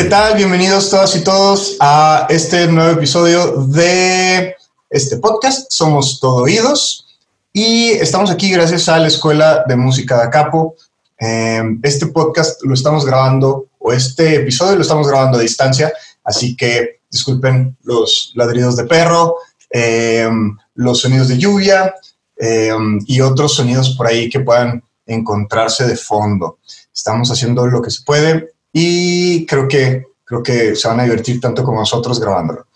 ¿Qué 0.00 0.08
tal? 0.08 0.34
Bienvenidos 0.34 0.88
todas 0.88 1.14
y 1.14 1.22
todos 1.22 1.76
a 1.78 2.26
este 2.30 2.66
nuevo 2.68 2.92
episodio 2.92 3.66
de 3.66 4.56
este 4.88 5.18
podcast. 5.18 5.70
Somos 5.70 6.18
Todo 6.18 6.44
Oídos 6.44 7.18
y 7.52 7.90
estamos 7.90 8.30
aquí 8.30 8.50
gracias 8.50 8.88
a 8.88 8.98
la 8.98 9.08
Escuela 9.08 9.62
de 9.68 9.76
Música 9.76 10.16
de 10.16 10.22
Acapo. 10.22 10.74
Em, 11.18 11.78
este 11.82 12.06
podcast 12.06 12.62
lo 12.64 12.72
estamos 12.72 13.04
grabando, 13.04 13.66
o 13.78 13.92
este 13.92 14.36
episodio 14.36 14.76
lo 14.76 14.80
estamos 14.80 15.06
grabando 15.06 15.36
a 15.36 15.42
distancia, 15.42 15.92
así 16.24 16.56
que 16.56 17.00
disculpen 17.10 17.76
los 17.82 18.32
ladridos 18.36 18.76
de 18.76 18.84
perro, 18.84 19.36
em, 19.68 20.56
los 20.76 20.98
sonidos 20.98 21.28
de 21.28 21.36
lluvia 21.36 21.94
em, 22.38 23.00
y 23.06 23.20
otros 23.20 23.52
sonidos 23.52 23.90
por 23.98 24.06
ahí 24.06 24.30
que 24.30 24.40
puedan 24.40 24.82
encontrarse 25.04 25.86
de 25.86 25.98
fondo. 25.98 26.58
Estamos 26.90 27.30
haciendo 27.30 27.66
lo 27.66 27.82
que 27.82 27.90
se 27.90 28.00
puede 28.00 28.54
y 28.72 29.46
creo 29.46 29.68
que, 29.68 30.06
creo 30.24 30.42
que 30.42 30.76
se 30.76 30.88
van 30.88 31.00
a 31.00 31.04
divertir 31.04 31.40
tanto 31.40 31.64
como 31.64 31.80
nosotros 31.80 32.20
grabándolo. 32.20 32.66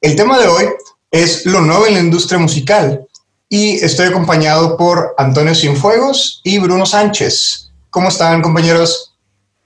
El 0.00 0.14
tema 0.14 0.38
de 0.38 0.46
hoy 0.46 0.64
es 1.10 1.46
lo 1.46 1.60
nuevo 1.60 1.86
en 1.86 1.94
la 1.94 2.00
industria 2.00 2.38
musical 2.38 3.06
y 3.48 3.76
estoy 3.76 4.06
acompañado 4.06 4.76
por 4.76 5.14
Antonio 5.16 5.54
Sinfuegos 5.54 6.40
y 6.44 6.58
Bruno 6.58 6.84
Sánchez. 6.84 7.70
¿Cómo 7.90 8.08
están, 8.08 8.42
compañeros? 8.42 9.14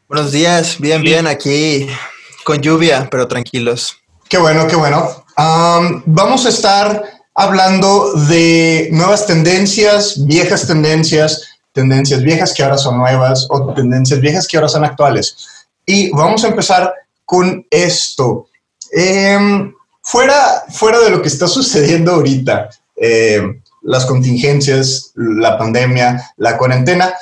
Buenos 0.08 0.30
días, 0.30 0.78
bien, 0.78 1.02
bien, 1.02 1.26
aquí 1.26 1.88
con 2.44 2.60
lluvia, 2.60 3.08
pero 3.10 3.26
tranquilos. 3.26 3.96
Qué 4.28 4.38
bueno, 4.38 4.66
qué 4.66 4.76
bueno. 4.76 5.24
vamos 6.06 6.46
a 6.46 6.48
estar 6.48 7.02
hablando 7.34 8.12
de 8.28 8.88
nuevas 8.92 9.26
tendencias, 9.26 10.24
viejas 10.24 10.66
tendencias, 10.66 11.42
tendencias 11.72 12.22
viejas 12.22 12.52
que 12.54 12.62
ahora 12.62 12.78
son 12.78 12.98
nuevas 12.98 13.46
o 13.50 13.72
tendencias 13.74 14.20
viejas 14.20 14.46
que 14.46 14.56
ahora 14.56 14.68
son 14.68 14.84
actuales. 14.84 15.61
Y 15.86 16.10
vamos 16.10 16.44
a 16.44 16.48
empezar 16.48 16.94
con 17.24 17.66
esto. 17.70 18.46
Em, 18.92 19.72
fuera, 20.02 20.64
fuera 20.70 21.00
de 21.00 21.10
lo 21.10 21.22
que 21.22 21.28
está 21.28 21.46
sucediendo 21.48 22.12
ahorita, 22.12 22.68
em, 22.96 23.62
las 23.82 24.06
contingencias, 24.06 25.12
la 25.14 25.58
pandemia, 25.58 26.32
la 26.36 26.56
cuarentena, 26.56 27.14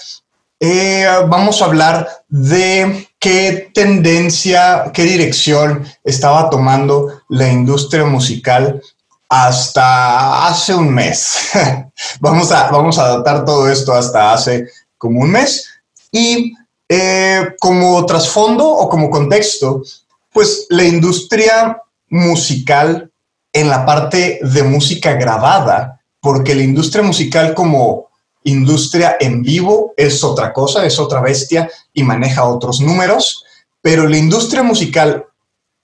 eh, 0.62 1.06
vamos 1.28 1.62
a 1.62 1.64
hablar 1.64 2.06
de 2.28 3.08
qué 3.18 3.70
tendencia, 3.72 4.90
qué 4.92 5.04
dirección 5.04 5.86
estaba 6.04 6.50
tomando 6.50 7.22
la 7.28 7.48
industria 7.48 8.04
musical 8.04 8.82
hasta 9.30 10.46
hace 10.48 10.74
un 10.74 10.92
mes. 10.92 11.50
vamos, 12.20 12.52
a, 12.52 12.70
vamos 12.70 12.98
a 12.98 13.04
adaptar 13.04 13.44
todo 13.44 13.70
esto 13.70 13.94
hasta 13.94 14.34
hace 14.34 14.68
como 14.98 15.20
un 15.20 15.30
mes. 15.30 15.66
Y 16.12 16.52
eh, 16.92 17.54
como 17.60 18.04
trasfondo 18.04 18.68
o 18.68 18.88
como 18.88 19.10
contexto, 19.10 19.84
pues 20.32 20.66
la 20.70 20.82
industria 20.82 21.80
musical 22.08 23.12
en 23.52 23.68
la 23.68 23.86
parte 23.86 24.40
de 24.42 24.64
música 24.64 25.12
grabada, 25.12 26.00
porque 26.20 26.52
la 26.52 26.64
industria 26.64 27.04
musical 27.04 27.54
como 27.54 28.08
industria 28.42 29.16
en 29.20 29.40
vivo 29.40 29.94
es 29.96 30.24
otra 30.24 30.52
cosa, 30.52 30.84
es 30.84 30.98
otra 30.98 31.20
bestia 31.20 31.70
y 31.94 32.02
maneja 32.02 32.42
otros 32.42 32.80
números, 32.80 33.44
pero 33.80 34.08
la 34.08 34.16
industria 34.16 34.64
musical 34.64 35.26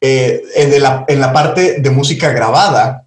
eh, 0.01 0.43
en, 0.57 0.83
la, 1.21 1.33
parte 1.33 1.81
de 1.81 1.91
música 1.91 2.31
grabada 2.31 3.05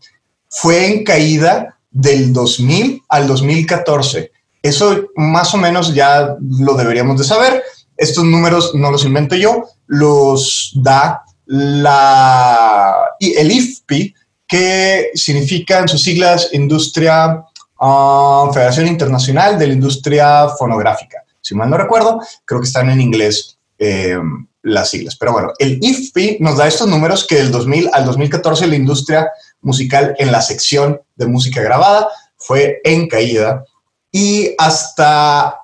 fue 0.47 0.87
en 0.87 1.03
caída 1.03 1.77
del 1.91 2.31
2000 2.31 3.03
al 3.09 3.27
2014. 3.27 4.31
Eso 4.61 5.09
más 5.17 5.53
o 5.53 5.57
menos 5.57 5.93
ya 5.93 6.37
lo 6.39 6.75
deberíamos 6.75 7.17
de 7.17 7.25
saber 7.25 7.61
estos 7.99 8.23
números 8.23 8.73
no 8.73 8.91
los 8.91 9.05
invento 9.05 9.35
yo, 9.35 9.65
los 9.87 10.71
da 10.75 11.23
la, 11.45 12.95
el 13.19 13.51
IFPI, 13.51 14.15
que 14.47 15.11
significa 15.13 15.79
en 15.79 15.87
sus 15.87 16.01
siglas 16.01 16.49
Industria, 16.53 17.43
ah, 17.79 18.49
Federación 18.53 18.87
Internacional 18.87 19.59
de 19.59 19.67
la 19.67 19.73
Industria 19.73 20.47
Fonográfica. 20.57 21.23
Si 21.41 21.55
mal 21.55 21.69
no 21.69 21.77
recuerdo, 21.77 22.19
creo 22.45 22.61
que 22.61 22.67
están 22.67 22.89
en 22.89 23.01
inglés 23.01 23.57
eh, 23.77 24.17
las 24.61 24.89
siglas. 24.89 25.15
Pero 25.15 25.33
bueno, 25.33 25.53
el 25.59 25.79
IFPI 25.81 26.37
nos 26.39 26.57
da 26.57 26.67
estos 26.67 26.87
números 26.87 27.25
que 27.25 27.35
del 27.35 27.51
2000 27.51 27.89
al 27.93 28.05
2014 28.05 28.67
la 28.67 28.75
industria 28.75 29.29
musical 29.61 30.15
en 30.19 30.31
la 30.31 30.41
sección 30.41 31.01
de 31.15 31.27
música 31.27 31.61
grabada 31.61 32.09
fue 32.37 32.79
en 32.83 33.07
caída 33.07 33.63
y 34.11 34.55
hasta 34.57 35.58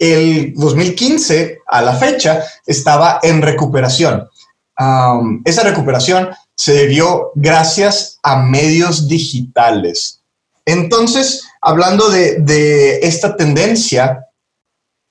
el 0.00 0.54
2015 0.54 1.58
a 1.66 1.82
la 1.82 1.94
fecha 1.94 2.42
estaba 2.66 3.20
en 3.22 3.42
recuperación. 3.42 4.28
esa 5.44 5.62
recuperación 5.62 6.30
se 6.54 6.72
debió 6.72 7.32
gracias 7.34 8.18
a 8.22 8.42
medios 8.42 9.06
digitales. 9.06 10.22
Entonces, 10.64 11.42
hablando 11.60 12.08
de, 12.08 13.00
esta 13.02 13.36
tendencia 13.36 14.26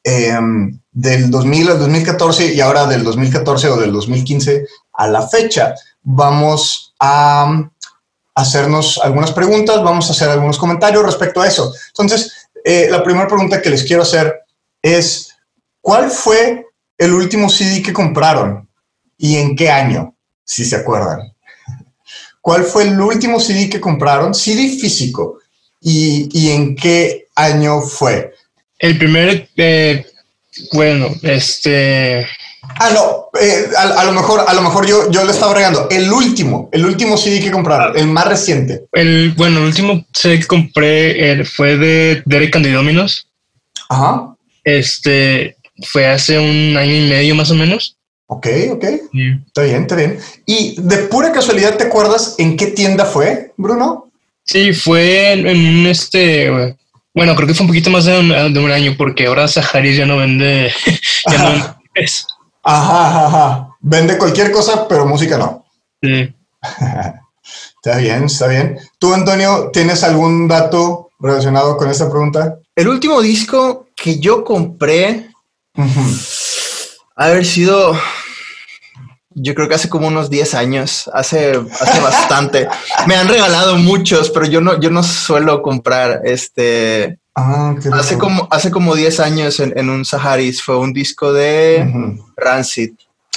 em, 0.04 0.80
del 0.92 1.30
2000 1.30 1.72
al 1.72 1.80
2014 1.80 2.54
y 2.54 2.62
ahora 2.62 2.88
del 2.88 3.04
2014 3.04 3.70
o 3.70 3.78
del 3.78 3.92
2015 3.92 4.66
a 4.94 5.08
la 5.08 5.28
fecha, 5.28 5.76
vamos 6.02 6.96
a 7.00 7.70
hacernos 8.34 9.00
algunas 9.04 9.32
preguntas, 9.34 9.84
vamos 9.84 10.10
a 10.10 10.14
hacer 10.14 10.30
algunos 10.30 10.58
comentarios 10.58 11.06
respecto 11.06 11.42
a 11.42 11.48
eso. 11.48 11.74
Entonces, 11.90 12.50
eh, 12.64 12.88
la 12.90 13.04
primera 13.04 13.28
pregunta 13.28 13.62
que 13.62 13.70
les 13.70 13.84
quiero 13.84 14.02
hacer 14.02 14.46
es, 14.82 15.36
¿cuál 15.82 16.10
fue 16.10 16.66
el 16.98 17.14
último 17.14 17.50
CD 17.50 17.82
que 17.82 17.94
compraron 17.94 18.68
y 19.18 19.38
en 19.38 19.56
qué 19.56 19.70
año, 19.70 20.16
si 20.44 20.66
se 20.66 20.76
acuerdan? 20.76 21.34
¿Cuál 22.42 22.64
fue 22.64 22.84
el 22.84 23.00
último 23.00 23.40
CD 23.40 23.70
que 23.70 23.82
compraron? 23.82 24.34
CD 24.34 24.70
físico. 24.80 25.40
¿Y, 25.82 26.50
en 26.50 26.76
qué 26.76 27.28
año 27.36 27.82
fue? 27.82 28.34
El 28.78 28.98
primer, 28.98 29.50
eh, 29.56 30.06
bueno, 30.74 31.10
este... 31.22 32.26
Ah, 32.80 32.90
no, 32.94 33.30
eh, 33.40 33.68
a, 33.78 34.04
lo 34.04 34.12
mejor, 34.12 34.44
a 34.46 34.54
lo 34.54 34.62
mejor 34.62 34.86
yo, 34.86 35.10
yo 35.10 35.24
le 35.24 35.32
estaba 35.32 35.54
regando. 35.54 35.88
El 35.90 36.12
último, 36.12 36.70
el 36.72 36.86
último 36.86 37.18
CD 37.18 37.40
que 37.40 37.52
compraron, 37.52 37.98
el 37.98 38.08
más 38.08 38.28
reciente. 38.28 38.88
El, 38.92 39.34
bueno, 39.38 39.60
el 39.60 39.66
último 39.66 40.06
CD 40.14 40.40
que 40.40 40.48
compré 40.48 41.46
fue 41.46 41.78
de 41.78 42.22
Derek 42.26 42.56
and 42.56 42.68
Dominos. 42.68 43.28
Ajá. 43.90 44.29
Este 44.64 45.58
fue 45.92 46.08
hace 46.08 46.38
un 46.38 46.78
año 46.78 46.94
y 46.94 47.10
medio 47.10 47.36
más 47.36 47.52
o 47.52 47.56
menos. 47.56 47.98
Ok, 48.28 48.48
ok. 48.72 48.84
Está 49.48 49.64
bien, 49.64 49.82
está 49.82 49.96
bien. 49.96 50.20
¿Y 50.46 50.80
de 50.80 50.98
pura 50.98 51.32
casualidad 51.32 51.78
te 51.78 51.86
acuerdas 51.86 52.36
en 52.38 52.58
qué 52.58 52.68
tienda 52.68 53.06
fue, 53.06 53.54
Bruno? 53.58 54.12
Sí, 54.44 54.74
fue 54.74 55.34
en, 55.34 55.48
un 55.48 55.88
este. 55.88 56.76
Bueno, 57.14 57.36
creo 57.36 57.48
que 57.48 57.54
fue 57.54 57.64
un 57.64 57.70
poquito 57.70 57.90
más 57.90 58.06
de 58.06 58.20
un, 58.20 58.72
año 58.72 58.96
porque 58.98 59.26
ahora 59.26 59.48
Saharis 59.48 59.98
ya 59.98 60.06
no 60.06 60.18
vende. 60.18 60.72
ya 61.30 61.38
no 61.38 61.52
vende 61.52 61.80
ajá, 62.64 63.26
ajá, 63.26 63.70
Vende 63.82 64.18
cualquier 64.18 64.52
cosa, 64.52 64.88
pero 64.88 65.06
música 65.06 65.38
no. 65.38 65.66
Sí. 66.02 66.34
está 67.84 67.98
bien, 67.98 68.26
está 68.26 68.48
bien. 68.48 68.80
¿Tú, 69.00 69.14
Antonio, 69.14 69.70
tienes 69.74 70.04
algún 70.04 70.48
dato 70.48 71.10
relacionado 71.20 71.78
con 71.78 71.90
esta 71.90 72.10
pregunta? 72.10 72.60
El 72.76 72.88
último 72.88 73.22
disco 73.22 73.88
que 74.02 74.20
yo 74.20 74.44
compré 74.44 75.30
haber 77.16 77.46
sido, 77.46 77.98
yo 79.32 79.54
creo 79.56 79.68
que 79.68 79.76
hace 79.76 79.90
como 79.90 80.08
unos 80.08 80.30
10 80.30 80.54
años, 80.56 81.10
hace, 81.14 81.52
hace 81.52 82.00
bastante. 82.04 82.68
Me 83.08 83.16
han 83.16 83.28
regalado 83.28 83.76
muchos, 83.78 84.30
pero 84.30 84.46
yo 84.46 84.62
no, 84.62 84.80
yo 84.80 84.90
no 84.90 85.04
suelo 85.04 85.62
comprar 85.62 86.22
este. 86.24 87.20
Ah, 87.36 87.76
hace, 87.94 88.18
como, 88.18 88.48
hace 88.52 88.70
como 88.70 88.96
10 88.96 89.20
años 89.22 89.60
en, 89.60 89.90
un 89.90 90.04
Saharis 90.04 90.62
fue 90.62 90.78
un 90.78 90.92
disco 90.92 91.32
de 91.32 92.18
Rancid. 92.36 92.92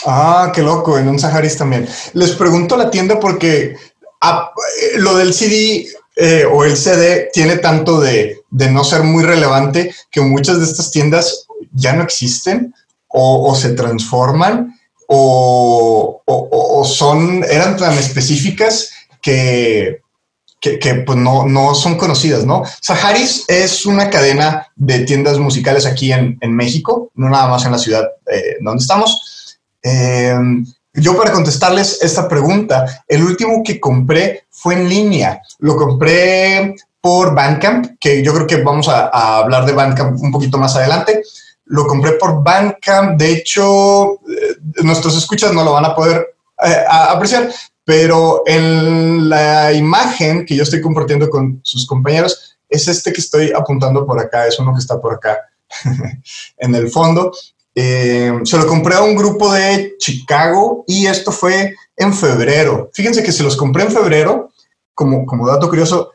Ah, 0.04 0.50
qué 0.52 0.62
loco, 0.62 0.98
en 0.98 1.08
un 1.08 1.20
Saharis 1.20 1.56
también. 1.56 1.88
Les 2.14 2.32
pregunto 2.32 2.74
a 2.74 2.78
la 2.78 2.90
tienda 2.90 3.20
porque 3.20 3.76
ah, 4.20 4.50
lo 4.96 5.16
del 5.16 5.32
CD 5.32 5.86
eh, 6.16 6.44
o 6.50 6.64
el 6.64 6.76
CD 6.76 7.30
tiene 7.32 7.58
tanto 7.58 8.00
de, 8.00 8.41
no 8.52 8.84
ser 8.84 9.02
muy 9.02 9.24
relevante 9.24 9.94
que 10.10 10.20
muchas 10.20 10.58
de 10.58 10.64
estas 10.64 10.90
tiendas 10.90 11.46
ya 11.72 11.94
no 11.94 12.02
existen 12.02 12.74
o, 13.08 13.54
se 13.54 13.70
transforman 13.70 14.78
o, 15.08 16.22
son, 16.84 17.44
eran 17.44 17.76
tan 17.76 17.96
específicas 17.98 18.90
que, 19.20 20.00
que, 20.60 20.94
pues 21.06 21.18
no, 21.18 21.74
son 21.74 21.96
conocidas, 21.96 22.44
¿no? 22.44 22.62
Saharis 22.80 23.44
es 23.48 23.84
una 23.84 24.08
cadena 24.10 24.68
de 24.74 25.00
tiendas 25.00 25.38
musicales 25.38 25.86
aquí 25.86 26.12
en, 26.12 26.38
México, 26.54 27.10
no 27.14 27.28
nada 27.28 27.48
más 27.48 27.64
en 27.66 27.72
la 27.72 27.78
ciudad 27.78 28.04
eh, 28.30 28.56
donde 28.60 28.80
estamos. 28.80 29.58
Eh, 29.82 30.34
yo 30.94 31.16
para 31.16 31.32
contestarles 31.32 32.02
esta 32.02 32.28
pregunta, 32.28 33.04
el 33.08 33.22
último 33.22 33.62
que 33.64 33.80
compré 33.80 34.44
fue 34.50 34.74
en 34.74 34.88
línea. 34.88 35.40
Lo 35.58 35.76
compré 35.76 36.74
por 37.02 37.34
Bandcamp, 37.34 37.98
que 37.98 38.22
yo 38.22 38.32
creo 38.32 38.46
que 38.46 38.62
vamos 38.62 38.88
a, 38.88 39.08
hablar 39.40 39.66
de 39.66 39.72
Bandcamp 39.72 40.22
un 40.22 40.30
poquito 40.30 40.56
más 40.56 40.76
adelante. 40.76 41.22
Lo 41.66 41.86
compré 41.86 42.12
por 42.12 42.42
Bandcamp. 42.42 43.18
De 43.18 43.32
hecho, 43.32 44.12
eh, 44.12 44.56
nuestros 44.82 45.18
escuchas 45.18 45.52
no 45.52 45.64
lo 45.64 45.72
van 45.72 45.84
a 45.84 45.94
poder 45.94 46.34
eh, 46.64 46.84
apreciar. 46.88 47.50
Pero 47.84 48.44
en 48.46 49.28
la 49.28 49.72
imagen 49.72 50.46
que 50.46 50.54
yo 50.54 50.62
estoy 50.62 50.80
compartiendo 50.80 51.28
con 51.28 51.60
sus 51.64 51.84
compañeros, 51.86 52.56
es 52.68 52.86
este 52.86 53.12
que 53.12 53.20
estoy 53.20 53.50
apuntando 53.50 54.06
por 54.06 54.20
acá, 54.20 54.46
es 54.46 54.58
uno 54.60 54.72
que 54.72 54.78
está 54.78 55.00
por 55.00 55.14
acá 55.14 55.38
en 56.56 56.74
el 56.76 56.88
fondo. 56.88 57.32
Eh, 57.74 58.32
se 58.44 58.58
lo 58.58 58.66
compré 58.68 58.94
a 58.94 59.02
un 59.02 59.16
grupo 59.16 59.52
de 59.52 59.96
Chicago 59.98 60.84
y 60.86 61.06
esto 61.06 61.32
fue 61.32 61.74
en 61.96 62.14
febrero. 62.14 62.90
Fíjense 62.94 63.24
que 63.24 63.32
se 63.32 63.42
los 63.42 63.56
compré 63.56 63.82
en 63.82 63.90
febrero, 63.90 64.50
como, 64.94 65.26
como 65.26 65.48
dato 65.48 65.68
curioso, 65.68 66.12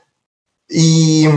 y 0.69 1.27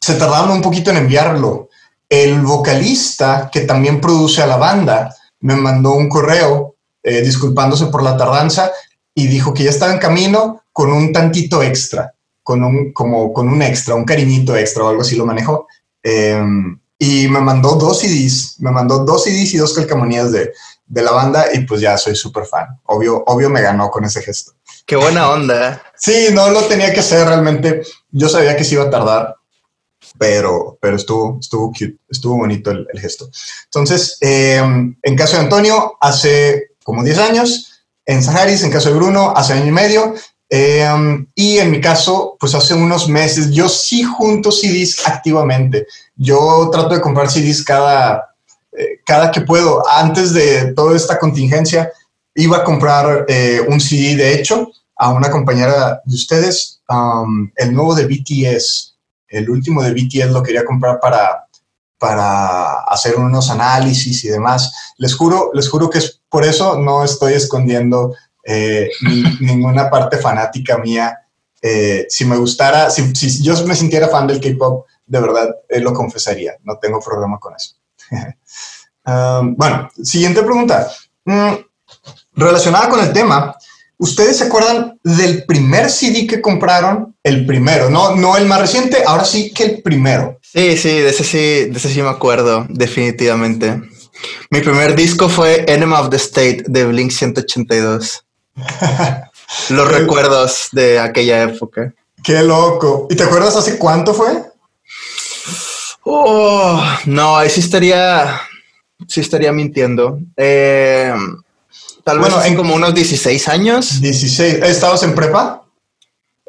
se 0.00 0.14
tardaron 0.14 0.50
un 0.50 0.62
poquito 0.62 0.90
en 0.90 0.98
enviarlo. 0.98 1.68
El 2.08 2.40
vocalista 2.40 3.50
que 3.52 3.62
también 3.62 4.00
produce 4.00 4.42
a 4.42 4.46
la 4.46 4.56
banda 4.56 5.14
me 5.40 5.56
mandó 5.56 5.92
un 5.92 6.08
correo 6.08 6.76
eh, 7.02 7.22
disculpándose 7.22 7.86
por 7.86 8.02
la 8.02 8.16
tardanza 8.16 8.70
y 9.14 9.26
dijo 9.26 9.52
que 9.52 9.64
ya 9.64 9.70
estaba 9.70 9.92
en 9.92 9.98
camino 9.98 10.62
con 10.72 10.92
un 10.92 11.12
tantito 11.12 11.62
extra, 11.62 12.14
con 12.42 12.62
un, 12.62 12.92
como, 12.92 13.32
con 13.32 13.48
un 13.48 13.62
extra, 13.62 13.94
un 13.94 14.04
cariñito 14.04 14.56
extra 14.56 14.84
o 14.84 14.88
algo 14.88 15.02
así 15.02 15.16
lo 15.16 15.26
manejó. 15.26 15.66
Em, 16.02 16.78
y 16.98 17.28
me 17.28 17.40
mandó 17.40 17.74
dos 17.74 18.00
CDs, 18.00 18.56
me 18.60 18.70
mandó 18.70 19.04
dos 19.04 19.24
CDs 19.24 19.54
y 19.54 19.58
dos 19.58 19.74
calcamonías 19.74 20.32
de, 20.32 20.52
de 20.86 21.02
la 21.02 21.12
banda 21.12 21.46
y 21.52 21.60
pues 21.60 21.80
ya 21.80 21.98
soy 21.98 22.14
súper 22.14 22.46
fan. 22.46 22.66
Obvio, 22.84 23.24
obvio 23.26 23.50
me 23.50 23.62
ganó 23.62 23.90
con 23.90 24.04
ese 24.04 24.22
gesto. 24.22 24.52
Qué 24.86 24.96
buena 24.96 25.30
onda. 25.30 25.82
Sí, 25.96 26.28
no 26.32 26.50
lo 26.50 26.62
tenía 26.64 26.92
que 26.92 27.00
hacer 27.00 27.26
realmente. 27.26 27.82
Yo 28.18 28.30
sabía 28.30 28.56
que 28.56 28.64
se 28.64 28.76
iba 28.76 28.84
a 28.84 28.90
tardar, 28.90 29.36
pero, 30.18 30.78
pero 30.80 30.96
estuvo, 30.96 31.38
estuvo 31.38 31.68
cute, 31.68 31.98
estuvo 32.08 32.38
bonito 32.38 32.70
el, 32.70 32.86
gesto. 32.98 33.28
Entonces, 33.64 34.16
em, 34.22 34.96
en 35.02 35.16
caso 35.16 35.36
de 35.36 35.42
Antonio, 35.42 35.98
hace 36.00 36.70
como 36.82 37.04
10 37.04 37.18
años, 37.18 37.84
en 38.06 38.22
Saharis, 38.22 38.62
en 38.62 38.70
caso 38.70 38.88
de 38.88 38.94
Bruno, 38.94 39.34
hace 39.36 39.52
año 39.52 39.66
y 39.66 39.70
medio, 39.70 40.14
em, 40.48 41.26
y 41.34 41.58
en 41.58 41.70
mi 41.70 41.78
caso, 41.78 42.38
pues 42.40 42.54
hace 42.54 42.72
unos 42.72 43.06
meses, 43.06 43.50
yo 43.50 43.68
sí 43.68 44.02
junto 44.02 44.50
CDs 44.50 45.06
activamente. 45.06 45.86
Yo 46.14 46.70
trato 46.72 46.94
de 46.94 47.02
comprar 47.02 47.30
CDs 47.30 47.62
cada, 47.62 48.34
eh, 48.72 49.00
cada 49.04 49.30
que 49.30 49.42
puedo. 49.42 49.82
Antes 49.90 50.32
de 50.32 50.72
toda 50.72 50.96
esta 50.96 51.18
contingencia, 51.18 51.92
iba 52.34 52.56
a 52.56 52.64
comprar 52.64 53.26
eh, 53.28 53.60
un 53.68 53.78
CD, 53.78 54.16
de 54.16 54.34
hecho, 54.34 54.70
a 54.96 55.10
una 55.10 55.30
compañera 55.30 56.00
de 56.06 56.14
ustedes, 56.14 56.75
um, 56.88 57.50
el 57.56 57.72
nuevo 57.72 57.94
de 57.94 58.06
BTS, 58.06 58.96
el 59.28 59.50
último 59.50 59.82
de 59.82 59.92
BTS 59.92 60.30
lo 60.30 60.42
quería 60.42 60.64
comprar 60.64 61.00
para, 61.00 61.46
para 61.98 62.80
hacer 62.82 63.16
unos 63.16 63.50
análisis 63.50 64.24
y 64.24 64.28
demás. 64.28 64.94
Les 64.98 65.14
juro, 65.14 65.50
les 65.54 65.68
juro 65.68 65.90
que 65.90 65.98
es 65.98 66.20
por 66.28 66.44
eso 66.44 66.78
no 66.78 67.04
estoy 67.04 67.34
escondiendo 67.34 68.14
eh, 68.44 68.90
ninguna 69.40 69.90
parte 69.90 70.18
fanática 70.18 70.78
mía. 70.78 71.18
si 72.08 72.24
me 72.24 72.36
gustara, 72.36 72.90
si, 72.90 73.14
si, 73.14 73.42
yo 73.42 73.54
me 73.66 73.74
sintiera 73.74 74.08
fan 74.08 74.26
del 74.26 74.40
K-pop, 74.40 74.86
de 75.06 75.20
verdad 75.20 75.48
eh, 75.68 75.80
lo 75.80 75.92
confesaría, 75.92 76.54
no 76.62 76.78
tengo 76.78 77.00
problema 77.00 77.38
con 77.38 77.54
eso. 77.54 77.76
Um, 79.06 79.54
bueno, 79.54 79.88
siguiente 80.02 80.42
pregunta. 80.42 80.90
Mm, 81.24 81.52
relacionada 82.34 82.88
con 82.88 82.98
el 82.98 83.12
tema, 83.12 83.56
¿ustedes 83.98 84.38
se 84.38 84.44
acuerdan 84.44 84.98
del 85.02 85.44
primer 85.44 85.90
CD 85.90 86.26
que 86.26 86.40
compraron? 86.40 87.14
El 87.22 87.46
primero, 87.46 87.90
no, 87.90 88.14
no 88.14 88.36
el 88.36 88.46
más 88.46 88.60
reciente, 88.60 89.02
ahora 89.06 89.24
sí 89.24 89.52
que 89.52 89.64
el 89.64 89.82
primero. 89.82 90.38
Sí, 90.42 90.76
sí, 90.76 91.00
de 91.00 91.08
ese 91.08 91.24
sí, 91.24 91.70
de 91.70 91.76
ese 91.76 91.88
sí 91.88 92.02
me 92.02 92.08
acuerdo, 92.08 92.66
definitivamente. 92.68 93.80
Mi 94.50 94.60
primer 94.60 94.94
disco 94.94 95.28
fue 95.28 95.64
Enema 95.68 96.00
of 96.00 96.10
the 96.10 96.16
State 96.16 96.64
de 96.66 96.84
Blink 96.84 97.10
182. 97.10 98.24
Los 99.70 99.88
recuerdos 99.88 100.68
de 100.72 100.98
aquella 100.98 101.42
época. 101.42 101.92
Qué 102.22 102.42
loco. 102.42 103.06
¿Y 103.10 103.16
te 103.16 103.22
acuerdas 103.22 103.56
hace 103.56 103.78
cuánto 103.78 104.12
fue? 104.12 104.42
Oh, 106.02 106.80
no, 107.06 107.36
ahí 107.36 107.50
sí 107.50 107.60
estaría, 107.60 108.40
sí 109.06 109.20
estaría 109.20 109.52
mintiendo. 109.52 110.18
Eh, 110.36 111.12
tal 112.06 112.20
vez 112.20 112.32
en 112.44 112.54
como 112.54 112.76
unos 112.76 112.94
16 112.94 113.48
años. 113.48 114.00
16. 114.00 114.62
¿Estabas 114.62 115.02
en 115.02 115.12
prepa? 115.12 115.64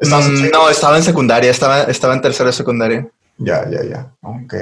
Mm, 0.00 0.50
no, 0.52 0.70
estaba 0.70 0.96
en 0.96 1.02
secundaria, 1.02 1.50
estaba, 1.50 1.82
estaba 1.82 2.14
en 2.14 2.22
tercero 2.22 2.46
de 2.46 2.52
secundaria. 2.52 3.08
Ya, 3.38 3.68
ya, 3.68 3.82
ya. 3.82 4.12
Ok. 4.22 4.54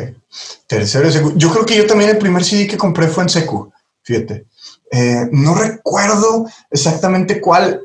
Tercero 0.67 1.11
de 1.11 1.33
Yo 1.37 1.53
creo 1.53 1.67
que 1.67 1.77
yo 1.77 1.87
también 1.87 2.09
el 2.09 2.17
primer 2.17 2.43
CD 2.43 2.67
que 2.67 2.79
compré 2.79 3.09
fue 3.09 3.25
en 3.25 3.29
secu, 3.29 3.71
fíjate. 4.03 4.47
Eh, 4.91 5.29
no 5.33 5.55
recuerdo 5.55 6.47
exactamente 6.71 7.43
cuál. 7.43 7.83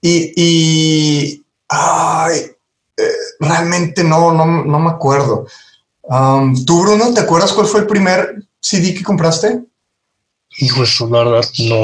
Y, 0.00 0.32
y 0.34 1.44
ay, 1.68 2.40
eh, 2.96 3.08
realmente 3.38 4.02
no, 4.02 4.32
no, 4.32 4.46
no 4.46 4.78
me 4.80 4.90
acuerdo. 4.90 5.46
Um, 6.02 6.64
¿Tú, 6.64 6.82
Bruno, 6.82 7.14
te 7.14 7.20
acuerdas 7.20 7.52
cuál 7.52 7.68
fue 7.68 7.80
el 7.80 7.86
primer 7.86 8.42
CD 8.58 8.94
que 8.94 9.04
compraste? 9.04 9.62
Hijo, 10.58 10.82
eso, 10.82 11.08
la 11.08 11.24
verdad, 11.24 11.48
no. 11.58 11.82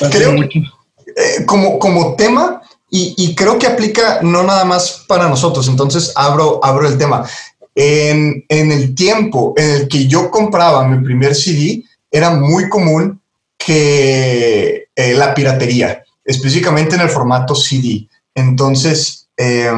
creo, 0.10 0.42
eh, 0.42 1.44
como, 1.46 1.78
como 1.78 2.14
tema, 2.14 2.62
y, 2.96 3.34
creo 3.34 3.58
que 3.58 3.66
aplica 3.66 4.20
no 4.22 4.44
nada 4.44 4.64
más 4.64 5.04
para 5.08 5.28
nosotros, 5.28 5.66
entonces 5.66 6.12
abro, 6.14 6.60
abro 6.62 6.86
el 6.86 6.96
tema. 6.96 7.28
En, 7.74 8.44
en 8.48 8.70
el 8.70 8.94
tiempo 8.94 9.52
en 9.56 9.70
el 9.70 9.88
que 9.88 10.06
yo 10.06 10.30
compraba 10.30 10.86
mi 10.86 11.04
primer 11.04 11.34
CD, 11.34 11.82
era 12.08 12.30
muy 12.30 12.68
común 12.68 13.20
que 13.58 14.86
eh, 14.94 15.14
la 15.14 15.34
piratería, 15.34 16.04
específicamente 16.24 16.94
en 16.94 17.00
el 17.00 17.08
formato 17.08 17.56
CD. 17.56 18.06
Entonces, 18.32 19.26
eh, 19.36 19.72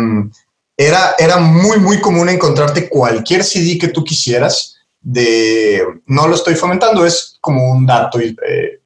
era, 0.77 1.15
era 1.19 1.39
muy, 1.39 1.79
muy 1.79 2.01
común 2.01 2.29
encontrarte 2.29 2.89
cualquier 2.89 3.43
CD 3.43 3.79
que 3.79 3.89
tú 3.89 4.05
quisieras. 4.05 4.76
De, 5.09 5.87
no 6.07 6.27
lo 6.27 6.35
estoy 6.35 6.57
fomentando, 6.57 7.07
es 7.07 7.39
como 7.41 7.71
un 7.71 7.87
dato 7.87 8.19
eh, 8.19 8.81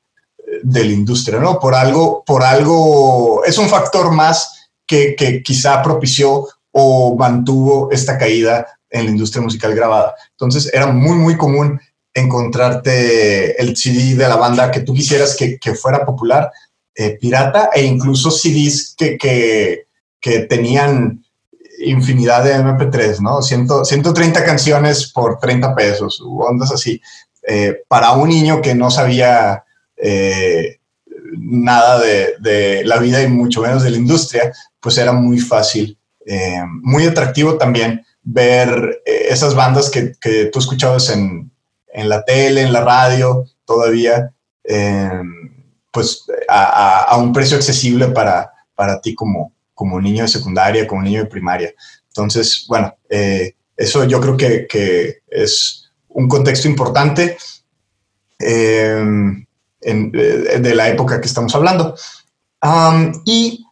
de 0.62 0.84
la 0.84 0.92
industria, 0.92 1.38
¿no? 1.38 1.58
Por 1.58 1.74
algo, 1.74 2.22
por 2.26 2.42
algo, 2.42 3.42
es 3.42 3.56
un 3.56 3.70
factor 3.70 4.12
más 4.12 4.68
que, 4.86 5.42
quizá 5.42 5.82
propició 5.82 6.46
o 6.72 7.16
mantuvo 7.16 7.90
esta 7.90 8.18
caída 8.18 8.66
en 8.90 9.06
la 9.06 9.10
industria 9.12 9.42
musical 9.42 9.74
grabada. 9.74 10.14
Entonces 10.32 10.70
era 10.74 10.88
muy, 10.88 11.16
muy 11.16 11.38
común 11.38 11.80
encontrarte 12.12 13.58
el 13.58 13.74
CD 13.74 14.14
de 14.14 14.28
la 14.28 14.36
banda 14.36 14.70
que 14.70 14.80
tú 14.80 14.92
quisieras 14.92 15.34
que, 15.36 15.74
fuera 15.74 16.04
popular, 16.04 16.50
eh, 16.94 17.16
pirata, 17.18 17.70
e 17.72 17.82
incluso 17.82 18.30
CDs 18.30 18.94
que, 18.98 19.86
que 20.20 20.40
tenían 20.40 21.24
infinidad 21.80 22.44
de 22.44 22.54
MP3, 22.56 23.20
¿no? 23.20 23.42
130 23.42 24.44
canciones 24.44 25.10
por 25.12 25.38
30 25.38 25.74
pesos, 25.74 26.22
ondas 26.24 26.72
así. 26.72 27.00
Eh, 27.46 27.82
para 27.88 28.12
un 28.12 28.28
niño 28.28 28.60
que 28.60 28.74
no 28.74 28.90
sabía 28.90 29.64
eh, 29.96 30.78
nada 31.38 31.98
de, 31.98 32.82
la 32.84 32.98
vida 32.98 33.22
y 33.22 33.28
mucho 33.28 33.62
menos 33.62 33.82
de 33.82 33.90
la 33.90 33.96
industria, 33.96 34.52
pues 34.78 34.98
era 34.98 35.12
muy 35.12 35.38
fácil, 35.38 35.98
eh, 36.26 36.62
muy 36.82 37.06
atractivo 37.06 37.56
también 37.56 38.04
ver 38.22 39.02
esas 39.04 39.54
bandas 39.54 39.90
que, 39.90 40.14
tú 40.52 40.58
escuchabas 40.58 41.10
en, 41.10 41.50
la 41.94 42.24
tele, 42.24 42.62
en 42.62 42.72
la 42.72 42.82
radio, 42.82 43.44
todavía, 43.64 44.32
pues 45.90 46.26
a, 46.48 47.16
un 47.18 47.32
precio 47.32 47.56
accesible 47.56 48.08
para, 48.08 48.52
para 48.74 49.00
ti 49.00 49.14
como, 49.14 49.52
como 49.80 49.98
niño 49.98 50.24
de 50.24 50.28
secundaria, 50.28 50.86
como 50.86 51.00
niño 51.00 51.20
de 51.20 51.30
primaria. 51.30 51.72
Entonces, 52.08 52.66
bueno, 52.68 52.94
eh, 53.08 53.54
eso 53.74 54.04
yo 54.04 54.20
creo 54.20 54.36
que, 54.36 55.22
es 55.30 55.90
un 56.10 56.28
contexto 56.28 56.68
importante 56.68 57.38
eh, 58.38 59.02
de 59.80 60.74
la 60.74 60.88
época 60.90 61.18
que 61.18 61.26
estamos 61.26 61.54
hablando. 61.54 61.96
y 63.24 63.64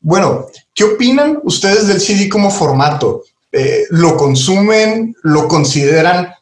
bueno, 0.00 0.46
¿qué 0.74 0.82
opinan 0.82 1.38
ustedes 1.44 1.86
del 1.86 2.00
CD 2.00 2.28
como 2.28 2.50
formato? 2.50 3.22
Eh, 3.52 3.84
¿Lo 3.90 4.16
consumen? 4.16 5.14
¿Lo 5.22 5.46
consideran 5.46 6.34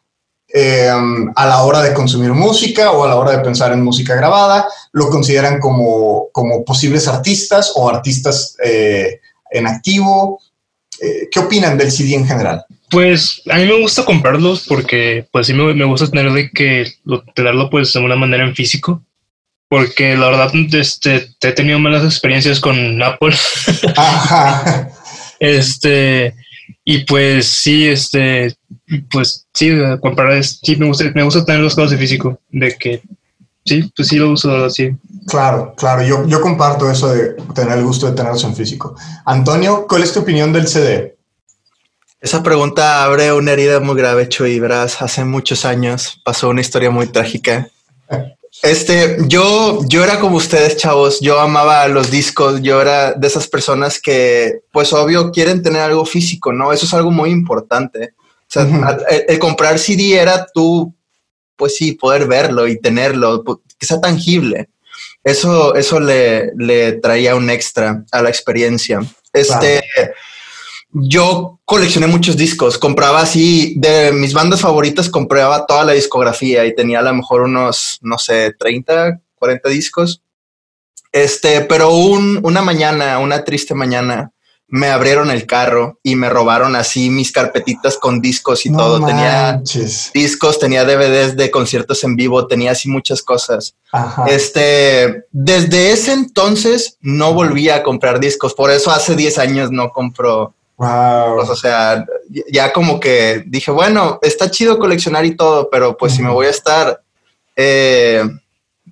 a 0.55 1.45
la 1.45 1.63
hora 1.63 1.81
de 1.81 1.93
consumir 1.93 2.31
música 2.31 2.91
o 2.91 3.03
a 3.03 3.07
la 3.07 3.15
hora 3.15 3.31
de 3.31 3.43
pensar 3.43 3.71
en 3.71 3.83
música 3.83 4.15
grabada? 4.15 4.67
¿Lo 4.91 5.09
consideran 5.09 5.59
como, 5.59 6.27
como 6.31 6.65
posibles 6.65 7.07
artistas 7.07 7.71
o 7.75 7.89
artistas 7.89 8.55
en 8.59 9.67
activo? 9.67 10.39
Eh, 11.01 11.27
¿Qué 11.31 11.39
opinan 11.39 11.77
del 11.77 11.91
CD 11.91 12.13
en 12.13 12.27
general? 12.27 12.63
Pues 12.91 13.41
a 13.49 13.57
mí 13.57 13.65
me 13.65 13.81
gusta 13.81 14.05
comprarlos 14.05 14.65
porque 14.67 15.25
pues 15.31 15.47
sí 15.47 15.53
me, 15.53 15.85
gusta 15.85 16.07
tener 16.07 16.51
que 16.51 16.93
tenerlo 17.33 17.71
pues 17.71 17.93
de 17.93 17.99
una 17.99 18.15
manera 18.15 18.43
en 18.43 18.55
físico. 18.55 19.03
Porque 19.67 20.17
la 20.17 20.27
verdad 20.27 20.51
este, 20.73 21.29
he 21.41 21.51
tenido 21.53 21.79
malas 21.79 22.03
experiencias 22.03 22.59
con 22.59 23.01
Apple. 23.01 23.31
este, 25.39 26.35
y 26.83 27.05
pues 27.05 27.47
sí, 27.47 27.87
este, 27.87 28.53
pues 28.99 29.45
sí, 29.53 29.71
comprar, 30.01 30.43
sí 30.43 30.75
me 30.75 30.87
gusta, 30.87 31.05
me 31.13 31.23
gusta 31.23 31.45
tener 31.45 31.61
los 31.61 31.75
cosas 31.75 31.91
de 31.91 31.97
físico, 31.97 32.39
de 32.49 32.75
que 32.77 33.01
sí, 33.65 33.91
pues 33.95 34.07
sí 34.07 34.17
lo 34.17 34.31
uso, 34.31 34.69
sí. 34.69 34.95
Claro, 35.27 35.73
claro, 35.77 36.03
yo, 36.03 36.25
yo 36.27 36.41
comparto 36.41 36.89
eso 36.89 37.13
de 37.13 37.35
tener 37.53 37.77
el 37.77 37.85
gusto 37.85 38.07
de 38.07 38.13
tenerlos 38.13 38.43
en 38.43 38.55
físico. 38.55 38.95
Antonio, 39.25 39.85
¿cuál 39.87 40.03
es 40.03 40.13
tu 40.13 40.19
opinión 40.19 40.51
del 40.51 40.67
CD? 40.67 41.15
Esa 42.21 42.43
pregunta 42.43 43.03
abre 43.03 43.33
una 43.33 43.51
herida 43.51 43.79
muy 43.79 43.95
grave, 43.95 44.29
Chuy. 44.29 44.59
Verás, 44.59 45.01
hace 45.01 45.25
muchos 45.25 45.65
años 45.65 46.21
pasó 46.23 46.49
una 46.49 46.61
historia 46.61 46.91
muy 46.91 47.07
trágica. 47.07 47.67
Este, 48.61 49.17
yo, 49.27 49.79
yo 49.87 50.03
era 50.03 50.19
como 50.19 50.37
ustedes, 50.37 50.77
chavos. 50.77 51.19
Yo 51.19 51.39
amaba 51.39 51.87
los 51.87 52.11
discos. 52.11 52.61
Yo 52.61 52.79
era 52.79 53.13
de 53.13 53.25
esas 53.25 53.47
personas 53.47 53.99
que, 53.99 54.61
pues, 54.71 54.93
obvio, 54.93 55.31
quieren 55.31 55.63
tener 55.63 55.81
algo 55.81 56.05
físico, 56.05 56.53
¿no? 56.53 56.71
Eso 56.71 56.85
es 56.85 56.93
algo 56.93 57.09
muy 57.09 57.31
importante. 57.31 58.13
El, 59.27 59.39
comprar 59.39 59.79
CD 59.79 60.19
era 60.19 60.45
tú, 60.53 60.93
pues 61.55 61.75
sí, 61.75 61.93
poder 61.93 62.27
verlo 62.27 62.67
y 62.67 62.79
tenerlo, 62.79 63.43
que 63.77 63.85
sea 63.85 64.01
tangible. 64.01 64.69
Eso, 65.23 65.75
eso 65.75 65.99
le, 65.99 66.51
le 66.57 66.93
traía 66.93 67.35
un 67.35 67.49
extra 67.49 68.03
a 68.11 68.21
la 68.21 68.29
experiencia. 68.29 68.99
Este 69.33 69.81
yo 70.93 71.59
coleccioné 71.63 72.07
muchos 72.07 72.35
discos, 72.35 72.77
compraba 72.77 73.21
así, 73.21 73.75
de 73.77 74.11
mis 74.11 74.33
bandas 74.33 74.61
favoritas 74.61 75.09
compraba 75.09 75.65
toda 75.65 75.85
la 75.85 75.93
discografía 75.93 76.65
y 76.65 76.75
tenía 76.75 76.99
a 76.99 77.03
lo 77.03 77.13
mejor 77.13 77.41
unos, 77.41 77.97
no 78.01 78.17
sé, 78.17 78.53
30, 78.59 79.21
40 79.35 79.69
discos. 79.69 80.21
Este, 81.13 81.61
pero 81.61 81.91
un, 81.91 82.39
una 82.43 82.61
mañana, 82.61 83.19
una 83.19 83.43
triste 83.43 83.73
mañana, 83.73 84.31
me 84.71 84.87
abrieron 84.87 85.29
el 85.29 85.45
carro 85.45 85.99
y 86.01 86.15
me 86.15 86.29
robaron 86.29 86.77
así 86.77 87.09
mis 87.09 87.31
carpetitas 87.33 87.97
con 87.97 88.21
discos 88.21 88.65
y 88.65 88.71
todo. 88.71 89.05
Tenía 89.05 89.61
discos, 90.13 90.59
tenía 90.59 90.85
DVDs 90.85 91.35
de 91.35 91.51
conciertos 91.51 92.03
en 92.05 92.15
vivo, 92.15 92.47
tenía 92.47 92.71
así 92.71 92.89
muchas 92.89 93.21
cosas. 93.21 93.75
Este, 94.27 95.25
desde 95.31 95.91
ese 95.91 96.13
entonces 96.13 96.97
no 97.01 97.33
volví 97.33 97.69
a 97.69 97.83
comprar 97.83 98.21
discos, 98.21 98.53
por 98.53 98.71
eso 98.71 98.91
hace 98.91 99.15
10 99.15 99.37
años 99.39 99.71
no 99.71 99.89
compro 99.91 100.55
Wow. 100.77 101.35
Pues, 101.35 101.49
o 101.49 101.55
sea, 101.55 102.03
ya 102.51 102.73
como 102.73 102.99
que 102.99 103.43
dije, 103.45 103.69
bueno, 103.69 104.17
está 104.23 104.49
chido 104.49 104.79
coleccionar 104.79 105.23
y 105.25 105.35
todo, 105.35 105.69
pero 105.69 105.95
pues 105.95 106.13
si 106.13 106.23
me 106.23 106.31
voy 106.31 106.47
a 106.47 106.49
estar, 106.49 107.03
eh, 107.55 108.23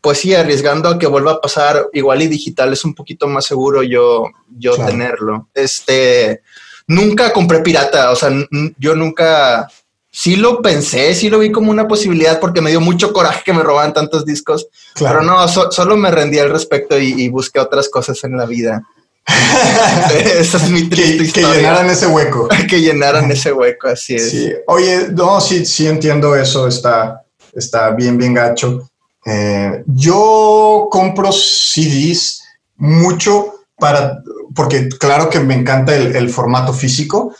pues 0.01 0.19
sí, 0.19 0.33
arriesgando 0.33 0.89
a 0.89 0.99
que 0.99 1.07
vuelva 1.07 1.33
a 1.33 1.41
pasar, 1.41 1.87
igual 1.93 2.21
y 2.21 2.27
digital 2.27 2.73
es 2.73 2.85
un 2.85 2.93
poquito 2.93 3.27
más 3.27 3.45
seguro 3.45 3.83
yo, 3.83 4.25
yo 4.57 4.75
tenerlo. 4.77 5.49
Este, 5.53 6.41
nunca 6.87 7.33
compré 7.33 7.59
pirata, 7.59 8.11
o 8.11 8.15
sea, 8.15 8.29
yo 8.77 8.95
nunca, 8.95 9.67
sí 10.11 10.35
lo 10.35 10.61
pensé, 10.61 11.13
sí 11.15 11.29
lo 11.29 11.39
vi 11.39 11.51
como 11.51 11.71
una 11.71 11.87
posibilidad 11.87 12.39
porque 12.39 12.61
me 12.61 12.71
dio 12.71 12.81
mucho 12.81 13.13
coraje 13.13 13.41
que 13.45 13.53
me 13.53 13.63
robaran 13.63 13.93
tantos 13.93 14.25
discos, 14.25 14.67
pero 14.97 15.21
no, 15.21 15.47
solo 15.47 15.97
me 15.97 16.11
rendí 16.11 16.39
al 16.39 16.49
respecto 16.49 16.97
y 16.97 17.27
busqué 17.29 17.59
otras 17.59 17.89
cosas 17.89 18.23
en 18.23 18.37
la 18.37 18.45
vida. 18.45 18.83
Esa 20.39 20.57
es 20.57 20.69
mi 20.69 20.89
triste 20.89 21.41
que, 21.41 21.47
que, 21.47 21.55
llenaran 21.55 21.89
ese 21.89 22.07
hueco. 22.07 22.47
que 22.69 22.81
llenaran 22.81 23.31
ese 23.31 23.51
hueco, 23.51 23.89
así 23.89 24.15
es. 24.15 24.29
Sí. 24.29 24.53
Oye, 24.67 25.09
no, 25.11 25.39
sí, 25.41 25.65
sí 25.65 25.87
entiendo 25.87 26.35
eso, 26.35 26.67
está, 26.67 27.23
está 27.53 27.91
bien, 27.91 28.17
bien 28.17 28.33
gacho. 28.33 28.88
Eh, 29.25 29.83
yo 29.87 30.87
compro 30.89 31.31
CDs 31.31 32.43
mucho 32.77 33.65
para, 33.77 34.21
porque 34.55 34.89
claro 34.89 35.29
que 35.29 35.39
me 35.39 35.55
encanta 35.55 35.95
el, 35.95 36.29
formato 36.29 36.73
físico 36.73 37.33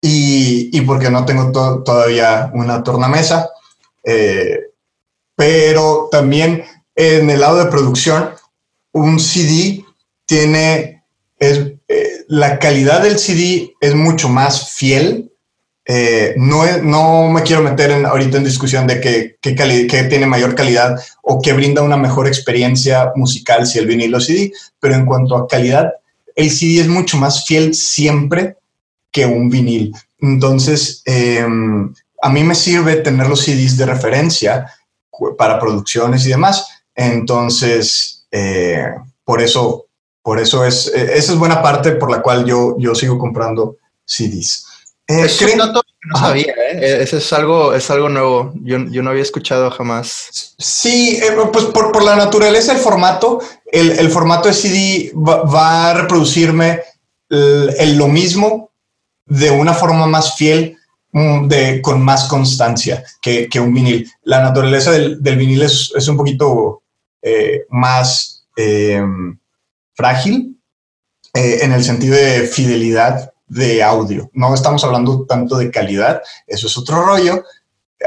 y, 0.00 0.76
y, 0.76 0.80
porque 0.82 1.10
no 1.10 1.24
tengo 1.24 1.52
todavía 1.82 2.50
una 2.54 2.82
tornamesa, 2.82 3.48
eh, 4.04 4.70
pero 5.34 6.08
también 6.10 6.64
en 6.94 7.30
el 7.30 7.40
lado 7.40 7.58
de 7.58 7.70
producción, 7.70 8.30
un 8.92 9.20
CD 9.20 9.84
tiene 10.26 10.96
es, 11.38 11.72
eh, 11.88 12.24
la 12.28 12.58
calidad 12.58 13.02
del 13.02 13.18
CD 13.18 13.74
es 13.80 13.94
mucho 13.94 14.28
más 14.28 14.72
fiel. 14.72 15.25
Eh, 15.88 16.34
no, 16.36 16.64
no 16.82 17.28
me 17.30 17.42
quiero 17.42 17.62
meter 17.62 17.92
en, 17.92 18.06
ahorita 18.06 18.38
en 18.38 18.44
discusión 18.44 18.86
de 18.86 19.00
qué 19.00 19.36
que, 19.40 20.06
tiene 20.08 20.26
mayor 20.26 20.56
calidad 20.56 21.00
o 21.22 21.40
que 21.40 21.52
brinda 21.52 21.82
una 21.82 21.96
mejor 21.96 22.26
experiencia 22.26 23.12
musical 23.14 23.66
si 23.66 23.78
el 23.78 23.86
vinilo 23.86 24.20
CD, 24.20 24.52
pero 24.80 24.94
en 24.94 25.06
cuanto 25.06 25.36
a 25.36 25.46
calidad, 25.46 25.92
el 26.34 26.50
CD 26.50 26.80
es 26.80 26.88
mucho 26.88 27.16
más 27.18 27.46
fiel 27.46 27.74
siempre 27.74 28.56
que 29.12 29.26
un 29.26 29.48
vinil. 29.48 29.94
Entonces, 30.20 31.02
em, 31.04 31.94
a 32.20 32.30
mí 32.30 32.42
me 32.42 32.54
sirve 32.54 32.96
tener 32.96 33.28
los 33.28 33.42
CDs 33.42 33.76
de 33.76 33.86
referencia 33.86 34.70
para 35.38 35.60
producciones 35.60 36.26
y 36.26 36.30
demás. 36.30 36.66
Entonces, 36.94 38.26
eh, 38.32 38.88
por 39.24 39.40
eso 39.40 39.86
por 40.26 40.40
eso 40.40 40.64
es, 40.64 40.88
eh, 40.88 41.12
esa 41.14 41.34
es 41.34 41.38
buena 41.38 41.62
parte 41.62 41.92
por 41.92 42.10
la 42.10 42.20
cual 42.20 42.44
yo, 42.44 42.74
yo 42.80 42.96
sigo 42.96 43.16
comprando 43.16 43.76
CDs. 44.04 44.65
Eh, 45.08 45.22
es 45.24 45.40
un 45.40 45.58
dato 45.58 45.82
que 45.82 46.08
no 46.08 46.18
sabía, 46.18 46.52
¿eh? 46.52 46.78
¿eh? 46.80 46.98
Eso 47.00 47.18
es 47.18 47.32
algo, 47.32 47.74
es 47.74 47.88
algo 47.90 48.08
nuevo. 48.08 48.52
Yo, 48.62 48.78
yo 48.90 49.02
no 49.02 49.10
había 49.10 49.22
escuchado 49.22 49.70
jamás. 49.70 50.54
Sí, 50.58 51.20
pues 51.52 51.66
por, 51.66 51.92
por, 51.92 52.04
la 52.04 52.16
naturaleza 52.16 52.72
del 52.72 52.82
formato, 52.82 53.40
el, 53.70 53.92
el 53.92 54.10
formato 54.10 54.48
de 54.48 54.54
CD 54.54 55.12
va, 55.14 55.90
a 55.90 55.94
reproducirme 55.94 56.80
el, 57.28 57.96
lo 57.96 58.08
mismo 58.08 58.70
de 59.26 59.50
una 59.50 59.74
forma 59.74 60.06
más 60.06 60.36
fiel, 60.36 60.76
mm, 61.12 61.48
de, 61.48 61.82
con 61.82 62.02
más 62.02 62.24
constancia 62.24 63.04
que, 63.22 63.48
que 63.48 63.60
un 63.60 63.72
vinil. 63.72 64.10
La 64.22 64.42
naturaleza 64.42 64.90
del, 64.90 65.22
del 65.22 65.36
vinil 65.36 65.62
es, 65.62 65.92
es, 65.94 66.08
un 66.08 66.16
poquito 66.16 66.82
más 67.70 68.36
frágil 69.96 70.56
eh, 71.36 71.58
en 71.62 71.72
el 71.72 71.82
sentido 71.82 72.14
de 72.14 72.46
fidelidad 72.46 73.32
de 73.48 73.82
audio. 73.82 74.30
No 74.32 74.54
estamos 74.54 74.82
hablando 74.84 75.24
tanto 75.26 75.56
de 75.56 75.70
calidad, 75.70 76.22
eso 76.46 76.66
es 76.66 76.76
otro 76.76 77.04
rollo. 77.04 77.44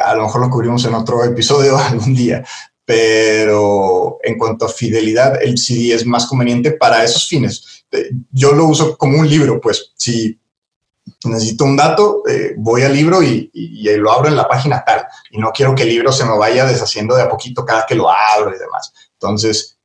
A 0.01 0.15
lo 0.15 0.23
mejor 0.23 0.41
lo 0.41 0.49
cubrimos 0.49 0.85
en 0.85 0.93
otro 0.93 1.23
episodio 1.23 1.77
algún 1.89 2.15
día, 2.15 2.45
pero 2.85 4.17
en 4.23 4.37
cuanto 4.37 4.65
a 4.65 4.69
fidelidad, 4.69 5.41
el 5.41 5.57
CD 5.57 5.93
es 5.93 6.05
más 6.05 6.25
conveniente 6.25 6.71
para 6.71 7.03
esos 7.03 7.27
fines. 7.27 7.85
Eh, 7.91 8.11
yo 8.31 8.53
lo 8.53 8.65
uso 8.65 8.97
como 8.97 9.19
un 9.19 9.29
libro, 9.29 9.59
pues 9.59 9.93
si 9.95 10.39
necesito 11.25 11.65
un 11.65 11.75
dato, 11.75 12.23
eh, 12.27 12.53
voy 12.57 12.83
al 12.83 12.93
libro 12.93 13.23
y, 13.23 13.51
lo 13.97 14.11
abro 14.11 14.27
en 14.29 14.35
la 14.35 14.47
página 14.47 14.83
tal. 14.85 15.05
Y 15.31 15.39
no 15.39 15.51
quiero 15.51 15.73
que 15.73 15.83
el 15.83 15.89
libro 15.89 16.11
se 16.11 16.25
me 16.25 16.37
vaya 16.37 16.65
deshaciendo 16.65 17.15
de 17.15 17.23
a 17.23 17.29
poquito 17.29 17.65
cada 17.65 17.85
que 17.87 17.95
lo 17.95 18.09
abro 18.09 18.55
y 18.55 18.59
demás. 18.59 18.93
Entonces, 19.13 19.77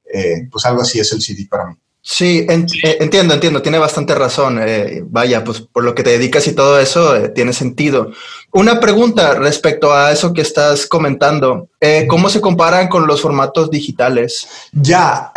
pues 0.50 0.64
algo 0.66 0.82
así 0.82 1.00
es 1.00 1.10
el 1.12 1.22
CD 1.22 1.46
para 1.50 1.66
mí. 1.66 1.74
Sí, 2.06 2.46
eh, 2.50 2.98
entiendo, 3.00 3.32
entiendo, 3.32 3.62
tiene 3.62 3.78
bastante 3.78 4.14
razón. 4.14 4.60
Eh, 4.62 5.02
vaya, 5.06 5.42
pues 5.42 5.62
por 5.62 5.84
lo 5.84 5.94
que 5.94 6.02
te 6.02 6.10
dedicas 6.10 6.46
y 6.46 6.52
todo 6.52 6.78
eso, 6.78 7.16
eh, 7.16 7.30
tiene 7.30 7.54
sentido. 7.54 8.10
Una 8.52 8.78
pregunta 8.78 9.32
respecto 9.32 9.90
a 9.90 10.12
eso 10.12 10.34
que 10.34 10.42
estás 10.42 10.86
comentando. 10.86 11.70
¿Cómo 12.06 12.28
se 12.28 12.42
comparan 12.42 12.88
con 12.88 13.06
los 13.06 13.22
formatos 13.22 13.70
digitales? 13.70 14.46
Ya, 14.72 15.32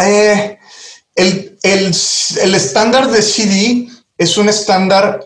el, 1.15 1.57
el 1.63 2.55
estándar 2.55 3.09
de 3.11 3.21
CD 3.21 3.87
es 4.17 4.37
un 4.37 4.49
estándar 4.49 5.25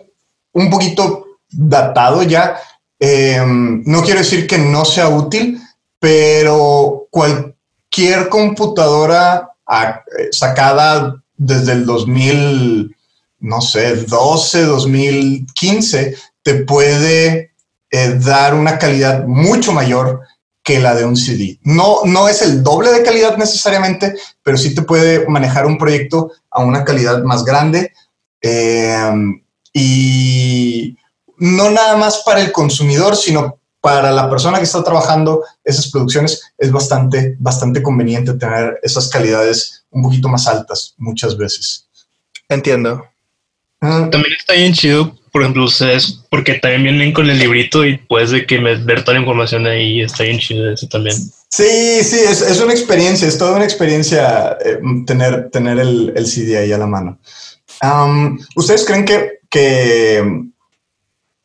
un 0.53 0.69
poquito 0.69 1.25
datado 1.50 2.21
ya. 2.24 2.60
no 3.00 4.03
quiero 4.03 4.19
decir 4.19 4.48
que 4.48 4.60
no 4.60 4.86
sea 4.86 5.10
útil, 5.10 5.60
pero 6.00 7.07
cualquier 7.10 8.29
computadora 8.29 9.50
ah, 9.67 10.01
sacada 10.31 11.21
desde 11.43 11.71
el 11.71 11.86
2000, 11.88 12.95
no 13.39 13.62
sé, 13.62 13.95
12, 13.95 14.65
2015, 14.65 16.15
te 16.43 16.53
puede 16.65 17.53
eh, 17.89 18.19
dar 18.24 18.53
una 18.53 18.77
calidad 18.77 19.25
mucho 19.25 19.71
mayor 19.74 20.21
que 20.63 20.79
la 20.79 20.93
de 20.93 21.03
un 21.03 21.17
CD. 21.17 21.60
No, 21.63 22.01
no 22.05 22.29
es 22.29 22.43
el 22.43 22.62
doble 22.62 22.91
de 22.91 23.01
calidad 23.01 23.38
necesariamente, 23.38 24.13
pero 24.43 24.55
sí 24.55 24.75
te 24.75 24.83
puede 24.83 25.27
manejar 25.27 25.65
un 25.65 25.79
proyecto 25.79 26.31
a 26.51 26.62
una 26.62 26.86
calidad 26.86 27.24
más 27.24 27.43
grande. 27.43 27.91
Eh, 28.39 29.12
y 29.74 30.95
no 31.38 31.71
nada 31.71 31.98
más 31.98 32.21
para 32.24 32.41
el 32.41 32.51
consumidor, 32.51 33.15
sino 33.15 33.57
para 33.81 34.11
la 34.11 34.29
persona 34.29 34.59
que 34.59 34.63
está 34.63 34.83
trabajando 34.83 35.43
esas 35.63 35.89
producciones 35.89 36.53
es 36.57 36.71
bastante, 36.71 37.35
bastante 37.39 37.81
conveniente 37.81 38.35
tener 38.35 38.79
esas 38.83 39.09
calidades 39.09 39.83
un 39.89 40.03
poquito 40.03 40.29
más 40.29 40.47
altas 40.47 40.93
muchas 40.97 41.35
veces. 41.35 41.88
Entiendo. 42.47 43.03
También 43.79 44.33
está 44.38 44.53
bien 44.53 44.73
chido, 44.73 45.17
por 45.31 45.41
ejemplo, 45.41 45.63
ustedes, 45.63 46.23
porque 46.29 46.55
también 46.55 46.83
vienen 46.83 47.13
con 47.13 47.27
el 47.29 47.39
librito 47.39 47.83
y 47.83 47.97
puedes 47.97 48.29
de 48.29 48.45
que 48.45 48.59
me, 48.59 48.75
ver 48.75 49.03
toda 49.03 49.15
la 49.15 49.21
información 49.21 49.63
de 49.63 49.71
ahí, 49.71 50.01
está 50.01 50.23
bien 50.23 50.38
chido 50.38 50.71
eso 50.71 50.88
también. 50.88 51.17
Sí, 51.50 52.03
sí, 52.03 52.19
es, 52.19 52.41
es 52.41 52.61
una 52.61 52.73
experiencia, 52.73 53.27
es 53.27 53.38
toda 53.38 53.55
una 53.55 53.65
experiencia 53.65 54.57
eh, 54.63 54.79
tener, 55.07 55.50
tener 55.50 55.79
el, 55.79 56.13
el, 56.15 56.27
CD 56.27 56.57
ahí 56.59 56.71
a 56.71 56.77
la 56.77 56.85
mano. 56.85 57.19
¿Ustedes 58.55 58.85
creen 58.85 59.05
que, 59.05 59.39
que 59.50 60.50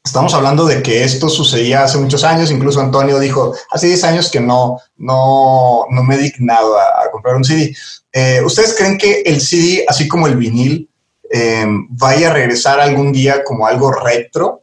estamos 0.06 0.34
hablando 0.34 0.66
de 0.66 0.82
que 0.82 1.02
esto 1.02 1.28
sucedía 1.28 1.82
hace 1.82 1.98
muchos 1.98 2.22
años, 2.22 2.50
incluso 2.50 2.80
Antonio 2.80 3.18
dijo, 3.18 3.54
hace 3.70 3.88
10 3.88 4.04
años 4.04 4.30
que 4.30 4.40
no, 4.40 4.80
no, 4.96 5.84
no 5.90 6.02
me 6.04 6.14
he 6.14 6.18
dignado 6.18 6.78
a, 6.78 7.10
comprar 7.10 7.36
un 7.36 7.44
CD. 7.44 7.76
Eh, 8.12 8.40
¿Ustedes 8.44 8.74
creen 8.76 8.98
que 8.98 9.22
el 9.22 9.40
CD, 9.40 9.84
así 9.88 10.06
como 10.06 10.26
el 10.26 10.36
vinil, 10.36 10.88
em, 11.30 11.88
vaya 11.90 12.30
a 12.30 12.32
regresar 12.32 12.80
algún 12.80 13.12
día 13.12 13.42
como 13.44 13.66
algo 13.66 13.92
retro? 13.92 14.62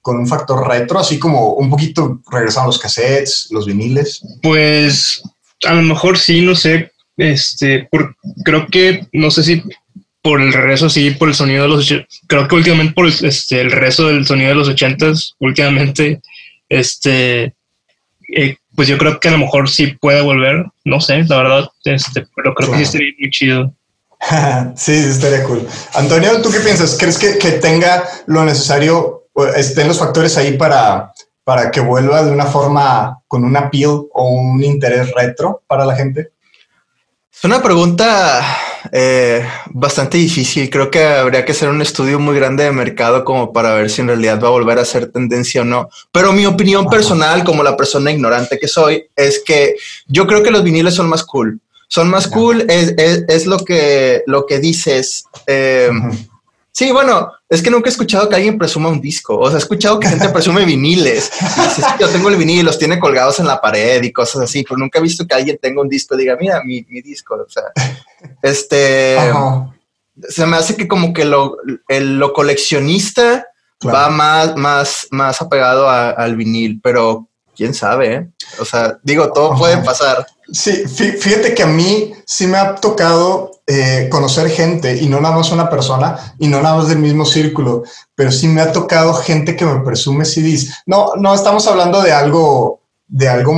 con 0.00 0.18
un 0.18 0.26
factor 0.26 0.68
retro, 0.68 0.98
así 0.98 1.18
como 1.18 1.54
un 1.54 1.70
poquito 1.70 2.20
regresaron 2.30 2.66
los 2.66 2.78
cassettes, 2.78 3.48
los 3.50 3.64
viniles? 3.64 4.20
Pues 4.42 5.22
a 5.64 5.72
lo 5.72 5.80
mejor 5.80 6.18
sí, 6.18 6.42
no 6.42 6.54
sé. 6.54 6.92
Este, 7.16 7.88
por, 7.90 8.14
creo 8.44 8.66
que, 8.66 9.08
no 9.14 9.30
sé 9.30 9.42
si 9.42 9.62
por 10.24 10.40
el 10.40 10.54
regreso, 10.54 10.88
sí, 10.88 11.10
por 11.10 11.28
el 11.28 11.34
sonido 11.34 11.64
de 11.64 11.68
los 11.68 11.94
creo 12.26 12.48
que 12.48 12.54
últimamente 12.54 12.94
por 12.94 13.04
el, 13.04 13.12
este, 13.26 13.60
el 13.60 13.70
resto 13.70 14.08
del 14.08 14.24
sonido 14.24 14.48
de 14.48 14.54
los 14.54 14.68
ochentas, 14.70 15.34
últimamente, 15.38 16.22
este, 16.70 17.54
eh, 18.34 18.56
pues 18.74 18.88
yo 18.88 18.96
creo 18.96 19.20
que 19.20 19.28
a 19.28 19.32
lo 19.32 19.38
mejor 19.38 19.68
sí 19.68 19.88
puede 20.00 20.22
volver, 20.22 20.64
no 20.82 20.98
sé, 21.02 21.24
la 21.24 21.36
verdad, 21.36 21.68
este, 21.84 22.26
pero 22.34 22.54
creo 22.54 22.70
que 22.70 22.78
sí 22.78 22.82
estaría 22.84 23.12
muy 23.20 23.30
chido. 23.30 23.74
sí, 24.76 25.02
sí, 25.02 25.10
estaría 25.10 25.44
cool. 25.44 25.68
Antonio, 25.92 26.40
¿tú 26.40 26.50
qué 26.50 26.60
piensas? 26.60 26.96
¿Crees 26.98 27.18
que, 27.18 27.36
que 27.36 27.50
tenga 27.52 28.02
lo 28.26 28.46
necesario 28.46 29.24
estén 29.56 29.88
los 29.88 29.98
factores 29.98 30.38
ahí 30.38 30.56
para, 30.56 31.12
para 31.44 31.70
que 31.70 31.80
vuelva 31.80 32.22
de 32.24 32.32
una 32.32 32.46
forma 32.46 33.20
con 33.28 33.44
un 33.44 33.58
appeal 33.58 34.06
o 34.10 34.28
un 34.30 34.64
interés 34.64 35.12
retro 35.14 35.62
para 35.66 35.84
la 35.84 35.94
gente? 35.94 36.30
Es 37.36 37.44
una 37.44 37.62
pregunta 37.62 38.42
eh, 38.92 39.46
bastante 39.66 40.18
difícil. 40.18 40.70
Creo 40.70 40.90
que 40.90 41.04
habría 41.04 41.44
que 41.44 41.52
hacer 41.52 41.68
un 41.68 41.82
estudio 41.82 42.18
muy 42.18 42.36
grande 42.36 42.64
de 42.64 42.72
mercado 42.72 43.24
como 43.24 43.52
para 43.52 43.74
ver 43.74 43.90
si 43.90 44.00
en 44.00 44.08
realidad 44.08 44.40
va 44.42 44.48
a 44.48 44.52
volver 44.52 44.78
a 44.78 44.84
ser 44.84 45.10
tendencia 45.10 45.62
o 45.62 45.64
no. 45.64 45.90
Pero 46.12 46.32
mi 46.32 46.46
opinión 46.46 46.86
personal, 46.88 47.44
como 47.44 47.62
la 47.62 47.76
persona 47.76 48.12
ignorante 48.12 48.58
que 48.58 48.68
soy, 48.68 49.06
es 49.16 49.42
que 49.44 49.74
yo 50.06 50.26
creo 50.26 50.42
que 50.42 50.50
los 50.50 50.64
viniles 50.64 50.94
son 50.94 51.08
más 51.08 51.24
cool. 51.24 51.60
Son 51.88 52.08
más 52.08 52.28
cool, 52.28 52.64
es, 52.68 52.94
es, 52.96 53.46
lo, 53.46 53.58
que, 53.58 54.22
lo 54.26 54.46
que 54.46 54.58
dices. 54.58 55.24
Eh, 55.46 55.90
Sí, 56.74 56.90
bueno, 56.90 57.30
es 57.54 57.62
que 57.62 57.70
nunca 57.70 57.88
he 57.88 57.92
escuchado 57.92 58.28
que 58.28 58.36
alguien 58.36 58.58
presuma 58.58 58.88
un 58.88 59.00
disco. 59.00 59.38
O 59.38 59.46
sea, 59.46 59.56
he 59.56 59.58
escuchado 59.58 60.00
que 60.00 60.08
gente 60.08 60.28
presume 60.28 60.64
viniles. 60.66 61.30
yo 61.98 62.08
tengo 62.08 62.28
el 62.28 62.36
vinil 62.36 62.60
y 62.60 62.62
los 62.62 62.78
tiene 62.78 62.98
colgados 62.98 63.38
en 63.40 63.46
la 63.46 63.60
pared 63.60 64.02
y 64.02 64.12
cosas 64.12 64.42
así, 64.42 64.64
pero 64.64 64.78
nunca 64.78 64.98
he 64.98 65.02
visto 65.02 65.26
que 65.26 65.34
alguien 65.34 65.58
tenga 65.60 65.80
un 65.80 65.88
disco 65.88 66.14
y 66.14 66.18
diga, 66.18 66.36
mira, 66.38 66.62
mi, 66.64 66.82
disco. 66.82 67.36
O 67.36 67.48
sea, 67.48 67.64
este. 68.42 69.18
Se 70.28 70.46
me 70.46 70.56
hace 70.56 70.76
que 70.76 70.86
como 70.86 71.12
que 71.12 71.24
lo, 71.24 71.56
lo 71.88 72.32
coleccionista 72.32 73.46
va 73.84 74.08
más, 74.10 74.56
más, 74.56 75.08
más 75.10 75.42
apegado 75.42 75.90
al 75.90 76.36
vinil, 76.36 76.80
pero 76.82 77.28
quién 77.56 77.74
sabe, 77.74 78.14
¿eh? 78.14 78.28
O 78.58 78.64
sea, 78.64 78.98
digo, 79.02 79.32
todo 79.32 79.56
puede 79.56 79.78
pasar. 79.78 80.26
Sí, 80.52 80.84
fíjate 80.86 81.54
que 81.54 81.62
a 81.62 81.66
mí 81.66 82.12
sí 82.26 82.46
me 82.46 82.58
ha 82.58 82.74
tocado 82.74 83.50
eh, 83.66 84.08
conocer 84.10 84.50
gente 84.50 84.94
y 84.94 85.08
no 85.08 85.20
nada 85.20 85.36
más 85.36 85.50
una 85.50 85.70
persona 85.70 86.34
y 86.38 86.48
no 86.48 86.60
nada 86.60 86.76
más 86.76 86.88
del 86.88 86.98
mismo 86.98 87.24
círculo, 87.24 87.82
pero 88.14 88.30
sí 88.30 88.46
me 88.46 88.60
ha 88.60 88.72
tocado 88.72 89.14
gente 89.14 89.56
que 89.56 89.64
me 89.64 89.80
presume 89.80 90.26
CDs. 90.26 90.82
No, 90.84 91.12
no 91.16 91.34
estamos 91.34 91.66
hablando 91.66 92.02
de 92.02 92.12
algo, 92.12 92.80
de 93.08 93.26
algo, 93.26 93.54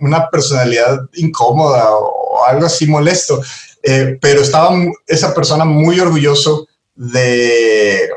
una 0.00 0.30
personalidad 0.30 1.00
incómoda 1.14 1.90
o 1.90 2.44
algo 2.46 2.64
así 2.64 2.86
molesto, 2.86 3.42
eh, 3.82 4.16
pero 4.20 4.40
estaba 4.40 4.74
esa 5.06 5.34
persona 5.34 5.66
muy 5.66 6.00
orgulloso 6.00 6.66
de, 6.94 8.08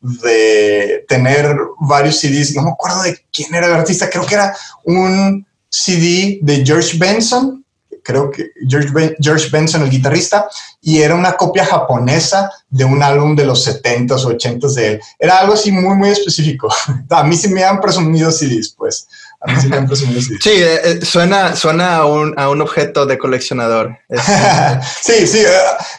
de 0.00 1.04
tener 1.06 1.56
varios 1.78 2.18
CDs. 2.18 2.56
No 2.56 2.62
me 2.62 2.70
acuerdo 2.70 3.02
de 3.02 3.16
quién 3.32 3.54
era 3.54 3.68
el 3.68 3.74
artista, 3.74 4.10
creo 4.10 4.26
que 4.26 4.34
era 4.34 4.56
un 4.84 5.46
CD 5.70 6.40
de 6.42 6.64
George 6.66 6.98
Benson 6.98 7.60
creo 8.02 8.30
que 8.30 8.50
George, 8.68 9.16
George 9.20 9.48
Benson, 9.50 9.82
el 9.82 9.90
guitarrista, 9.90 10.48
y 10.80 11.00
era 11.00 11.14
una 11.14 11.32
copia 11.34 11.64
japonesa 11.64 12.50
de 12.68 12.84
un 12.84 13.02
álbum 13.02 13.36
de 13.36 13.44
los 13.44 13.66
70s 13.66 14.24
o 14.24 14.30
80s 14.30 14.74
de 14.74 14.86
él. 14.88 15.00
Era 15.18 15.38
algo 15.38 15.54
así 15.54 15.70
muy, 15.70 15.94
muy 15.96 16.10
específico. 16.10 16.68
A 17.10 17.24
mí 17.24 17.36
sí 17.36 17.48
me 17.48 17.64
han 17.64 17.80
presumido 17.80 18.30
CDs, 18.30 18.74
pues. 18.76 19.06
A 19.40 19.52
mí 19.52 19.60
sí 19.60 19.68
me 19.68 19.76
han 19.76 19.86
presumido 19.86 20.20
CDs. 20.20 20.38
Sí, 20.42 20.50
eh, 20.50 20.80
eh, 20.84 21.04
suena, 21.04 21.56
suena 21.56 21.96
a, 21.96 22.06
un, 22.06 22.34
a 22.38 22.48
un 22.50 22.60
objeto 22.60 23.06
de 23.06 23.18
coleccionador. 23.18 23.98
sí, 25.02 25.26
sí. 25.26 25.38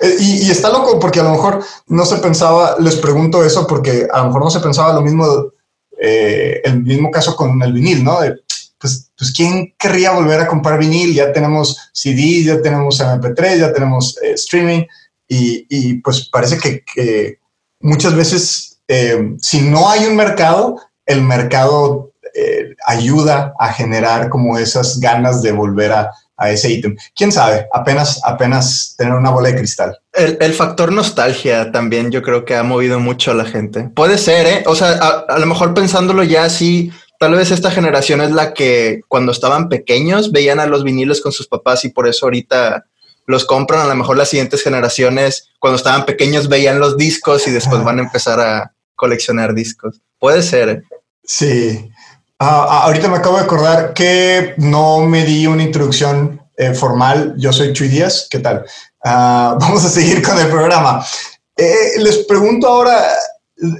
Eh, 0.02 0.16
y, 0.20 0.48
y, 0.48 0.52
está 0.52 0.70
loco 0.70 1.00
porque 1.00 1.20
a 1.20 1.24
lo 1.24 1.32
mejor 1.32 1.64
no 1.88 2.06
se 2.06 2.18
pensaba, 2.18 2.76
les 2.80 2.96
pregunto 2.96 3.44
eso 3.44 3.66
porque 3.68 4.08
a 4.12 4.20
lo 4.20 4.26
mejor 4.26 4.44
no 4.44 4.50
se 4.50 4.60
pensaba 4.60 4.94
lo 4.94 5.02
mismo, 5.02 5.52
el 6.00 6.84
mismo 6.84 7.12
caso 7.12 7.36
con 7.36 7.62
el 7.62 7.74
vinil, 7.74 8.04
¿no? 8.04 8.20
Pues, 8.82 9.12
pues 9.16 9.32
¿quién 9.32 9.74
querría 9.78 10.12
volver 10.12 10.40
a 10.40 10.48
comprar 10.48 10.80
vinil? 10.80 11.14
Ya 11.14 11.32
tenemos 11.32 11.92
CD, 11.94 12.44
ya 12.44 12.62
tenemos 12.62 13.00
MP3, 13.00 13.60
ya 13.60 13.72
tenemos 13.72 14.18
eh, 14.24 14.34
streaming 14.34 14.84
y, 15.28 15.66
y, 15.70 15.94
pues 16.02 16.28
parece 16.30 16.58
que, 16.58 16.84
que 16.84 17.40
muchas 17.80 18.16
veces 18.16 18.80
eh, 18.88 19.36
si 19.40 19.62
no 19.62 19.90
hay 19.90 20.06
un 20.06 20.16
mercado, 20.16 20.82
el 21.06 21.22
mercado 21.22 22.12
eh, 22.34 22.76
ayuda 22.86 23.54
a 23.60 23.72
generar 23.72 24.30
como 24.30 24.58
esas 24.58 25.00
ganas 25.00 25.42
de 25.42 25.52
volver 25.52 25.92
a, 25.92 26.12
a 26.36 26.50
ese 26.50 26.72
ítem. 26.72 26.98
¿Quién 27.16 27.32
sabe? 27.32 27.68
Apenas, 27.72 28.20
apenas 28.26 28.96
tener 28.98 29.14
una 29.14 29.30
bola 29.30 29.50
de 29.50 29.58
cristal. 29.58 29.98
El, 30.12 30.38
el, 30.42 30.54
factor 30.54 30.92
nostalgia 30.92 31.72
también 31.72 32.12
yo 32.12 32.22
creo 32.22 32.44
que 32.44 32.56
ha 32.56 32.64
movido 32.64 33.00
mucho 33.00 33.32
a 33.32 33.36
la 33.36 33.46
gente. 33.46 33.90
Puede 33.96 34.18
ser, 34.18 34.48
¿eh? 34.48 34.64
O 34.66 34.76
sea, 34.76 34.98
a, 35.00 35.26
a 35.30 35.40
lo 35.40 35.46
mejor 35.46 35.74
pensándolo 35.74 36.24
ya 36.24 36.46
así 36.46 36.92
tal 37.22 37.36
vez 37.36 37.52
esta 37.52 37.70
generación 37.70 38.20
es 38.20 38.32
la 38.32 38.52
que 38.52 39.02
cuando 39.08 39.32
estaban 39.32 39.70
pequeños 39.70 40.32
veían 40.32 40.60
a 40.60 40.66
los 40.66 40.84
vinilos 40.84 41.22
con 41.22 41.32
sus 41.32 41.48
papás 41.48 41.86
y 41.86 41.90
por 41.90 42.08
eso 42.08 42.26
ahorita 42.26 42.88
los 43.28 43.46
compran. 43.46 43.82
A 43.82 43.86
lo 43.86 43.96
mejor 43.96 44.18
las 44.18 44.30
siguientes 44.30 44.64
generaciones, 44.64 45.52
cuando 45.60 45.78
estaban 45.78 46.08
pequeños, 46.08 46.50
veían 46.50 46.80
los 46.80 46.98
discos 46.98 47.48
y 47.48 47.52
después 47.52 47.84
van 47.84 48.00
a 48.00 48.02
empezar 48.02 48.40
a 48.40 48.74
coleccionar 48.96 49.54
discos. 49.54 50.02
Puede 50.18 50.42
ser. 50.42 50.70
¿eh? 50.70 50.82
Sí. 51.24 51.92
Ah, 52.40 52.66
ah, 52.68 52.84
ahorita 52.86 53.08
me 53.08 53.18
acabo 53.18 53.38
de 53.38 53.44
acordar 53.44 53.94
que 53.94 54.56
no 54.58 55.02
me 55.02 55.24
di 55.24 55.46
una 55.46 55.62
introducción 55.62 56.42
eh, 56.58 56.74
formal. 56.74 57.36
Yo 57.38 57.54
soy 57.54 57.72
Chuy 57.72 57.90
Díaz. 57.90 58.28
¿Qué 58.32 58.40
tal? 58.40 58.66
Ah, 59.06 59.56
vamos 59.62 59.86
a 59.86 59.90
seguir 59.90 60.24
con 60.24 60.40
el 60.40 60.48
programa. 60.48 61.06
Eh, 61.56 62.00
les 62.00 62.26
pregunto 62.26 62.68
ahora, 62.68 63.00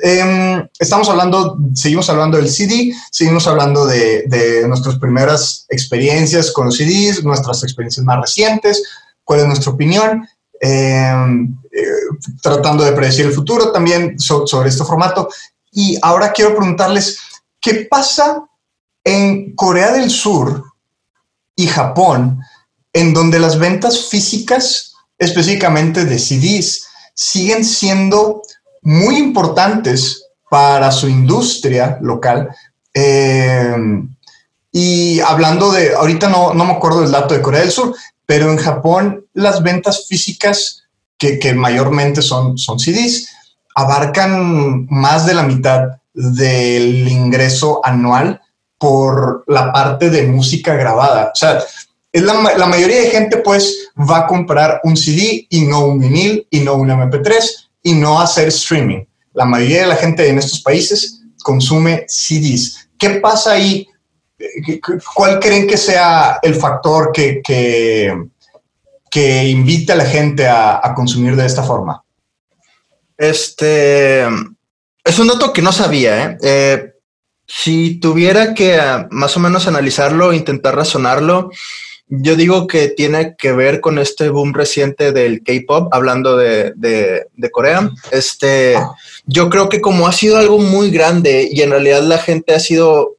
Em, 0.04 0.68
estamos 0.78 1.10
hablando, 1.10 1.58
seguimos 1.74 2.08
hablando 2.08 2.38
del 2.38 2.50
CD, 2.50 2.94
seguimos 3.10 3.48
hablando 3.48 3.88
de, 3.88 4.64
nuestras 4.68 5.00
primeras 5.00 5.66
experiencias 5.70 6.52
con 6.52 6.68
los 6.68 6.78
CDs, 6.78 7.24
nuestras 7.24 7.64
experiencias 7.64 8.06
más 8.06 8.22
recientes, 8.22 8.84
cuál 9.24 9.40
es 9.40 9.48
nuestra 9.48 9.72
opinión, 9.72 10.28
em, 10.60 11.58
eh, 11.72 11.86
tratando 12.44 12.84
de 12.84 12.92
predecir 12.92 13.26
el 13.26 13.34
futuro 13.34 13.72
también 13.72 14.20
sobre 14.20 14.70
este 14.70 14.84
formato. 14.84 15.28
Y 15.72 15.98
ahora 16.04 16.32
quiero 16.32 16.56
preguntarles, 16.56 17.18
¿qué 17.60 17.88
pasa 17.90 18.46
en 19.04 19.56
Corea 19.56 19.92
del 19.94 20.12
Sur 20.12 20.64
y 21.56 21.66
Japón, 21.66 22.40
en 22.94 23.16
donde 23.16 23.40
las 23.40 23.58
ventas 23.58 24.10
físicas, 24.10 24.94
específicamente 25.18 26.06
de 26.06 26.20
CDs, 26.20 26.86
siguen 27.16 27.66
siendo 27.66 28.44
muy 28.82 29.18
importantes 29.18 30.26
para 30.50 30.92
su 30.92 31.08
industria 31.08 31.98
local. 32.02 32.50
Eh, 32.94 33.76
y 34.72 35.20
hablando 35.22 35.72
de, 35.72 35.96
ahorita 35.96 36.30
no, 36.30 36.54
no 36.54 36.66
me 36.66 36.74
acuerdo 36.74 37.02
del 37.02 37.12
dato 37.12 37.34
de 37.34 37.42
Corea 37.42 37.62
del 37.62 37.72
Sur, 37.72 37.96
pero 38.26 38.52
en 38.52 38.58
Japón 38.58 39.26
las 39.34 39.62
ventas 39.62 40.08
físicas, 40.08 40.84
que, 41.18 41.54
mayormente 41.54 42.22
son, 42.22 42.58
son 42.58 42.80
CDs, 42.80 43.30
abarcan 43.76 44.88
más 44.90 45.26
de 45.26 45.36
la 45.36 45.44
mitad 45.44 46.00
del 46.14 47.08
ingreso 47.08 47.80
anual 47.84 48.42
por 48.78 49.44
la 49.48 49.72
parte 49.72 50.10
de 50.10 50.24
música 50.24 50.74
grabada. 50.74 51.32
O 51.34 51.36
sea, 51.36 51.62
es 52.12 52.22
la, 52.24 52.34
la, 52.58 52.66
mayoría 52.66 53.02
de 53.02 53.12
gente 53.12 53.38
pues 53.38 53.92
va 53.98 54.20
a 54.20 54.28
comprar 54.28 54.82
un 54.84 54.98
CD 54.98 55.46
y 55.48 55.62
no 55.62 55.86
un 55.86 56.00
vinil 56.00 56.48
y 56.50 56.62
no 56.62 56.74
un 56.74 56.90
MP3 56.90 57.70
y 57.84 57.94
no 57.94 58.20
hacer 58.20 58.48
streaming. 58.50 59.06
La 59.34 59.46
mayoría 59.46 59.82
de 59.82 59.88
la 59.88 59.96
gente 59.96 60.28
en 60.28 60.38
estos 60.38 60.62
países 60.62 61.22
consume 61.44 62.06
CDs. 62.08 62.90
¿Qué 62.98 63.12
pasa 63.12 63.54
ahí? 63.54 63.88
¿Cuál 65.16 65.40
creen 65.40 65.68
que 65.68 65.78
sea 65.78 66.40
el 66.42 66.56
factor 66.56 67.12
que, 67.14 67.42
que, 67.44 68.14
que 69.10 69.50
invita 69.50 69.94
a 69.94 69.98
la 69.98 70.06
gente 70.06 70.48
a, 70.48 70.94
consumir 70.96 71.36
de 71.36 71.46
esta 71.46 71.64
forma? 71.64 72.04
Este 73.18 74.26
es 75.04 75.20
un 75.20 75.28
dato 75.28 75.54
que 75.54 75.62
no 75.62 75.72
sabía. 75.72 76.26
¿eh? 76.26 76.38
Eh, 76.44 76.94
si 77.48 78.00
tuviera 78.00 78.54
que 78.54 78.76
ah, 78.76 79.08
más 79.12 79.36
o 79.38 79.40
menos 79.40 79.68
analizarlo, 79.68 80.34
intentar 80.34 80.76
razonarlo, 80.76 81.52
yo 82.14 82.36
digo 82.36 82.68
que 82.68 82.90
tiene 82.90 83.36
que 83.38 83.54
ver 83.54 83.80
con 83.80 83.98
este 83.98 84.28
boom 84.28 84.54
reciente 84.54 85.14
del 85.14 85.44
K-pop, 85.44 85.88
hablando 85.94 86.36
de, 86.36 86.74
de, 86.76 87.52
Corea. 87.52 87.90
Este, 88.12 88.76
yo 89.26 89.50
creo 89.50 89.70
que 89.70 89.80
como 89.80 90.08
ha 90.08 90.12
sido 90.12 90.38
algo 90.38 90.60
muy 90.60 90.92
grande 90.92 91.48
y 91.50 91.62
en 91.62 91.70
realidad 91.70 92.04
la 92.04 92.18
gente 92.18 92.54
ha 92.54 92.60
sido, 92.60 93.16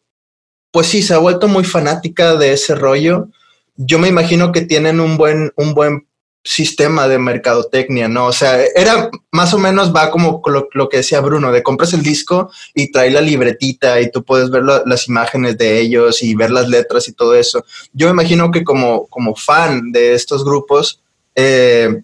pues 0.70 0.88
sí, 0.88 1.02
se 1.02 1.14
ha 1.14 1.18
vuelto 1.18 1.48
muy 1.48 1.64
fanática 1.64 2.36
de 2.36 2.52
ese 2.52 2.74
rollo. 2.74 3.28
Yo 3.76 3.98
me 3.98 4.08
imagino 4.08 4.52
que 4.52 4.60
tienen 4.60 5.00
un 5.00 5.16
buen, 5.16 5.52
un 5.56 5.72
buen 5.72 6.06
sistema 6.44 7.06
de 7.06 7.18
mercadotecnia, 7.18 8.08
¿no? 8.08 8.26
O 8.26 8.32
sea, 8.32 8.60
era 8.74 9.10
más 9.30 9.54
o 9.54 9.58
menos 9.58 9.94
va 9.94 10.10
como 10.10 10.42
lo, 10.72 10.88
que 10.88 10.96
decía 10.98 11.20
Bruno, 11.20 11.52
de 11.52 11.62
compras 11.62 11.92
el 11.92 12.02
disco 12.02 12.50
y 12.74 12.90
trae 12.90 13.10
la 13.10 13.20
libretita 13.20 14.00
y 14.00 14.10
tú 14.10 14.24
puedes 14.24 14.50
ver 14.50 14.64
las 14.64 15.08
imágenes 15.08 15.56
de 15.56 15.80
ellos 15.80 16.22
y 16.22 16.34
ver 16.34 16.50
las 16.50 16.68
letras 16.68 17.06
y 17.06 17.12
todo 17.12 17.34
eso. 17.34 17.64
Yo 17.92 18.08
imagino 18.08 18.50
que 18.50 18.64
como, 18.64 19.06
como 19.06 19.36
fan 19.36 19.92
de 19.92 20.14
estos 20.14 20.44
grupos, 20.44 21.02
eh, 21.36 22.02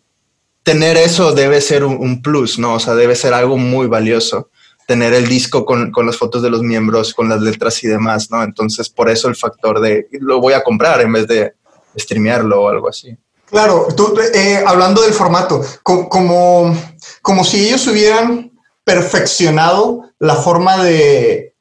tener 0.63 0.97
eso 0.97 1.33
debe 1.33 1.61
ser 1.61 1.85
un, 1.85 2.23
plus, 2.23 2.59
¿no? 2.59 2.75
O 2.75 2.81
sea, 2.81 2.95
debe 2.95 3.17
ser 3.17 3.35
algo 3.35 3.57
muy 3.57 3.89
valioso. 3.89 4.51
Tener 4.87 5.13
el 5.15 5.27
disco 5.27 5.67
con, 5.67 5.91
con 5.91 6.07
las 6.07 6.17
fotos 6.17 6.43
de 6.43 6.51
los 6.51 6.63
miembros, 6.63 7.13
con 7.13 7.29
las 7.29 7.43
letras 7.43 7.83
y 7.83 7.89
demás, 7.89 8.31
¿no? 8.31 8.43
Entonces, 8.43 8.89
por 8.89 9.11
eso 9.11 9.29
el 9.29 9.37
factor 9.37 9.81
de 9.81 10.09
lo 10.13 10.41
voy 10.41 10.55
a 10.55 10.63
comprar 10.63 11.01
en 11.01 11.13
vez 11.13 11.27
de 11.27 11.55
streamearlo 11.97 12.63
o 12.63 12.69
algo 12.69 12.89
así. 12.89 13.19
Claro, 13.51 13.89
tú, 13.97 14.15
eh, 14.35 14.63
hablando 14.67 15.03
del 15.03 15.13
formato, 15.13 15.63
como, 15.83 16.77
como 17.23 17.45
si 17.45 17.67
ellos 17.67 17.87
hubieran 17.87 18.53
perfeccionado 18.85 20.03
la 20.19 20.35
forma 20.35 20.83
de, 20.83 21.55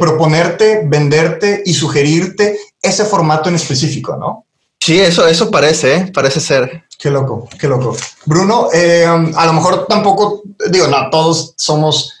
proponerte, 0.00 0.82
venderte 0.84 1.62
y 1.64 1.74
sugerirte 1.74 2.58
ese 2.82 3.04
formato 3.04 3.48
en 3.48 3.56
específico, 3.56 4.16
¿no? 4.16 4.46
Sí, 4.80 4.98
eso, 4.98 5.26
eso 5.26 5.50
parece, 5.50 5.94
¿eh? 5.94 6.10
parece 6.12 6.40
ser. 6.40 6.84
Qué 6.98 7.10
loco, 7.10 7.48
qué 7.58 7.68
loco. 7.68 7.96
Bruno, 8.24 8.68
eh, 8.72 9.04
a 9.04 9.46
lo 9.46 9.52
mejor 9.52 9.86
tampoco, 9.86 10.42
digo, 10.70 10.86
no, 10.88 11.10
todos 11.10 11.54
somos 11.56 12.14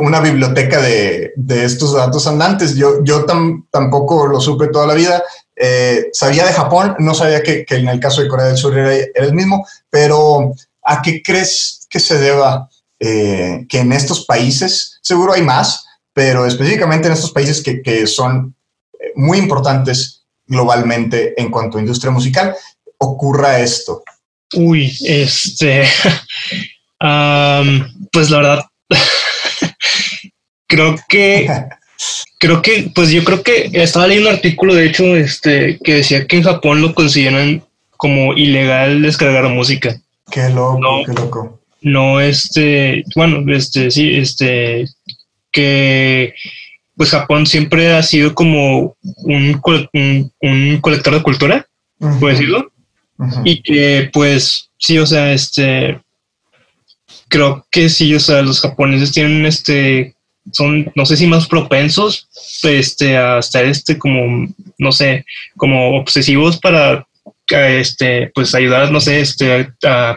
una 0.00 0.20
biblioteca 0.20 0.80
de, 0.80 1.32
estos 1.48 1.94
datos 1.94 2.26
andantes. 2.26 2.74
Yo, 2.74 3.04
yo 3.04 3.24
tampoco 3.70 4.26
lo 4.26 4.40
supe 4.40 4.68
toda 4.68 4.86
la 4.86 4.94
vida. 4.94 5.22
Eh, 5.56 6.08
sabía 6.12 6.46
de 6.46 6.52
Japón, 6.52 6.96
no 6.98 7.14
sabía 7.14 7.42
que, 7.42 7.66
en 7.68 7.88
el 7.88 8.00
caso 8.00 8.22
de 8.22 8.28
Corea 8.28 8.46
del 8.46 8.56
Sur 8.56 8.76
era, 8.76 8.94
el 9.14 9.34
mismo, 9.34 9.66
pero 9.90 10.54
¿a 10.82 11.02
qué 11.02 11.22
crees 11.22 11.86
que 11.90 12.00
se 12.00 12.18
deba 12.18 12.68
eh, 12.98 13.66
que 13.68 13.80
en 13.80 13.92
estos 13.92 14.24
países, 14.24 14.98
seguro 15.02 15.34
hay 15.34 15.42
más, 15.42 15.86
pero 16.14 16.46
específicamente 16.46 17.08
en 17.08 17.14
estos 17.14 17.32
países 17.32 17.62
que, 17.62 18.06
son 18.06 18.54
eh, 18.98 19.12
muy 19.14 19.38
importantes 19.38 20.24
globalmente 20.46 21.40
en 21.40 21.50
cuanto 21.50 21.78
a 21.78 21.80
industria 21.80 22.10
musical, 22.10 22.54
ocurra 22.98 23.60
esto? 23.60 24.02
Uy, 24.54 24.96
este, 25.04 25.84
pues 28.12 28.30
la 28.30 28.36
verdad, 28.36 28.64
creo 30.66 30.96
que 31.08 31.48
creo 32.38 32.62
que, 32.62 32.90
pues 32.94 33.10
yo 33.10 33.24
creo 33.24 33.42
que 33.42 33.70
estaba 33.72 34.06
leyendo 34.06 34.30
un 34.30 34.36
artículo, 34.36 34.74
de 34.74 34.86
hecho, 34.86 35.16
este, 35.16 35.78
que 35.78 35.94
decía 35.94 36.26
que 36.26 36.36
en 36.36 36.42
Japón 36.42 36.80
lo 36.80 36.94
consideran 36.94 37.62
como 37.96 38.34
ilegal 38.34 39.02
descargar 39.02 39.48
música. 39.48 40.00
Qué 40.30 40.48
loco, 40.50 41.04
qué 41.06 41.12
loco. 41.12 41.60
No, 41.82 42.20
este, 42.20 43.04
bueno, 43.14 43.44
este, 43.52 43.90
sí, 43.90 44.16
este, 44.16 44.86
que 45.50 46.34
pues 46.96 47.10
Japón 47.10 47.46
siempre 47.46 47.92
ha 47.92 48.02
sido 48.02 48.34
como 48.34 48.96
un, 49.24 49.60
un, 50.40 50.80
colector 50.80 51.14
de 51.14 51.22
cultura, 51.22 51.66
por 51.98 52.30
decirlo, 52.30 52.70
y 53.44 53.62
que 53.62 54.10
pues 54.12 54.70
sí, 54.78 54.98
o 54.98 55.06
sea, 55.06 55.32
este, 55.32 56.00
creo 57.28 57.66
que 57.70 57.88
sí, 57.88 58.14
o 58.14 58.20
sea, 58.20 58.42
los 58.42 58.60
japoneses 58.60 59.12
tienen 59.12 59.46
este 59.46 60.14
son, 60.50 60.90
no 60.94 61.06
sé 61.06 61.16
si 61.16 61.26
más 61.26 61.46
propensos 61.46 62.28
este, 62.64 63.16
a 63.16 63.38
estar 63.38 63.64
este, 63.64 63.98
como, 63.98 64.48
no 64.78 64.92
sé, 64.92 65.24
como 65.56 65.98
obsesivos 65.98 66.58
para 66.58 67.06
este, 67.48 68.30
pues 68.34 68.54
ayudar, 68.54 68.90
no 68.90 69.00
sé, 69.00 69.20
este, 69.20 69.72
a 69.84 70.16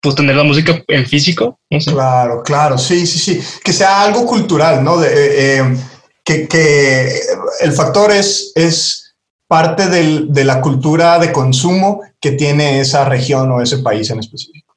pues, 0.00 0.14
tener 0.14 0.36
la 0.36 0.44
música 0.44 0.82
en 0.88 1.06
físico. 1.06 1.58
Claro, 1.86 2.42
claro, 2.42 2.78
sí, 2.78 3.06
sí, 3.06 3.18
sí. 3.18 3.40
Que 3.62 3.72
sea 3.72 4.02
algo 4.02 4.26
cultural, 4.26 4.82
¿no? 4.82 4.98
De, 4.98 5.08
eh, 5.08 5.58
eh, 5.58 5.76
que, 6.24 6.48
que, 6.48 7.20
el 7.60 7.72
factor 7.72 8.10
es, 8.10 8.52
es 8.54 9.14
parte 9.46 9.88
del, 9.88 10.32
de 10.32 10.44
la 10.44 10.60
cultura 10.60 11.18
de 11.18 11.32
consumo 11.32 12.02
que 12.20 12.32
tiene 12.32 12.80
esa 12.80 13.04
región 13.04 13.50
o 13.50 13.62
ese 13.62 13.78
país 13.78 14.10
en 14.10 14.20
específico. 14.20 14.76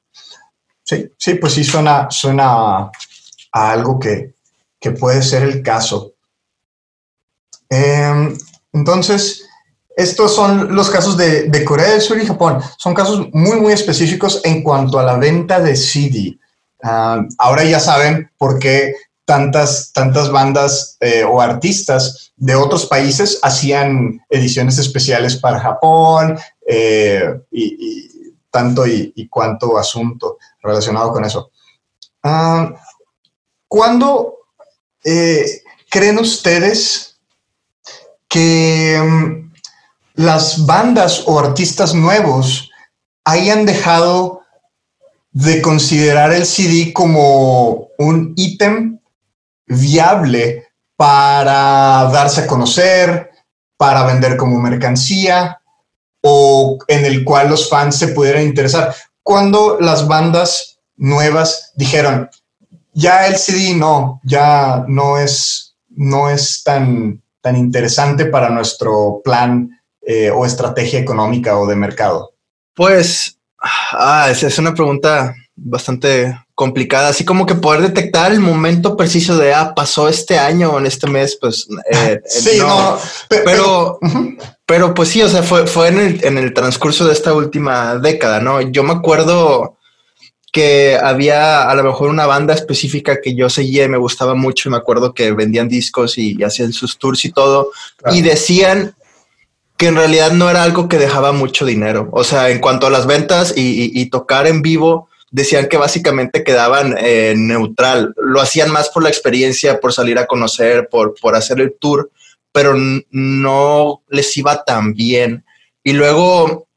Sí, 0.82 1.10
sí, 1.16 1.34
pues 1.34 1.54
sí 1.54 1.64
suena, 1.64 2.08
suena 2.10 2.90
a 3.52 3.72
algo 3.72 3.98
que, 3.98 4.33
que 4.84 4.90
puede 4.90 5.22
ser 5.22 5.42
el 5.44 5.62
caso. 5.62 6.12
Em, 7.70 8.36
entonces, 8.70 9.48
estos 9.96 10.34
son 10.34 10.76
los 10.76 10.90
casos 10.90 11.16
de, 11.16 11.64
Corea 11.64 11.92
del 11.92 12.02
Sur 12.02 12.18
y 12.18 12.26
Japón. 12.26 12.60
Son 12.76 12.92
casos 12.92 13.28
muy, 13.32 13.58
muy 13.62 13.72
específicos 13.72 14.42
en 14.44 14.62
cuanto 14.62 14.98
a 14.98 15.02
la 15.02 15.16
venta 15.16 15.58
de 15.58 15.74
CD. 15.74 16.38
Ah, 16.82 17.22
ahora 17.38 17.64
ya 17.64 17.80
saben 17.80 18.30
por 18.36 18.58
qué 18.58 18.94
tantas, 19.24 19.90
tantas 19.94 20.30
bandas 20.30 20.98
eh, 21.00 21.24
o 21.24 21.40
artistas 21.40 22.34
de 22.36 22.54
otros 22.54 22.84
países 22.84 23.38
hacían 23.42 24.20
ediciones 24.28 24.76
especiales 24.76 25.34
para 25.36 25.60
Japón 25.60 26.38
eh, 26.68 27.40
y, 27.50 28.34
tanto 28.50 28.86
y, 28.86 29.28
cuanto 29.30 29.78
asunto 29.78 30.36
relacionado 30.62 31.10
con 31.10 31.24
eso. 31.24 31.50
¿Cuándo 33.66 34.43
eh, 35.04 35.62
¿creen 35.90 36.18
ustedes 36.18 37.18
que 38.28 39.00
mm, 39.02 39.52
las 40.14 40.64
bandas 40.66 41.22
o 41.26 41.38
artistas 41.38 41.94
nuevos 41.94 42.70
hayan 43.24 43.64
dejado 43.66 44.42
de 45.32 45.60
considerar 45.62 46.32
el 46.32 46.46
CD 46.46 46.92
como 46.92 47.88
un 47.98 48.32
ítem 48.36 49.00
viable 49.66 50.68
para 50.96 52.08
darse 52.12 52.42
a 52.42 52.46
conocer, 52.46 53.30
para 53.76 54.04
vender 54.04 54.36
como 54.36 54.60
mercancía 54.60 55.60
o 56.22 56.78
en 56.86 57.04
el 57.04 57.24
cual 57.24 57.48
los 57.50 57.68
fans 57.68 57.96
se 57.96 58.08
pudieran 58.08 58.44
interesar. 58.44 58.94
Cuando 59.22 59.78
las 59.80 60.06
bandas 60.06 60.78
nuevas 60.96 61.72
dijeron, 61.74 62.30
ya 62.94 63.26
el 63.26 63.36
CD 63.36 63.74
no, 63.74 64.20
ya 64.24 64.84
no 64.88 65.18
es, 65.18 65.76
no 65.90 66.30
es 66.30 66.62
tan, 66.62 67.22
tan 67.40 67.56
interesante 67.56 68.26
para 68.26 68.50
nuestro 68.50 69.20
plan 69.22 69.68
eh, 70.02 70.30
o 70.30 70.46
estrategia 70.46 71.00
económica 71.00 71.58
o 71.58 71.66
de 71.66 71.76
mercado? 71.76 72.34
Pues, 72.74 73.38
ah, 73.60 74.28
es 74.30 74.58
una 74.58 74.74
pregunta 74.74 75.34
bastante 75.56 76.36
complicada, 76.54 77.08
así 77.08 77.24
como 77.24 77.46
que 77.46 77.54
poder 77.54 77.82
detectar 77.82 78.32
el 78.32 78.40
momento 78.40 78.96
preciso 78.96 79.36
de, 79.36 79.54
ah, 79.54 79.72
pasó 79.74 80.08
este 80.08 80.38
año 80.38 80.70
o 80.70 80.78
en 80.78 80.86
este 80.86 81.08
mes, 81.08 81.36
pues 81.40 81.66
eh, 81.90 82.20
sí, 82.26 82.58
no, 82.58 82.98
pero, 83.28 83.98
pero, 84.66 84.94
pues 84.94 85.08
sí, 85.08 85.22
o 85.22 85.28
sea, 85.28 85.42
fue, 85.42 85.66
fue 85.66 85.88
en, 85.88 85.98
el, 85.98 86.24
en 86.24 86.38
el 86.38 86.54
transcurso 86.54 87.06
de 87.06 87.12
esta 87.12 87.32
última 87.34 87.96
década, 87.96 88.40
¿no? 88.40 88.60
Yo 88.60 88.82
me 88.82 88.92
acuerdo 88.92 89.78
que 90.54 90.96
había 91.02 91.68
a 91.68 91.74
lo 91.74 91.82
mejor 91.82 92.10
una 92.10 92.26
banda 92.26 92.54
específica 92.54 93.20
que 93.20 93.34
yo 93.34 93.50
seguía 93.50 93.82
y 93.82 93.88
me 93.88 93.98
gustaba 93.98 94.36
mucho 94.36 94.68
y 94.68 94.70
me 94.70 94.76
acuerdo 94.76 95.12
que 95.12 95.32
vendían 95.32 95.68
discos 95.68 96.16
y, 96.16 96.40
hacían 96.44 96.72
sus 96.72 96.96
tours 96.96 97.24
y 97.24 97.32
todo 97.32 97.72
y 98.12 98.22
decían 98.22 98.94
que 99.76 99.88
en 99.88 99.96
realidad 99.96 100.30
no 100.30 100.48
era 100.48 100.62
algo 100.62 100.88
que 100.88 100.98
dejaba 100.98 101.32
mucho 101.32 101.66
dinero. 101.66 102.08
O 102.12 102.22
sea, 102.22 102.50
en 102.50 102.60
cuanto 102.60 102.86
a 102.86 102.90
las 102.90 103.08
ventas 103.08 103.52
y, 103.56 104.08
tocar 104.10 104.46
en 104.46 104.62
vivo, 104.62 105.08
decían 105.32 105.68
que 105.68 105.76
básicamente 105.76 106.44
quedaban 106.44 106.94
eh, 107.00 107.34
neutral. 107.36 108.14
Lo 108.16 108.40
hacían 108.40 108.70
más 108.70 108.90
por 108.90 109.02
la 109.02 109.08
experiencia, 109.08 109.80
por 109.80 109.92
salir 109.92 110.20
a 110.20 110.26
conocer, 110.26 110.88
por, 110.88 111.16
por 111.20 111.34
hacer 111.34 111.60
el 111.60 111.74
tour, 111.80 112.12
pero 112.52 112.76
no 113.10 114.02
les 114.08 114.36
iba 114.36 114.62
tan 114.62 114.94
bien. 114.94 115.44
Y 115.82 115.94
luego 115.94 116.68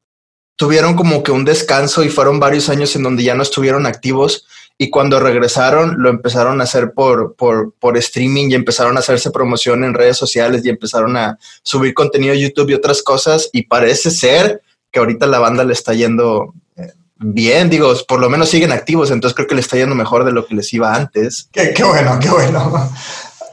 tuvieron 0.57 0.95
como 0.95 1.23
que 1.23 1.31
un 1.31 1.45
descanso 1.45 2.03
y 2.03 2.09
fueron 2.09 2.39
varios 2.39 2.67
años 2.67 2.93
en 2.95 3.03
donde 3.03 3.23
ya 3.23 3.35
no 3.35 3.43
estuvieron 3.43 3.85
activos 3.85 4.45
y 4.77 4.89
cuando 4.89 5.19
regresaron 5.19 6.01
lo 6.01 6.09
empezaron 6.09 6.59
a 6.59 6.65
hacer 6.65 6.93
por, 6.93 7.35
por, 7.35 7.73
por, 7.79 7.97
streaming 7.97 8.49
y 8.49 8.55
empezaron 8.55 8.97
a 8.97 8.99
hacerse 8.99 9.31
promoción 9.31 9.83
en 9.83 9.93
redes 9.93 10.17
sociales 10.17 10.65
y 10.65 10.69
empezaron 10.69 11.15
a 11.15 11.37
subir 11.63 11.93
contenido 11.93 12.33
a 12.33 12.37
YouTube 12.37 12.71
y 12.71 12.73
otras 12.73 13.01
cosas 13.01 13.49
y 13.53 13.63
parece 13.63 14.11
ser 14.11 14.61
que 14.91 14.99
ahorita 14.99 15.27
la 15.27 15.39
banda 15.39 15.63
le 15.63 15.73
está 15.73 15.93
yendo 15.93 16.53
eh, 16.75 16.91
bien, 17.17 17.69
digo, 17.69 17.93
por 18.07 18.19
lo 18.19 18.29
menos 18.29 18.49
siguen 18.49 18.71
activos, 18.71 19.11
entonces 19.11 19.35
creo 19.35 19.47
que 19.47 19.55
le 19.55 19.61
está 19.61 19.77
yendo 19.77 19.95
mejor 19.95 20.25
de 20.25 20.31
lo 20.31 20.45
que 20.45 20.55
les 20.55 20.73
iba 20.73 20.93
antes. 20.93 21.49
Qué, 21.51 21.73
qué 21.73 21.83
bueno, 21.83 22.17
qué 22.19 22.29
bueno. 22.29 22.91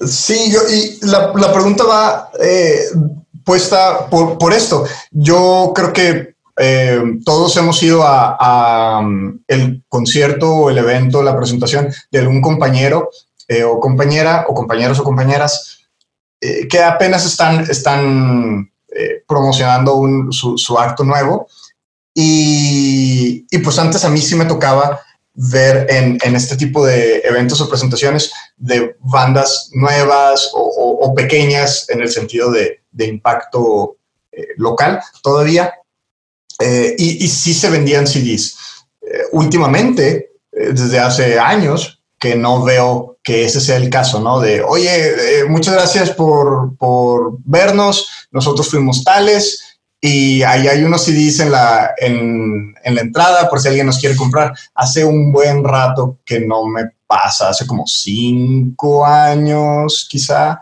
Sí, 0.07 0.51
yo, 0.51 0.61
y 0.71 1.07
la, 1.07 1.33
la 1.35 1.53
pregunta 1.53 1.85
va, 1.85 2.31
eh, 2.43 2.81
puesta 3.45 4.09
por, 4.09 4.38
por 4.38 4.53
esto. 4.53 4.85
Yo 5.11 5.73
creo 5.75 5.93
que 5.93 6.34
eh, 6.57 7.03
todos 7.25 7.57
hemos 7.57 7.83
ido 7.83 8.03
a, 8.05 9.01
um, 9.01 9.40
el 9.49 9.83
concierto 9.88 10.53
o 10.53 10.71
el 10.71 10.79
evento, 10.79 11.23
la 11.23 11.37
presentación 11.37 11.93
de 12.11 12.19
algún 12.19 12.40
compañero 12.40 13.11
eh, 13.49 13.64
o 13.64 13.81
compañera 13.81 14.47
o 14.49 14.55
compañeros 14.55 14.99
o 15.01 15.05
compañeras 15.05 15.88
eh, 16.40 16.69
que 16.69 16.83
apenas 16.83 17.27
están, 17.27 17.61
están 17.69 18.71
promocionando 19.27 20.31
su, 20.31 20.79
acto 20.79 21.03
nuevo. 21.03 21.49
Y, 22.14 23.45
pues 23.64 23.77
antes 23.81 24.05
a 24.05 24.09
mí 24.09 24.21
sí 24.21 24.37
me 24.37 24.45
tocaba 24.45 25.01
ver 25.35 25.88
en, 25.90 26.37
este 26.37 26.57
tipo 26.57 26.87
de 26.87 27.19
eventos 27.25 27.61
o 27.61 27.69
presentaciones 27.69 28.33
de 28.57 28.95
bandas 29.01 29.71
nuevas 29.73 30.49
o, 30.55 31.12
pequeñas 31.17 31.90
en 31.90 32.03
el 32.03 32.09
sentido 32.09 32.53
de, 32.53 32.83
impacto 32.97 33.97
local 34.57 35.01
todavía. 35.25 35.75
Eh, 36.61 36.95
y, 36.99 37.25
y, 37.25 37.29
sí 37.29 37.53
se 37.53 37.71
vendían 37.71 38.07
CDs. 38.07 38.57
Eh, 39.03 39.25
últimamente, 39.33 40.31
desde 40.53 41.01
hace 41.01 41.38
años, 41.38 42.01
que 42.19 42.37
no 42.37 42.62
veo 42.62 43.19
que 43.23 43.45
ese 43.45 43.61
sea 43.61 43.77
el 43.77 43.90
caso, 43.90 44.21
¿no? 44.21 44.38
De, 44.40 44.62
oye, 44.62 45.45
muchas 45.49 45.75
gracias 45.75 46.11
por, 46.11 46.77
por 46.77 47.38
vernos, 47.45 48.09
nosotros 48.31 48.69
fuimos 48.71 49.03
tales, 49.03 49.75
y 50.07 50.43
ahí 50.43 50.69
hay 50.69 50.85
unos 50.85 51.03
CDs 51.05 51.40
en 51.40 51.51
la, 51.51 51.95
en, 51.97 52.75
en, 52.85 52.95
la 52.95 53.01
entrada 53.01 53.49
por 53.49 53.59
si 53.59 53.69
alguien 53.69 53.87
nos 53.87 53.99
quiere 53.99 54.14
comprar. 54.14 54.53
Hace 54.75 55.03
un 55.03 55.33
buen 55.33 55.64
rato 55.64 56.19
que 56.27 56.40
no 56.40 56.67
me 56.67 56.90
pasa, 57.07 57.49
hace 57.49 57.67
como 57.67 57.87
cinco 57.87 59.07
años 59.07 60.07
quizá 60.11 60.61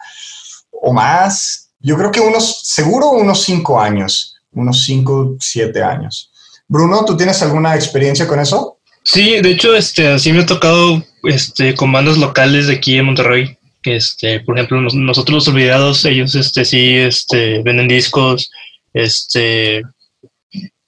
o 0.71 0.93
más. 0.93 1.71
Yo 1.81 1.97
creo 1.97 2.13
que 2.13 2.21
unos, 2.21 2.61
seguro 2.63 3.11
unos 3.11 3.43
cinco 3.43 3.81
años, 3.81 4.32
unos 4.53 4.85
cinco, 4.85 5.37
siete 5.41 5.83
años. 5.83 6.31
Bruno, 6.69 7.05
¿tú 7.05 7.17
tienes 7.17 7.43
alguna 7.43 7.75
experiencia 7.75 8.27
con 8.27 8.41
eso? 8.41 8.79
Sí, 9.05 9.41
de 9.41 9.51
hecho, 9.51 9.75
este, 9.75 10.19
sí 10.19 10.33
me 10.33 10.43
ha 10.43 10.47
tocado 10.47 11.03
este, 11.25 11.75
con 11.75 11.91
bandas 11.93 12.19
locales 12.19 12.67
de 12.67 12.75
aquí 12.75 12.97
en 12.97 13.07
Monterrey. 13.07 13.59
Este, 13.83 14.41
por 14.41 14.57
ejemplo, 14.57 14.81
nosotros 14.81 15.35
los 15.35 15.49
olvidados, 15.49 16.05
ellos 16.05 16.35
este, 16.35 16.65
sí 16.65 16.97
este, 16.97 17.63
venden 17.63 17.89
discos, 17.89 18.51
este, 18.93 19.83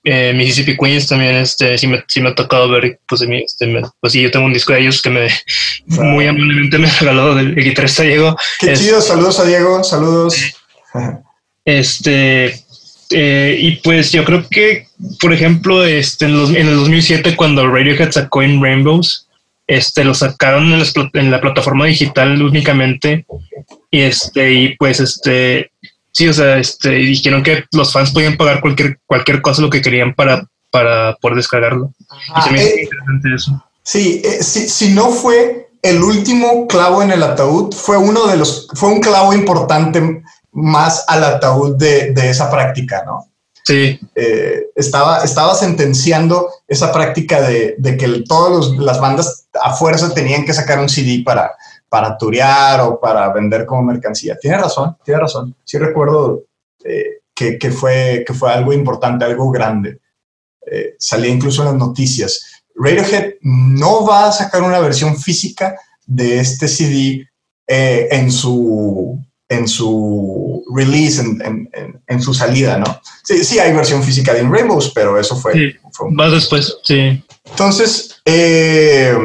eh, 0.05 0.33
Mississippi 0.35 0.77
Queens 0.77 1.09
también, 1.09 1.35
este, 1.37 1.77
sí 1.77 1.87
me, 1.87 2.05
sí 2.07 2.21
me 2.21 2.29
ha 2.29 2.35
tocado 2.35 2.69
ver, 2.69 3.01
pues, 3.09 3.23
este, 3.23 3.67
me, 3.67 3.83
pues 4.01 4.13
sí, 4.13 4.23
yo 4.23 4.31
tengo 4.31 4.47
un 4.47 4.53
disco 4.53 4.73
de 4.73 4.81
ellos 4.81 5.03
que 5.03 5.11
me 5.11 5.29
wow. 5.87 6.05
muy 6.05 6.27
amablemente 6.27 6.79
me 6.79 6.89
regaló 6.89 7.39
el, 7.39 7.59
el 7.59 7.65
guitarrista 7.65 8.05
Diego. 8.05 8.37
Qué 8.61 8.73
es, 8.73 8.81
chido, 8.81 9.01
saludos 9.01 9.41
a 9.41 9.45
Diego, 9.45 9.83
saludos. 9.83 10.37
Este, 11.67 12.63
eh, 13.11 13.57
y 13.59 13.77
pues 13.77 14.13
yo 14.13 14.25
creo 14.25 14.49
que, 14.49 14.89
por 15.21 15.33
ejemplo, 15.33 15.85
este, 15.85 16.27
en, 16.27 16.39
los, 16.39 16.51
en 16.51 16.69
el 16.69 16.77
2007 16.77 17.37
cuando 17.37 17.67
Radiohead 17.67 18.13
sacó 18.13 18.43
en 18.43 18.63
Rainbows, 18.63 19.29
este, 19.67 20.05
lo 20.05 20.15
sacaron 20.15 20.73
en 20.73 20.79
la, 20.79 20.87
en 21.15 21.31
la 21.31 21.41
plataforma 21.41 21.87
digital 21.87 22.43
únicamente 22.43 23.25
y 23.91 24.01
este, 24.01 24.53
y 24.53 24.77
pues 24.77 25.01
este, 25.01 25.71
Sí, 26.15 26.29
o 26.29 26.33
sea, 26.33 26.59
este, 26.59 26.91
dijeron 26.91 27.43
que 27.43 27.65
los 27.73 27.93
fans 27.93 28.13
podían 28.13 28.37
pagar 28.37 28.61
cualquier, 28.61 29.01
cualquier 29.05 29.43
cosa 29.43 29.63
lo 29.63 29.69
que 29.69 29.83
querían 29.83 30.15
para, 30.15 30.47
para 30.71 31.17
poder 31.17 31.39
descargarlo. 31.39 31.93
Ah, 32.33 32.49
y 32.53 32.55
eh, 32.55 32.83
interesante 32.85 33.29
eso. 33.35 33.65
Sí, 33.83 34.23
eh, 34.25 34.41
si, 34.41 34.69
si 34.69 34.91
no 34.91 35.11
fue 35.11 35.71
el 35.83 36.01
último 36.01 36.69
clavo 36.69 37.03
en 37.03 37.11
el 37.11 37.23
ataúd, 37.25 37.75
fue 37.75 37.97
uno 37.97 38.29
de 38.29 38.37
los, 38.37 38.69
fue 38.75 38.91
un 38.91 39.01
clavo 39.01 39.35
importante 39.35 40.23
más 40.55 41.05
al 41.09 41.25
ataúd 41.25 41.77
de, 41.77 42.13
de 42.13 42.31
esa 42.31 42.51
práctica, 42.51 43.05
¿no? 43.05 43.29
Sí. 43.65 43.99
Eh, 44.15 44.67
estaba, 44.77 45.25
estaba 45.25 45.55
sentenciando 45.55 46.51
esa 46.69 46.93
práctica 46.93 47.41
de, 47.41 47.77
de 47.79 47.97
que 47.97 48.23
todas 48.29 48.69
las 48.77 49.01
bandas 49.01 49.47
a 49.61 49.73
fuerza 49.73 50.13
tenían 50.13 50.45
que 50.45 50.53
sacar 50.53 50.79
un 50.79 50.89
CD 50.89 51.23
para, 51.25 51.53
para 51.89 52.17
turear 52.19 52.83
o 52.83 53.01
para 53.01 53.33
vender 53.33 53.65
como 53.65 53.83
mercancía. 53.83 54.37
Tiene 54.39 54.59
razón, 54.59 54.97
tiene 55.03 55.21
razón. 55.21 55.55
Sí 55.65 55.79
recuerdo 55.79 56.45
eh, 56.85 57.21
que, 57.35 57.59
que, 57.59 57.71
fue, 57.71 58.23
que 58.27 58.35
fue 58.35 58.53
algo 58.53 58.73
importante, 58.73 59.25
algo 59.25 59.51
grande. 59.51 59.99
Eh, 60.71 60.95
salía 60.99 61.31
incluso 61.31 61.63
en 61.63 61.69
las 61.69 61.77
noticias. 61.77 62.63
Radiohead 62.75 63.35
no 63.41 64.05
va 64.05 64.29
a 64.29 64.33
sacar 64.33 64.63
una 64.63 64.81
versión 64.81 65.17
física 65.17 65.79
de 66.07 66.41
este 66.41 66.69
CD 66.69 67.27
en, 67.67 68.31
su, 68.31 69.19
en 69.55 69.69
su 69.69 70.65
release, 70.75 71.21
en, 71.21 71.41
en, 71.73 72.01
en, 72.07 72.21
su 72.21 72.35
salida, 72.35 72.79
¿no? 72.79 73.01
Sí, 73.23 73.45
sí 73.45 73.59
hay 73.59 73.73
versión 73.73 74.03
física 74.03 74.35
de 74.35 74.43
In 74.43 74.53
Rainbows, 74.53 74.93
pero 74.95 75.19
eso 75.19 75.37
fue... 75.37 75.53
Sí, 75.53 75.73
fue 75.93 76.09
un... 76.09 76.15
Más 76.15 76.33
después, 76.33 76.77
sí. 76.83 77.23
Entonces, 77.45 78.21
eh, 78.25 79.17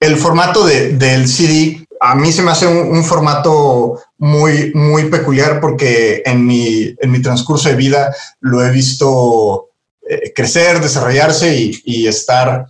el 0.00 0.16
formato 0.16 0.66
de, 0.66 0.92
del 0.96 1.28
CD 1.28 1.86
a 2.00 2.14
mí 2.14 2.32
se 2.32 2.42
me 2.42 2.52
hace 2.52 2.66
un, 2.66 2.96
un, 2.96 3.04
formato 3.04 4.00
muy, 4.18 4.72
muy 4.74 5.10
peculiar 5.10 5.60
porque 5.60 6.22
en 6.24 6.46
mi, 6.46 6.94
en 7.00 7.10
mi 7.10 7.20
transcurso 7.20 7.68
de 7.68 7.74
vida 7.74 8.14
lo 8.40 8.64
he 8.64 8.70
visto 8.70 9.70
eh, 10.08 10.32
crecer, 10.34 10.80
desarrollarse 10.80 11.54
y, 11.56 11.82
y 11.84 12.06
estar 12.06 12.66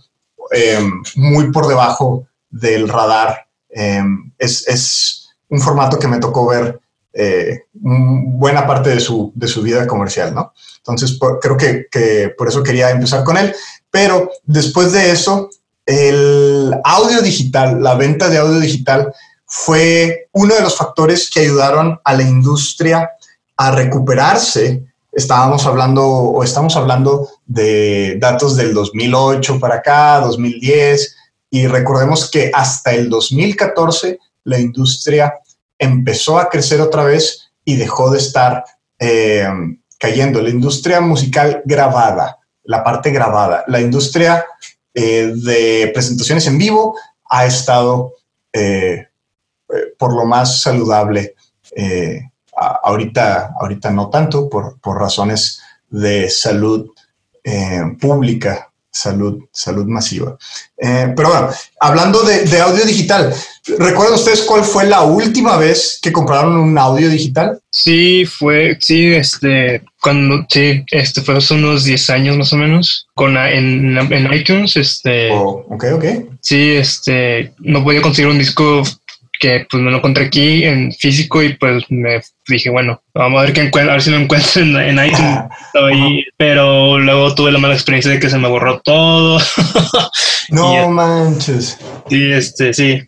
eh, 0.51 0.79
muy 1.15 1.51
por 1.51 1.67
debajo 1.67 2.27
del 2.49 2.89
radar. 2.89 3.47
Eh, 3.69 4.03
es, 4.37 4.67
es, 4.67 5.15
un 5.51 5.59
formato 5.59 5.97
que 5.97 6.07
me 6.07 6.19
tocó 6.19 6.45
ver 6.45 6.79
eh, 7.13 7.63
buena 7.73 8.67
parte 8.67 8.89
de 8.89 8.99
su, 8.99 9.31
de 9.35 9.47
su 9.47 9.61
vida 9.61 9.87
comercial, 9.87 10.33
¿no? 10.33 10.53
Entonces, 10.77 11.17
creo 11.41 11.57
que, 11.57 11.87
que 11.91 12.33
por 12.37 12.47
eso 12.47 12.63
quería 12.63 12.89
empezar 12.89 13.23
con 13.23 13.37
él. 13.37 13.53
Pero 13.91 14.31
después 14.45 14.91
de 14.91 15.11
eso, 15.11 15.49
el 15.85 16.73
audio 16.83 17.21
digital, 17.21 17.81
la 17.81 17.95
venta 17.95 18.29
de 18.29 18.37
audio 18.37 18.59
digital, 18.59 19.13
fue 19.45 20.29
uno 20.31 20.53
de 20.53 20.61
los 20.61 20.77
factores 20.77 21.29
que 21.29 21.39
ayudaron 21.39 21.99
a 22.03 22.13
la 22.13 22.21
industria 22.21 23.09
a 23.57 23.71
recuperarse. 23.71 24.85
Estábamos 25.11 25.65
hablando 25.65 26.05
o 26.05 26.43
estamos 26.43 26.75
hablando 26.75 27.27
de 27.47 28.17
datos 28.19 28.55
del 28.55 28.75
2008 28.75 29.59
para 29.59 29.75
acá, 29.77 30.19
2010, 30.19 31.15
y 31.49 31.65
recordemos 31.65 32.29
que 32.29 32.51
hasta 32.53 32.91
el 32.91 33.09
2014 33.09 34.19
la 34.43 34.59
industria 34.59 35.33
empezó 35.79 36.37
a 36.37 36.49
crecer 36.49 36.81
otra 36.81 37.03
vez 37.03 37.51
y 37.63 37.77
dejó 37.77 38.11
de 38.11 38.19
estar 38.19 38.65
eh, 38.99 39.47
cayendo. 39.97 40.41
La 40.41 40.49
industria 40.49 41.01
musical 41.01 41.61
grabada, 41.65 42.37
la 42.63 42.83
parte 42.83 43.09
grabada, 43.11 43.63
la 43.67 43.79
industria 43.79 44.45
eh, 44.93 45.33
de 45.33 45.89
presentaciones 45.93 46.45
en 46.47 46.57
vivo 46.57 46.95
ha 47.29 47.45
estado 47.45 48.13
eh, 48.53 49.07
por 49.97 50.13
lo 50.13 50.25
más 50.25 50.61
saludable. 50.61 51.35
Ahorita, 52.83 53.53
ahorita 53.59 53.89
no 53.91 54.09
tanto 54.09 54.49
por, 54.49 54.79
por 54.81 54.99
razones 54.99 55.61
de 55.87 56.29
salud 56.29 56.89
pública, 58.01 58.68
salud, 58.91 59.39
salud 59.51 59.85
masiva. 59.85 60.37
Eh, 60.77 61.13
pero 61.15 61.29
bueno, 61.29 61.49
hablando 61.79 62.23
de, 62.23 62.43
de, 62.45 62.61
audio 62.61 62.85
digital, 62.85 63.33
¿recuerdan 63.77 64.15
ustedes 64.15 64.41
cuál 64.41 64.63
fue 64.63 64.85
la 64.85 65.01
última 65.01 65.57
vez 65.57 65.99
que 66.01 66.11
compraron 66.11 66.57
un 66.57 66.77
audio 66.77 67.09
digital? 67.09 67.59
Sí, 67.69 68.25
fue, 68.25 68.77
sí, 68.79 69.13
este, 69.13 69.83
cuando, 70.01 70.45
sí, 70.49 70.83
este 70.91 71.21
fue 71.21 71.37
hace 71.37 71.53
unos 71.53 71.83
10 71.83 72.09
años 72.09 72.37
más 72.37 72.53
o 72.53 72.57
menos, 72.57 73.07
con, 73.13 73.37
en, 73.37 73.97
en 73.97 74.33
iTunes, 74.33 74.75
este. 74.77 75.29
Oh, 75.31 75.65
ok, 75.69 75.85
ok. 75.93 76.05
Sí, 76.41 76.71
este, 76.71 77.53
no 77.59 77.83
podía 77.83 78.01
conseguir 78.01 78.31
un 78.31 78.39
disco 78.39 78.83
que 79.39 79.65
pues 79.69 79.81
me 79.81 79.89
lo 79.89 79.97
encontré 79.97 80.25
aquí 80.25 80.63
en 80.63 80.91
físico 80.91 81.41
y 81.41 81.53
pues 81.53 81.83
me 81.89 82.21
dije, 82.47 82.69
bueno, 82.69 83.01
vamos 83.13 83.39
a 83.39 83.43
ver, 83.43 83.53
qué 83.53 83.61
encuentro, 83.61 83.91
a 83.91 83.95
ver 83.95 84.01
si 84.01 84.11
lo 84.11 84.17
encuentro 84.17 84.61
en, 84.61 84.75
en 84.75 84.97
iTunes. 85.05 85.39
Ahí, 85.73 86.25
pero 86.37 86.99
luego 86.99 87.33
tuve 87.33 87.51
la 87.51 87.59
mala 87.59 87.73
experiencia 87.73 88.11
de 88.11 88.19
que 88.19 88.29
se 88.29 88.37
me 88.37 88.49
borró 88.49 88.81
todo. 88.81 89.39
no 90.49 90.83
y, 90.83 90.87
manches. 90.87 91.77
Sí, 92.09 92.31
este, 92.31 92.73
sí. 92.73 93.01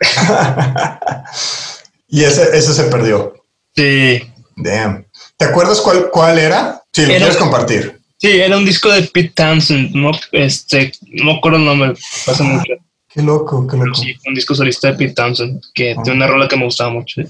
y 2.08 2.24
ese, 2.24 2.56
ese 2.56 2.74
se 2.74 2.84
perdió. 2.84 3.34
Sí. 3.74 4.22
Damn. 4.56 5.06
¿Te 5.36 5.46
acuerdas 5.46 5.80
cuál, 5.80 6.10
cuál 6.10 6.38
era? 6.38 6.82
Si 6.92 7.02
lo 7.02 7.08
era, 7.08 7.18
quieres 7.18 7.36
compartir. 7.36 8.00
Sí, 8.18 8.40
era 8.40 8.56
un 8.56 8.64
disco 8.64 8.90
de 8.90 9.02
Pete 9.02 9.32
Townsend, 9.34 9.94
no, 9.94 10.10
este, 10.32 10.92
no 11.06 11.24
me 11.24 11.38
acuerdo 11.38 11.58
el 11.58 11.64
nombre, 11.64 11.94
pasa 12.26 12.42
mucho. 12.42 12.72
Qué 13.18 13.24
loco, 13.24 13.66
qué 13.66 13.76
loco. 13.76 13.96
Sí, 13.96 14.16
un 14.28 14.34
disco 14.34 14.54
solista 14.54 14.92
de 14.92 14.94
Pete 14.94 15.14
Townsend, 15.14 15.60
que 15.74 15.96
oh. 15.98 16.02
tiene 16.04 16.18
una 16.18 16.28
rola 16.28 16.46
que 16.46 16.56
me 16.56 16.66
gustaba 16.66 16.90
mucho. 16.90 17.20
¿sí? 17.20 17.28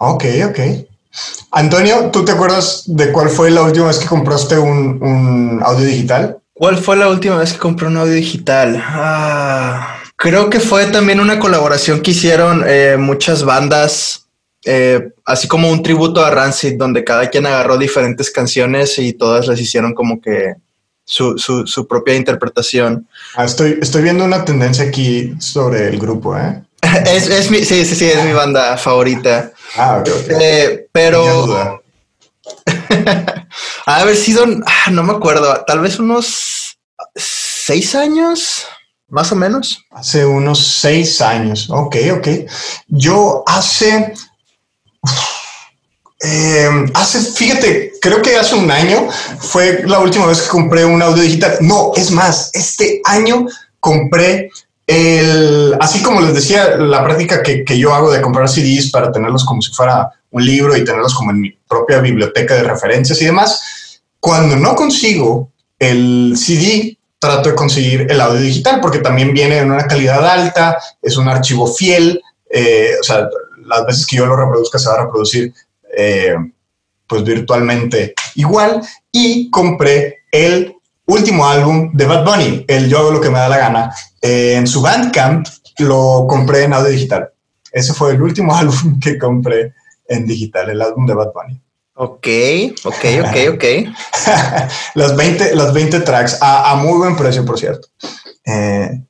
Ok, 0.00 0.24
ok. 0.48 0.58
Antonio, 1.52 2.10
¿tú 2.10 2.24
te 2.24 2.32
acuerdas 2.32 2.82
de 2.86 3.12
cuál 3.12 3.28
fue 3.28 3.52
la 3.52 3.62
última 3.62 3.86
vez 3.86 4.00
que 4.00 4.06
compraste 4.06 4.58
un, 4.58 5.00
un 5.00 5.60
audio 5.62 5.86
digital? 5.86 6.38
¿Cuál 6.52 6.78
fue 6.78 6.96
la 6.96 7.08
última 7.08 7.36
vez 7.36 7.52
que 7.52 7.60
compré 7.60 7.86
un 7.86 7.98
audio 7.98 8.12
digital? 8.12 8.82
Ah, 8.84 9.98
creo 10.16 10.50
que 10.50 10.58
fue 10.58 10.86
también 10.86 11.20
una 11.20 11.38
colaboración 11.38 12.00
que 12.02 12.10
hicieron 12.10 12.64
eh, 12.66 12.96
muchas 12.98 13.44
bandas 13.44 14.26
eh, 14.64 15.12
así 15.24 15.46
como 15.46 15.70
un 15.70 15.84
tributo 15.84 16.24
a 16.24 16.30
Rancid, 16.30 16.76
donde 16.76 17.04
cada 17.04 17.30
quien 17.30 17.46
agarró 17.46 17.78
diferentes 17.78 18.32
canciones 18.32 18.98
y 18.98 19.12
todas 19.12 19.46
las 19.46 19.60
hicieron 19.60 19.94
como 19.94 20.20
que 20.20 20.54
su, 21.10 21.66
su, 21.66 21.86
propia 21.86 22.14
interpretación. 22.14 23.08
Ah, 23.34 23.44
estoy, 23.44 23.78
estoy 23.82 24.02
viendo 24.02 24.24
una 24.24 24.44
tendencia 24.44 24.84
aquí 24.84 25.34
sobre 25.40 25.88
el 25.88 25.98
grupo, 25.98 26.36
¿eh? 26.38 26.62
es, 27.06 27.28
es 27.28 27.50
mi, 27.50 27.58
sí, 27.64 27.84
sí, 27.84 27.94
sí, 27.96 28.04
es 28.06 28.24
mi 28.24 28.32
banda 28.32 28.76
favorita. 28.76 29.52
Ah, 29.76 29.98
ok, 29.98 30.08
eh, 30.40 30.86
pero... 30.92 31.82
ha 33.86 33.96
haber 33.96 34.16
sido, 34.16 34.44
ah, 34.66 34.90
no 34.90 35.02
me 35.02 35.12
acuerdo, 35.12 35.64
tal 35.66 35.80
vez 35.80 35.98
unos 35.98 36.78
seis 37.16 37.94
años, 37.94 38.66
más 39.08 39.32
o 39.32 39.36
menos. 39.36 39.84
Hace 39.90 40.24
unos 40.24 40.64
seis 40.64 41.20
años. 41.20 41.68
Ok, 41.70 41.96
ok. 42.16 42.28
Yo 42.86 43.42
hace 43.46 44.14
Em, 46.22 46.90
hace, 46.92 47.18
fíjate, 47.20 47.94
creo 48.00 48.20
que 48.20 48.36
hace 48.36 48.54
un 48.54 48.70
año 48.70 49.08
fue 49.38 49.82
la 49.86 50.00
última 50.00 50.26
vez 50.26 50.42
que 50.42 50.48
compré 50.48 50.84
un 50.84 51.00
audio 51.00 51.22
digital. 51.22 51.56
No, 51.60 51.92
es 51.96 52.10
más, 52.10 52.50
este 52.52 53.00
año 53.04 53.46
compré 53.80 54.50
el, 54.86 55.76
así 55.80 56.02
como 56.02 56.20
les 56.20 56.34
decía, 56.34 56.76
la 56.76 57.02
práctica 57.04 57.42
que, 57.42 57.64
que, 57.64 57.78
yo 57.78 57.94
hago 57.94 58.10
de 58.10 58.20
comprar 58.20 58.48
CDs 58.48 58.90
para 58.90 59.10
tenerlos 59.10 59.44
como 59.44 59.62
si 59.62 59.72
fuera 59.72 60.10
un 60.30 60.44
libro 60.44 60.76
y 60.76 60.84
tenerlos 60.84 61.14
como 61.14 61.30
en 61.30 61.40
mi 61.40 61.52
propia 61.66 62.00
biblioteca 62.00 62.54
de 62.54 62.64
referencias 62.64 63.20
y 63.22 63.24
demás. 63.24 64.02
Cuando 64.18 64.56
no 64.56 64.74
consigo 64.74 65.50
el 65.78 66.34
CD, 66.36 66.98
trato 67.18 67.50
de 67.50 67.54
conseguir 67.54 68.06
el 68.10 68.20
audio 68.20 68.40
digital 68.40 68.80
porque 68.80 68.98
también 68.98 69.32
viene 69.32 69.58
en 69.58 69.70
una 69.70 69.86
calidad 69.86 70.26
alta, 70.26 70.78
es 71.00 71.16
un 71.16 71.28
archivo 71.28 71.66
fiel, 71.66 72.20
eh, 72.50 72.92
o 73.00 73.02
sea, 73.02 73.28
las 73.64 73.86
veces 73.86 74.06
que 74.06 74.16
yo 74.16 74.26
lo 74.26 74.36
reproduzca 74.36 74.78
se 74.78 74.88
va 74.88 74.96
a 74.96 75.04
reproducir 75.04 75.52
eh, 75.96 76.34
pues 77.06 77.24
virtualmente 77.24 78.14
igual 78.36 78.80
y 79.10 79.50
compré 79.50 80.18
el 80.30 80.76
último 81.06 81.46
álbum 81.46 81.90
de 81.92 82.06
Bad 82.06 82.24
Bunny, 82.24 82.64
el 82.68 82.88
Yo 82.88 82.98
hago 82.98 83.10
lo 83.10 83.20
que 83.20 83.30
me 83.30 83.38
da 83.38 83.48
la 83.48 83.58
gana. 83.58 83.94
Eh, 84.22 84.54
en 84.56 84.66
su 84.66 84.80
Bandcamp 84.80 85.46
lo 85.78 86.26
compré 86.28 86.64
en 86.64 86.72
audio 86.72 86.90
digital. 86.90 87.30
Ese 87.72 87.92
fue 87.94 88.12
el 88.12 88.22
último 88.22 88.54
álbum 88.56 89.00
que 89.00 89.18
compré 89.18 89.74
en 90.08 90.26
digital, 90.26 90.70
el 90.70 90.82
álbum 90.82 91.06
de 91.06 91.14
Bad 91.14 91.32
Bunny. 91.32 91.60
Ok, 91.94 92.26
ok, 92.84 93.04
ok, 93.24 93.54
ok. 93.54 93.64
las, 94.94 95.16
20, 95.16 95.54
las 95.54 95.74
20 95.74 96.00
tracks 96.00 96.38
a, 96.40 96.74
muy 96.76 96.96
buen 96.96 97.16
precio, 97.16 97.44
por 97.44 97.58
cierto. 97.58 97.88
Eh, 98.46 99.02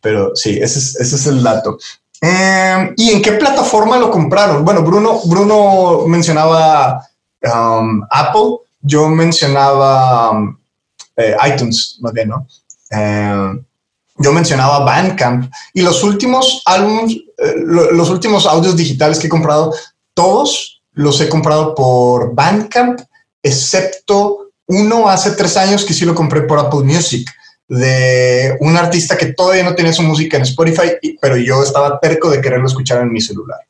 pero 0.00 0.36
sí, 0.36 0.58
ese 0.60 0.78
es, 0.78 0.96
ese 0.96 1.16
es 1.16 1.26
el 1.26 1.42
dato. 1.42 1.78
Em, 2.26 2.94
¿Y 2.96 3.10
en 3.10 3.20
qué 3.20 3.32
plataforma 3.32 3.98
lo 3.98 4.10
compraron? 4.10 4.64
Bueno, 4.64 4.82
Bruno, 4.82 5.20
Bruno 5.26 6.06
mencionaba 6.06 7.06
um, 7.42 8.02
Apple, 8.10 8.60
yo 8.80 9.10
mencionaba 9.10 10.30
um, 10.30 10.56
eh, 11.16 11.36
iTunes, 11.46 11.98
más 12.00 12.14
bien, 12.14 12.30
¿no? 12.30 12.46
Em, 12.88 13.62
yo 14.16 14.32
mencionaba 14.32 14.86
Bandcamp 14.86 15.52
y 15.74 15.82
los 15.82 16.02
últimos 16.02 16.62
álbumes, 16.64 17.12
eh, 17.12 17.56
los 17.92 18.08
últimos 18.08 18.46
audios 18.46 18.74
digitales 18.74 19.18
que 19.18 19.26
he 19.26 19.30
comprado, 19.30 19.74
todos 20.14 20.80
los 20.92 21.20
he 21.20 21.28
comprado 21.28 21.74
por 21.74 22.34
Bandcamp, 22.34 23.02
excepto 23.42 24.48
uno 24.66 25.10
hace 25.10 25.32
tres 25.32 25.58
años 25.58 25.84
que 25.84 25.92
sí 25.92 26.06
lo 26.06 26.14
compré 26.14 26.42
por 26.42 26.58
Apple 26.58 26.84
Music 26.84 27.30
de 27.68 28.56
un 28.60 28.76
artista 28.76 29.16
que 29.16 29.32
todavía 29.32 29.64
no 29.64 29.74
tenía 29.74 29.92
su 29.92 30.02
música 30.02 30.36
en 30.36 30.42
Spotify, 30.42 30.92
pero 31.20 31.36
yo 31.36 31.62
estaba 31.62 31.98
terco 31.98 32.30
de 32.30 32.40
quererlo 32.40 32.66
escuchar 32.66 33.00
en 33.02 33.12
mi 33.12 33.20
celular. 33.20 33.60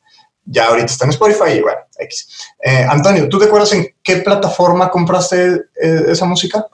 Ya 0.45 0.67
ahorita 0.67 0.85
está 0.85 1.05
en 1.05 1.11
Spotify 1.11 1.57
y 1.57 1.61
bueno, 1.61 1.79
X. 1.97 2.27
Eh, 2.61 2.85
Antonio, 2.87 3.27
¿tú 3.29 3.39
te 3.39 3.45
acuerdas 3.45 3.73
en 3.73 3.87
qué 4.03 4.17
plataforma 4.17 4.91
compraste 4.91 5.61
eh, 5.81 6.03
esa 6.07 6.25
música? 6.25 6.65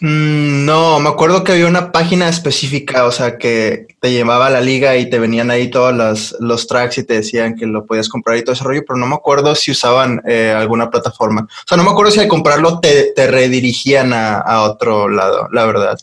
Mm, 0.00 0.64
no, 0.64 0.98
me 0.98 1.10
acuerdo 1.10 1.44
que 1.44 1.52
había 1.52 1.68
una 1.68 1.92
página 1.92 2.28
específica, 2.28 3.04
o 3.04 3.12
sea, 3.12 3.38
que 3.38 3.86
te 4.00 4.10
llevaba 4.10 4.48
a 4.48 4.50
la 4.50 4.60
liga 4.60 4.96
y 4.96 5.08
te 5.08 5.20
venían 5.20 5.52
ahí 5.52 5.70
todos 5.70 5.94
los, 5.94 6.34
los 6.40 6.66
tracks 6.66 6.98
y 6.98 7.04
te 7.04 7.14
decían 7.14 7.54
que 7.54 7.66
lo 7.66 7.86
podías 7.86 8.08
comprar 8.08 8.36
y 8.36 8.42
todo 8.42 8.54
ese 8.54 8.64
rollo, 8.64 8.82
pero 8.84 8.98
no 8.98 9.06
me 9.06 9.14
acuerdo 9.14 9.54
si 9.54 9.70
usaban 9.70 10.20
eh, 10.26 10.52
alguna 10.56 10.90
plataforma. 10.90 11.42
O 11.42 11.68
sea, 11.68 11.76
no 11.76 11.84
me 11.84 11.90
acuerdo 11.90 12.10
si 12.10 12.18
al 12.18 12.26
comprarlo 12.26 12.80
te, 12.80 13.12
te 13.14 13.28
redirigían 13.28 14.12
a, 14.12 14.38
a 14.38 14.62
otro 14.62 15.08
lado, 15.08 15.46
la 15.52 15.66
verdad. 15.66 15.96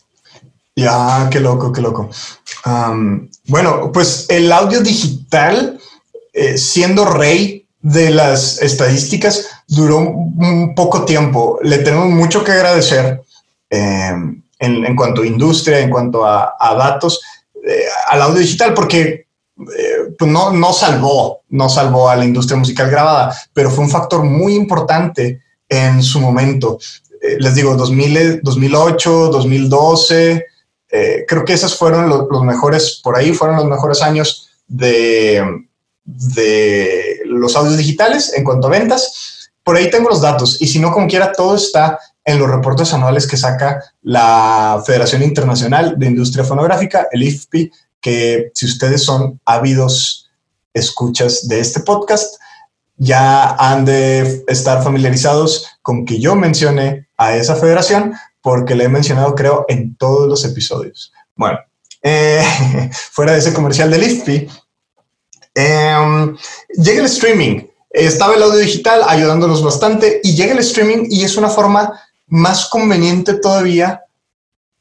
Ya, 0.76 1.28
qué 1.30 1.40
loco, 1.40 1.72
qué 1.72 1.80
loco. 1.80 2.10
bueno, 3.46 3.90
pues 3.92 4.26
el 4.28 4.52
audio 4.52 4.80
digital, 4.80 5.78
eh, 6.32 6.56
siendo 6.56 7.04
rey 7.04 7.66
de 7.80 8.10
las 8.10 8.60
estadísticas, 8.62 9.48
duró 9.66 9.98
un 9.98 10.74
poco 10.74 11.04
tiempo. 11.04 11.58
Le 11.62 11.78
tenemos 11.78 12.08
mucho 12.08 12.44
que 12.44 12.52
agradecer 12.52 13.22
em, 13.68 14.42
en, 14.58 14.96
cuanto 14.96 15.22
a 15.22 15.26
industria, 15.26 15.80
en 15.80 15.90
cuanto 15.90 16.24
a, 16.24 16.54
datos, 16.60 17.20
eh, 17.66 17.84
al 18.08 18.22
audio 18.22 18.40
digital, 18.40 18.74
porque 18.74 19.26
eh, 19.76 20.14
pues 20.18 20.30
no, 20.30 20.52
no 20.52 20.72
salvó, 20.72 21.40
no 21.48 21.68
salvó 21.68 22.08
a 22.08 22.16
la 22.16 22.24
industria 22.24 22.58
musical 22.58 22.90
grabada, 22.90 23.34
pero 23.52 23.70
fue 23.70 23.84
un 23.84 23.90
factor 23.90 24.22
muy 24.22 24.54
importante 24.54 25.42
en 25.68 26.02
su 26.02 26.20
momento. 26.20 26.78
les 27.38 27.54
digo, 27.54 27.74
2000, 27.76 28.40
2008, 28.42 29.28
2012, 29.28 30.49
eh, 30.92 31.24
creo 31.26 31.44
que 31.44 31.52
esos 31.52 31.76
fueron 31.76 32.08
los, 32.08 32.42
mejores, 32.42 33.00
por 33.02 33.16
ahí 33.16 33.32
fueron 33.32 33.56
los 33.56 33.66
mejores 33.66 34.02
años 34.02 34.50
de, 34.66 35.42
de 36.04 37.20
los 37.26 37.54
audios 37.56 37.76
digitales 37.76 38.32
en 38.34 38.44
cuanto 38.44 38.66
a 38.66 38.70
ventas. 38.70 39.50
Por 39.62 39.76
ahí 39.76 39.90
tengo 39.90 40.08
los 40.08 40.20
datos 40.20 40.60
y 40.60 40.66
si 40.66 40.78
no, 40.78 40.92
como 40.92 41.06
quiera, 41.06 41.32
todo 41.32 41.54
está 41.54 41.98
en 42.24 42.38
los 42.38 42.50
reportes 42.50 42.92
anuales 42.92 43.26
que 43.26 43.36
saca 43.36 43.82
la 44.02 44.82
Federación 44.84 45.22
Internacional 45.22 45.98
de 45.98 46.06
Industria 46.06 46.44
Fonográfica, 46.44 47.08
el 47.12 47.22
IFPI, 47.22 47.70
que 48.00 48.50
si 48.54 48.66
ustedes 48.66 49.02
son 49.02 49.40
ávidos 49.44 50.30
escuchas 50.72 51.48
de 51.48 51.60
este 51.60 51.80
podcast, 51.80 52.36
ya 52.96 53.54
han 53.56 53.84
de 53.84 54.44
estar 54.46 54.82
familiarizados 54.82 55.66
con 55.82 56.04
que 56.04 56.20
yo 56.20 56.34
mencione 56.34 57.08
a 57.16 57.36
esa 57.36 57.56
federación 57.56 58.14
porque 58.42 58.74
le 58.74 58.84
he 58.84 58.88
mencionado, 58.88 59.34
creo, 59.34 59.64
en 59.68 59.96
todos 59.96 60.28
los 60.28 60.44
episodios. 60.44 61.12
Bueno, 61.34 61.58
eh, 62.02 62.42
fuera 63.12 63.32
de 63.32 63.38
ese 63.38 63.52
comercial 63.52 63.90
del 63.90 64.04
IFPI, 64.04 64.48
em, 65.54 66.36
llega 66.76 67.00
el 67.00 67.06
streaming. 67.06 67.66
Estaba 67.90 68.34
el 68.34 68.42
audio 68.42 68.58
digital 68.58 69.02
ayudándonos 69.06 69.62
bastante 69.64 70.20
y 70.22 70.34
llega 70.34 70.52
el 70.52 70.60
streaming 70.60 71.06
y 71.10 71.24
es 71.24 71.36
una 71.36 71.48
forma 71.48 72.00
más 72.28 72.68
conveniente 72.68 73.34
todavía, 73.34 74.02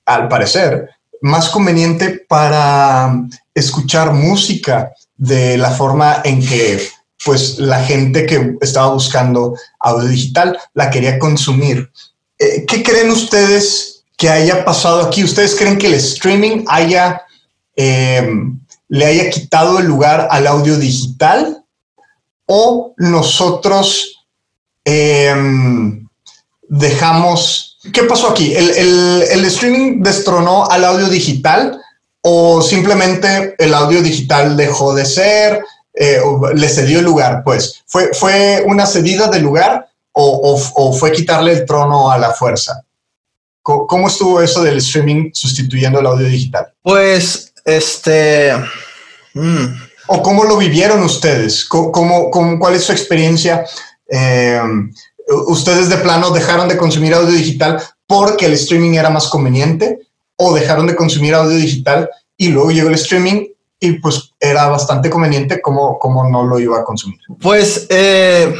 al 0.05 0.27
parecer, 0.27 0.89
más 1.21 1.49
conveniente 1.49 2.25
para 2.27 3.13
escuchar 3.53 4.13
música 4.13 4.93
de 5.17 5.57
la 5.57 5.71
forma 5.71 6.21
en 6.23 6.45
que 6.45 6.87
pues 7.25 7.59
la 7.59 7.83
gente 7.83 8.25
que 8.25 8.55
estaba 8.61 8.93
buscando 8.93 9.55
audio 9.79 10.07
digital 10.07 10.57
la 10.73 10.89
quería 10.89 11.19
consumir 11.19 11.91
eh, 12.39 12.65
¿qué 12.65 12.81
creen 12.81 13.11
ustedes 13.11 14.03
que 14.17 14.29
haya 14.29 14.63
pasado 14.63 15.01
aquí? 15.01 15.23
¿Ustedes 15.23 15.55
creen 15.55 15.77
que 15.77 15.87
el 15.87 15.95
streaming 15.95 16.63
haya, 16.67 17.21
em, 17.75 18.57
le 18.87 19.05
haya 19.05 19.29
quitado 19.29 19.79
el 19.79 19.85
lugar 19.85 20.27
al 20.31 20.47
audio 20.47 20.77
digital? 20.77 21.63
¿O 22.45 22.93
nosotros 22.97 24.25
em, 24.85 26.07
dejamos... 26.67 27.77
¿Qué 27.93 28.03
pasó 28.03 28.29
aquí? 28.29 28.53
¿El, 28.55 29.45
streaming 29.45 30.01
destronó 30.01 30.69
al 30.69 30.85
audio 30.85 31.07
digital 31.09 31.79
o 32.21 32.61
simplemente 32.61 33.55
el 33.57 33.73
audio 33.73 34.01
digital 34.01 34.55
dejó 34.55 34.93
de 34.93 35.05
ser? 35.05 35.63
Eh, 35.93 36.19
le 36.55 36.69
cedió 36.69 36.99
el 36.99 37.05
lugar, 37.05 37.43
pues. 37.43 37.83
¿Fue, 37.85 38.13
¿Fue 38.13 38.63
una 38.65 38.85
cedida 38.85 39.27
de 39.27 39.39
lugar 39.39 39.88
o, 40.13 40.93
fue 40.93 41.11
quitarle 41.11 41.53
el 41.53 41.65
trono 41.65 42.11
a 42.11 42.17
la 42.17 42.31
fuerza? 42.31 42.83
¿Cómo, 43.61 44.07
estuvo 44.07 44.41
eso 44.41 44.63
del 44.63 44.77
streaming 44.77 45.29
sustituyendo 45.33 45.99
el 45.99 46.07
audio 46.07 46.27
digital? 46.27 46.73
Pues, 46.81 47.53
este... 47.65 48.53
Mm. 49.33 49.89
¿O 50.11 50.23
cómo 50.23 50.43
lo 50.43 50.57
vivieron 50.57 51.03
ustedes? 51.03 51.65
¿Cómo, 51.65 52.31
cuál 52.31 52.73
es 52.73 52.83
su 52.83 52.91
experiencia? 52.91 53.63
Eh, 54.09 54.59
¿Ustedes 55.47 55.87
de 55.87 55.97
plano 55.97 56.31
dejaron 56.31 56.67
de 56.67 56.77
consumir 56.77 57.13
audio 57.13 57.31
digital 57.31 57.79
porque 58.07 58.47
el 58.47 58.53
streaming 58.53 58.95
era 58.95 59.11
más 59.11 59.27
conveniente? 59.27 59.99
¿O 60.35 60.55
dejaron 60.55 60.87
de 60.87 60.95
consumir 60.95 61.35
audio 61.35 61.55
digital 61.55 62.09
y 62.35 62.47
luego 62.47 62.71
llegó 62.71 62.89
el 62.89 62.95
streaming 62.95 63.49
y 63.79 63.93
pues 63.99 64.31
era 64.39 64.67
bastante 64.67 65.11
conveniente 65.11 65.61
como, 65.61 65.99
como 65.99 66.27
no 66.27 66.43
lo 66.43 66.59
iba 66.59 66.79
a 66.79 66.83
consumir? 66.83 67.19
Pues 67.39 67.85
eh, 67.89 68.51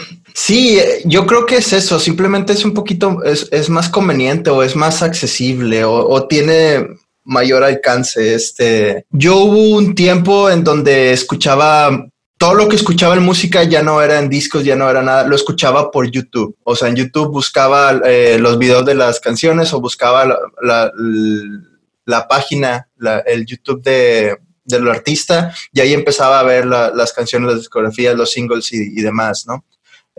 Sí, 0.42 0.80
yo 1.04 1.28
creo 1.28 1.46
que 1.46 1.58
es 1.58 1.74
eso, 1.74 2.00
simplemente 2.00 2.54
es 2.54 2.64
un 2.64 2.74
poquito, 2.74 3.22
es, 3.26 3.70
más 3.70 3.90
conveniente 3.90 4.50
o 4.50 4.64
es 4.64 4.74
más 4.74 5.04
accesible 5.04 5.84
o, 5.84 6.28
tiene 6.28 6.88
mayor 7.26 7.62
alcance. 7.62 8.34
Este, 8.34 9.06
yo 9.12 9.36
hubo 9.36 9.76
un 9.76 9.94
tiempo 9.96 10.50
en 10.50 10.64
donde 10.64 11.12
escuchaba 11.12 12.08
todo 12.38 12.54
lo 12.54 12.70
que 12.70 12.78
escuchaba 12.78 13.16
en 13.16 13.24
música 13.24 13.64
ya 13.64 13.84
no 13.84 14.02
era 14.02 14.18
en 14.18 14.30
discos, 14.30 14.64
ya 14.64 14.78
no 14.78 14.90
era 14.90 15.02
nada, 15.02 15.28
lo 15.28 15.36
escuchaba 15.36 15.92
por 15.92 16.10
YouTube. 16.10 16.56
O 16.64 16.74
sea, 16.74 16.88
en 16.88 16.96
YouTube 16.96 17.34
buscaba 17.34 18.00
eh, 18.06 18.38
los 18.40 18.58
videos 18.58 18.86
de 18.86 18.96
las 18.96 19.20
canciones 19.20 19.74
o 19.74 19.82
buscaba 19.82 20.26
la, 20.62 22.28
página, 22.30 22.88
el 23.26 23.46
YouTube 23.46 23.84
de, 23.84 24.38
del 24.64 24.88
artista 24.88 25.54
y 25.74 25.82
ahí 25.82 25.94
empezaba 25.94 26.40
a 26.40 26.44
ver 26.44 26.66
las 26.66 27.12
canciones, 27.12 27.50
las 27.50 27.60
discografías, 27.60 28.16
los 28.16 28.32
singles 28.32 28.72
y, 28.72 28.98
y, 28.98 29.02
demás, 29.02 29.46
¿no? 29.46 29.66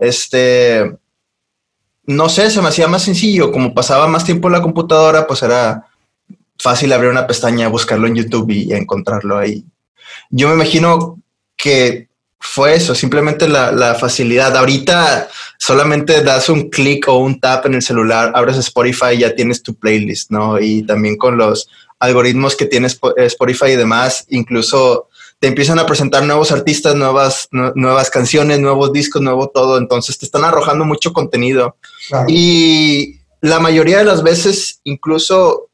Este, 0.01 0.97
no 2.07 2.27
sé, 2.27 2.49
se 2.49 2.59
me 2.59 2.69
hacía 2.69 2.87
más 2.87 3.03
sencillo, 3.03 3.51
como 3.51 3.75
pasaba 3.75 4.07
más 4.07 4.25
tiempo 4.25 4.47
en 4.47 4.53
la 4.53 4.61
computadora, 4.61 5.27
pues 5.27 5.43
era 5.43 5.85
fácil 6.57 6.91
abrir 6.91 7.11
una 7.11 7.27
pestaña, 7.27 7.67
buscarlo 7.67 8.07
en 8.07 8.15
YouTube 8.15 8.49
y 8.49 8.73
encontrarlo 8.73 9.37
ahí. 9.37 9.63
Yo 10.31 10.47
me 10.47 10.55
imagino 10.55 11.19
que 11.55 12.09
fue 12.39 12.73
eso, 12.73 12.95
simplemente 12.95 13.47
la, 13.47 13.95
facilidad. 13.99 14.57
Ahorita 14.57 15.29
solamente 15.59 16.23
das 16.23 16.49
un 16.49 16.71
clic 16.71 17.07
o 17.07 17.19
un 17.19 17.39
tap 17.39 17.67
en 17.67 17.75
el 17.75 17.83
celular, 17.83 18.31
abres 18.33 18.57
Spotify 18.57 19.13
y 19.13 19.19
ya 19.19 19.35
tienes 19.35 19.61
tu 19.61 19.75
playlist, 19.75 20.31
¿no? 20.31 20.59
Y 20.59 20.81
también 20.81 21.15
con 21.15 21.37
los 21.37 21.69
algoritmos 21.99 22.55
que 22.55 22.65
tienes 22.65 22.99
Spotify 23.17 23.73
y 23.73 23.75
demás, 23.75 24.25
incluso 24.29 25.09
te 25.41 25.47
empiezan 25.47 25.79
a 25.79 25.87
presentar 25.87 26.23
nuevos 26.23 26.51
artistas, 26.51 26.95
nuevas, 26.95 27.49
nuevas 27.51 28.11
canciones, 28.11 28.59
nuevos 28.59 28.93
discos, 28.93 29.23
nuevo 29.23 29.49
todo. 29.49 29.79
Entonces 29.79 30.19
te 30.19 30.25
están 30.27 30.43
arrojando 30.43 30.85
mucho 30.85 31.13
contenido. 31.13 31.77
Y 32.27 33.21
la 33.41 33.59
mayoría 33.59 33.97
de 33.97 34.03
las 34.03 34.21
veces, 34.21 34.81
incluso 34.83 35.71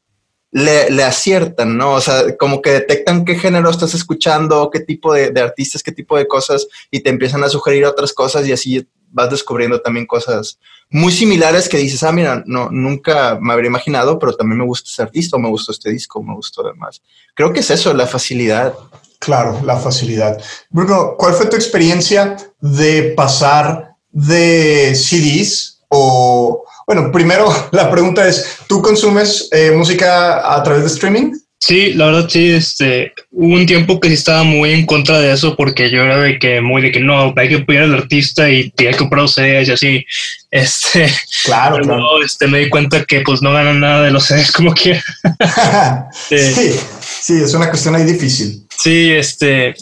le, 0.52 1.04
aciertan, 1.04 1.76
¿no? 1.76 1.92
O 1.92 2.00
sea, 2.00 2.34
como 2.38 2.62
que 2.62 2.70
detectan 2.70 3.26
qué 3.26 3.34
género 3.34 3.68
estás 3.68 3.92
escuchando, 3.92 4.70
qué 4.72 4.80
tipo 4.80 5.12
de, 5.12 5.38
artistas, 5.38 5.82
qué 5.82 5.92
tipo 5.92 6.16
de 6.16 6.26
cosas, 6.26 6.66
y 6.90 7.00
te 7.00 7.10
empiezan 7.10 7.44
a 7.44 7.50
sugerir 7.50 7.84
otras 7.84 8.14
cosas 8.14 8.48
y 8.48 8.52
así 8.52 8.88
vas 9.10 9.30
descubriendo 9.30 9.82
también 9.82 10.06
cosas 10.06 10.58
muy 10.88 11.12
similares 11.12 11.68
que 11.68 11.76
dices, 11.76 12.02
ah, 12.04 12.12
mira, 12.12 12.42
no, 12.46 12.70
nunca 12.70 13.38
me 13.38 13.52
habría 13.52 13.68
imaginado, 13.68 14.18
pero 14.18 14.32
también 14.32 14.60
me 14.60 14.64
gusta 14.64 14.88
este 14.88 15.02
artista, 15.02 15.36
o 15.36 15.38
me 15.38 15.50
gustó 15.50 15.72
este 15.72 15.90
disco, 15.90 16.22
me 16.22 16.34
gustó 16.34 16.62
demás. 16.62 17.02
Creo 17.34 17.52
que 17.52 17.60
es 17.60 17.70
eso, 17.70 17.92
la 17.92 18.06
facilidad. 18.06 18.72
Claro, 19.18 19.60
la 19.64 19.76
facilidad. 19.76 20.40
Bruno, 20.70 21.14
¿cuál 21.18 21.34
fue 21.34 21.46
tu 21.46 21.56
experiencia 21.56 22.36
de 22.60 23.14
pasar 23.16 23.94
de 24.10 24.94
CDs 24.94 25.80
o 25.88 26.64
bueno, 26.86 27.12
primero 27.12 27.52
la 27.72 27.90
pregunta 27.90 28.26
es, 28.26 28.60
¿tú 28.66 28.80
consumes 28.80 29.48
eh, 29.52 29.70
música 29.72 30.54
a 30.54 30.62
través 30.62 30.82
de 30.82 30.88
streaming? 30.88 31.32
Sí, 31.60 31.92
la 31.94 32.06
verdad 32.06 32.28
sí, 32.28 32.50
este, 32.50 33.12
hubo 33.32 33.54
un 33.56 33.66
tiempo 33.66 33.98
que 33.98 34.08
sí 34.08 34.14
estaba 34.14 34.44
muy 34.44 34.72
en 34.72 34.86
contra 34.86 35.18
de 35.18 35.32
eso 35.32 35.56
porque 35.56 35.90
yo 35.90 36.02
era 36.02 36.16
de 36.18 36.38
que 36.38 36.60
muy 36.60 36.80
de 36.80 36.92
que 36.92 37.00
no, 37.00 37.34
hay 37.36 37.48
que 37.48 37.56
apoyar 37.56 37.82
al 37.82 37.94
artista 37.94 38.48
y 38.48 38.72
hay 38.78 38.92
que 38.92 38.96
comprar 38.96 39.28
CDs 39.28 39.68
y 39.68 39.72
así. 39.72 40.06
Este, 40.52 41.12
claro, 41.44 41.78
claro. 41.82 42.22
este, 42.24 42.46
me 42.46 42.60
di 42.60 42.70
cuenta 42.70 43.04
que 43.04 43.22
pues 43.22 43.42
no 43.42 43.52
ganan 43.52 43.80
nada 43.80 44.04
de 44.04 44.12
los 44.12 44.24
CDs 44.24 44.52
como 44.52 44.72
quiera. 44.72 45.02
sí, 46.28 46.76
sí, 47.20 47.42
es 47.42 47.52
una 47.54 47.68
cuestión 47.68 47.96
ahí 47.96 48.04
difícil. 48.04 48.67
Sí, 48.78 49.10
este, 49.10 49.74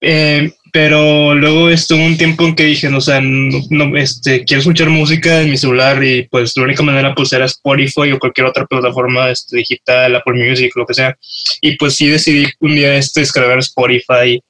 eh, 0.00 0.52
pero 0.72 1.34
luego 1.34 1.70
estuvo 1.70 2.04
un 2.04 2.18
tiempo 2.18 2.44
en 2.44 2.54
que 2.54 2.64
dije, 2.64 2.90
no, 2.90 2.98
o 2.98 3.00
sea, 3.00 3.20
no, 3.22 3.96
este, 3.96 4.44
quiero 4.44 4.60
escuchar 4.60 4.90
música 4.90 5.40
en 5.40 5.50
mi 5.50 5.56
celular 5.56 6.02
y 6.04 6.28
pues 6.28 6.54
la 6.56 6.64
única 6.64 6.82
manera 6.82 7.14
pues 7.14 7.32
era 7.32 7.46
Spotify 7.46 8.12
o 8.12 8.18
cualquier 8.18 8.46
otra 8.46 8.66
plataforma 8.66 9.30
este, 9.30 9.56
digital, 9.56 10.14
Apple 10.14 10.34
Music, 10.34 10.70
lo 10.76 10.84
que 10.84 10.94
sea. 10.94 11.16
Y 11.62 11.76
pues 11.76 11.96
sí 11.96 12.08
decidí 12.08 12.46
un 12.60 12.74
día 12.74 12.96
este, 12.96 13.20
descargar 13.20 13.58
Spotify 13.60 14.40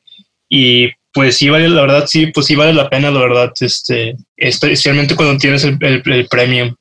y 0.49 0.89
pues 1.13 1.37
sí 1.37 1.49
vale, 1.49 1.69
la 1.69 1.83
verdad, 1.83 2.07
sí, 2.07 2.27
pues 2.27 2.47
sí 2.47 2.55
vale 2.55 2.73
la 2.73 2.91
pena, 2.91 3.11
la 3.11 3.21
verdad, 3.21 3.53
este, 3.61 4.15
especialmente 4.37 5.17
cuando 5.17 5.39
tienes 5.39 5.65
el, 5.65 5.79
el, 5.81 6.27
premium. 6.29 6.75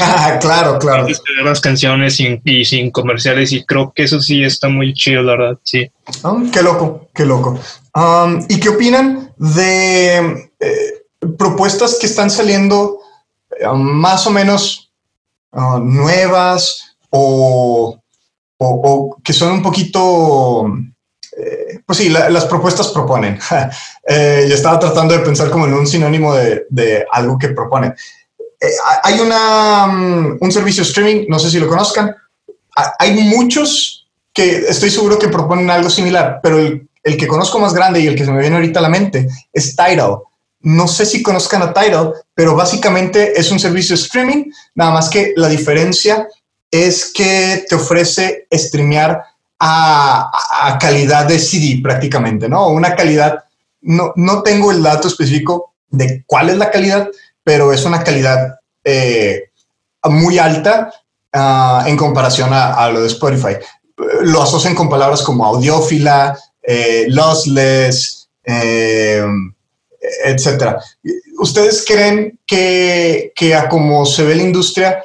Ah, 0.00 0.38
claro, 0.40 0.78
claro. 0.78 1.06
las 1.44 1.60
canciones 1.60 2.18
y 2.20 2.64
sin 2.64 2.90
comerciales 2.90 3.52
y 3.52 3.64
creo 3.64 3.92
que 3.94 4.04
eso 4.04 4.20
sí 4.20 4.42
está 4.42 4.68
muy 4.68 4.94
chido, 4.94 5.22
la 5.22 5.36
verdad, 5.36 5.58
sí. 5.62 5.90
Ah, 6.22 6.36
qué 6.52 6.62
loco, 6.62 7.08
qué 7.14 7.24
loco. 7.24 7.58
Um, 7.94 8.44
¿Y 8.48 8.58
qué 8.58 8.70
opinan 8.70 9.32
de 9.36 10.50
eh, 10.60 11.04
propuestas 11.38 11.98
que 12.00 12.06
están 12.06 12.30
saliendo 12.30 12.98
eh, 13.58 13.66
más 13.74 14.26
o 14.26 14.30
menos 14.30 14.92
uh, 15.52 15.78
nuevas 15.78 16.96
o, 17.10 17.98
que 19.22 19.32
son 19.32 19.52
un 19.52 19.62
poquito... 19.62 20.66
Eh, 21.36 21.80
pues 21.84 21.98
sí, 21.98 22.08
las 22.08 22.44
propuestas 22.46 22.88
proponen. 22.88 23.38
yo 24.08 24.54
estaba 24.54 24.78
tratando 24.78 25.14
de 25.14 25.20
pensar 25.20 25.50
como 25.50 25.66
en 25.66 25.74
un 25.74 25.86
sinónimo 25.86 26.32
de, 26.34 27.04
algo 27.10 27.36
que 27.38 27.48
proponen. 27.48 27.94
Hay 29.02 29.20
una, 29.20 29.86
um, 29.86 30.38
un 30.40 30.52
servicio 30.52 30.82
streaming, 30.82 31.26
no 31.28 31.38
sé 31.38 31.50
si 31.50 31.58
lo 31.58 31.68
conozcan. 31.68 32.14
Hay 32.98 33.12
muchos 33.12 34.06
que 34.32 34.64
estoy 34.68 34.90
seguro 34.90 35.18
que 35.18 35.28
proponen 35.28 35.70
algo 35.70 35.88
similar, 35.88 36.40
pero 36.42 36.58
el 36.58 37.16
que 37.16 37.26
conozco 37.28 37.58
más 37.58 37.72
grande 37.74 38.00
y 38.00 38.06
el 38.06 38.16
que 38.16 38.24
se 38.24 38.32
me 38.32 38.40
viene 38.40 38.56
ahorita 38.56 38.80
a 38.80 38.82
la 38.82 38.88
mente 38.88 39.28
es 39.52 39.76
Tidal. 39.76 40.18
No 40.60 40.88
sé 40.88 41.06
si 41.06 41.22
conozcan 41.22 41.62
a 41.62 41.72
Tidal, 41.72 42.14
pero 42.34 42.56
básicamente 42.56 43.38
es 43.38 43.52
un 43.52 43.60
servicio 43.60 43.94
streaming, 43.94 44.50
nada 44.74 44.90
más 44.90 45.08
que 45.08 45.34
la 45.36 45.48
diferencia 45.48 46.26
es 46.70 47.12
que 47.12 47.64
te 47.68 47.76
ofrece 47.76 48.46
streamear 48.52 49.22
a, 49.60 50.78
calidad 50.80 51.26
de 51.26 51.38
CD 51.38 51.80
prácticamente, 51.82 52.48
¿no? 52.48 52.68
Una 52.68 52.96
calidad, 52.96 53.44
no, 53.82 54.12
no 54.16 54.42
tengo 54.42 54.72
el 54.72 54.82
dato 54.82 55.06
específico 55.06 55.74
de 55.88 56.24
cuál 56.26 56.50
es 56.50 56.56
la 56.56 56.70
calidad, 56.70 57.08
pero 57.44 57.72
es 57.72 57.84
una 57.84 58.02
calidad 58.02 58.58
eh, 58.82 59.50
muy 60.04 60.38
alta 60.38 60.90
ah, 61.32 61.84
en 61.86 61.96
comparación 61.96 62.50
a, 62.52 62.88
lo 62.88 63.02
de 63.02 63.08
Spotify. 63.08 63.56
Lo 64.22 64.42
asocian 64.42 64.74
con 64.74 64.88
palabras 64.88 65.22
como 65.22 65.44
audiófila, 65.44 66.36
eh, 66.62 67.06
lossless, 67.08 68.28
eh, 68.44 69.24
etcétera. 70.24 70.78
¿Ustedes 71.38 71.84
creen 71.86 72.38
que, 72.46 73.32
a 73.56 73.68
como 73.68 74.06
se 74.06 74.24
ve 74.24 74.34
la 74.34 74.42
industria, 74.42 75.04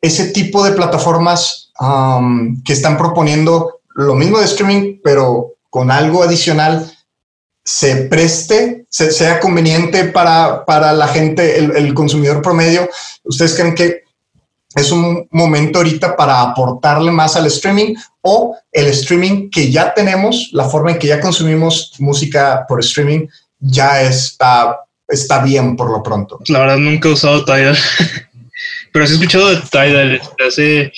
ese 0.00 0.26
tipo 0.28 0.62
de 0.62 0.72
plataformas 0.72 1.72
que 2.64 2.74
están 2.74 2.98
proponiendo 2.98 3.80
lo 3.94 4.14
mismo 4.14 4.38
de 4.38 4.44
streaming, 4.44 5.00
pero 5.02 5.54
con 5.70 5.90
algo 5.90 6.22
adicional, 6.22 6.90
se 7.72 7.94
preste, 8.06 8.84
sea 8.90 9.38
conveniente 9.38 10.06
para, 10.06 10.64
para 10.64 10.92
la 10.92 11.06
gente, 11.06 11.56
el, 11.56 11.76
el, 11.76 11.94
consumidor 11.94 12.42
promedio? 12.42 12.90
¿Ustedes 13.22 13.54
creen 13.54 13.76
que 13.76 14.02
es 14.74 14.90
un 14.90 15.28
momento 15.30 15.78
ahorita 15.78 16.16
para 16.16 16.40
aportarle 16.40 17.12
más 17.12 17.36
al 17.36 17.46
streaming 17.46 17.94
o 18.22 18.56
el 18.72 18.86
streaming 18.88 19.50
que 19.50 19.70
ya 19.70 19.94
tenemos, 19.94 20.50
la 20.52 20.64
forma 20.64 20.90
en 20.90 20.98
que 20.98 21.06
ya 21.06 21.20
consumimos 21.20 21.92
música 22.00 22.64
por 22.68 22.80
streaming 22.80 23.28
ya 23.60 24.02
está, 24.02 24.80
está 25.06 25.40
bien 25.40 25.76
por 25.76 25.92
lo 25.92 26.02
pronto. 26.02 26.40
La 26.48 26.58
verdad 26.58 26.78
nunca 26.78 27.08
he 27.08 27.12
usado 27.12 27.44
Tidal, 27.44 27.78
pero 28.92 29.06
sí 29.06 29.12
he 29.12 29.14
escuchado 29.14 29.48
de 29.48 29.60
Tidal 29.60 30.20
hace 30.44 30.92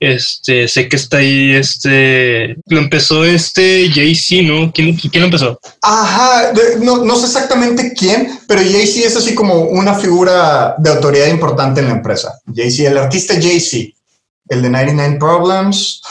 este, 0.00 0.68
sé 0.68 0.88
que 0.88 0.96
está 0.96 1.18
ahí, 1.18 1.52
este, 1.52 2.56
lo 2.66 2.78
empezó 2.78 3.24
este 3.24 3.90
Jay-Z, 3.92 4.42
¿no? 4.42 4.72
¿Quién, 4.72 4.96
¿Quién, 4.96 5.20
lo 5.20 5.24
empezó? 5.24 5.58
Ajá, 5.82 6.52
no, 6.80 7.04
no, 7.04 7.16
sé 7.16 7.26
exactamente 7.26 7.92
quién, 7.94 8.38
pero 8.46 8.60
Jay-Z 8.60 9.06
es 9.06 9.16
así 9.16 9.34
como 9.34 9.54
una 9.62 9.94
figura 9.94 10.76
de 10.78 10.90
autoridad 10.90 11.26
importante 11.26 11.80
en 11.80 11.88
la 11.88 11.94
empresa. 11.94 12.38
Jay-Z, 12.54 12.90
el 12.90 12.98
artista 12.98 13.34
Jay-Z, 13.34 13.94
el 14.48 14.62
de 14.62 14.70
99 14.70 15.16
Problems, 15.18 16.02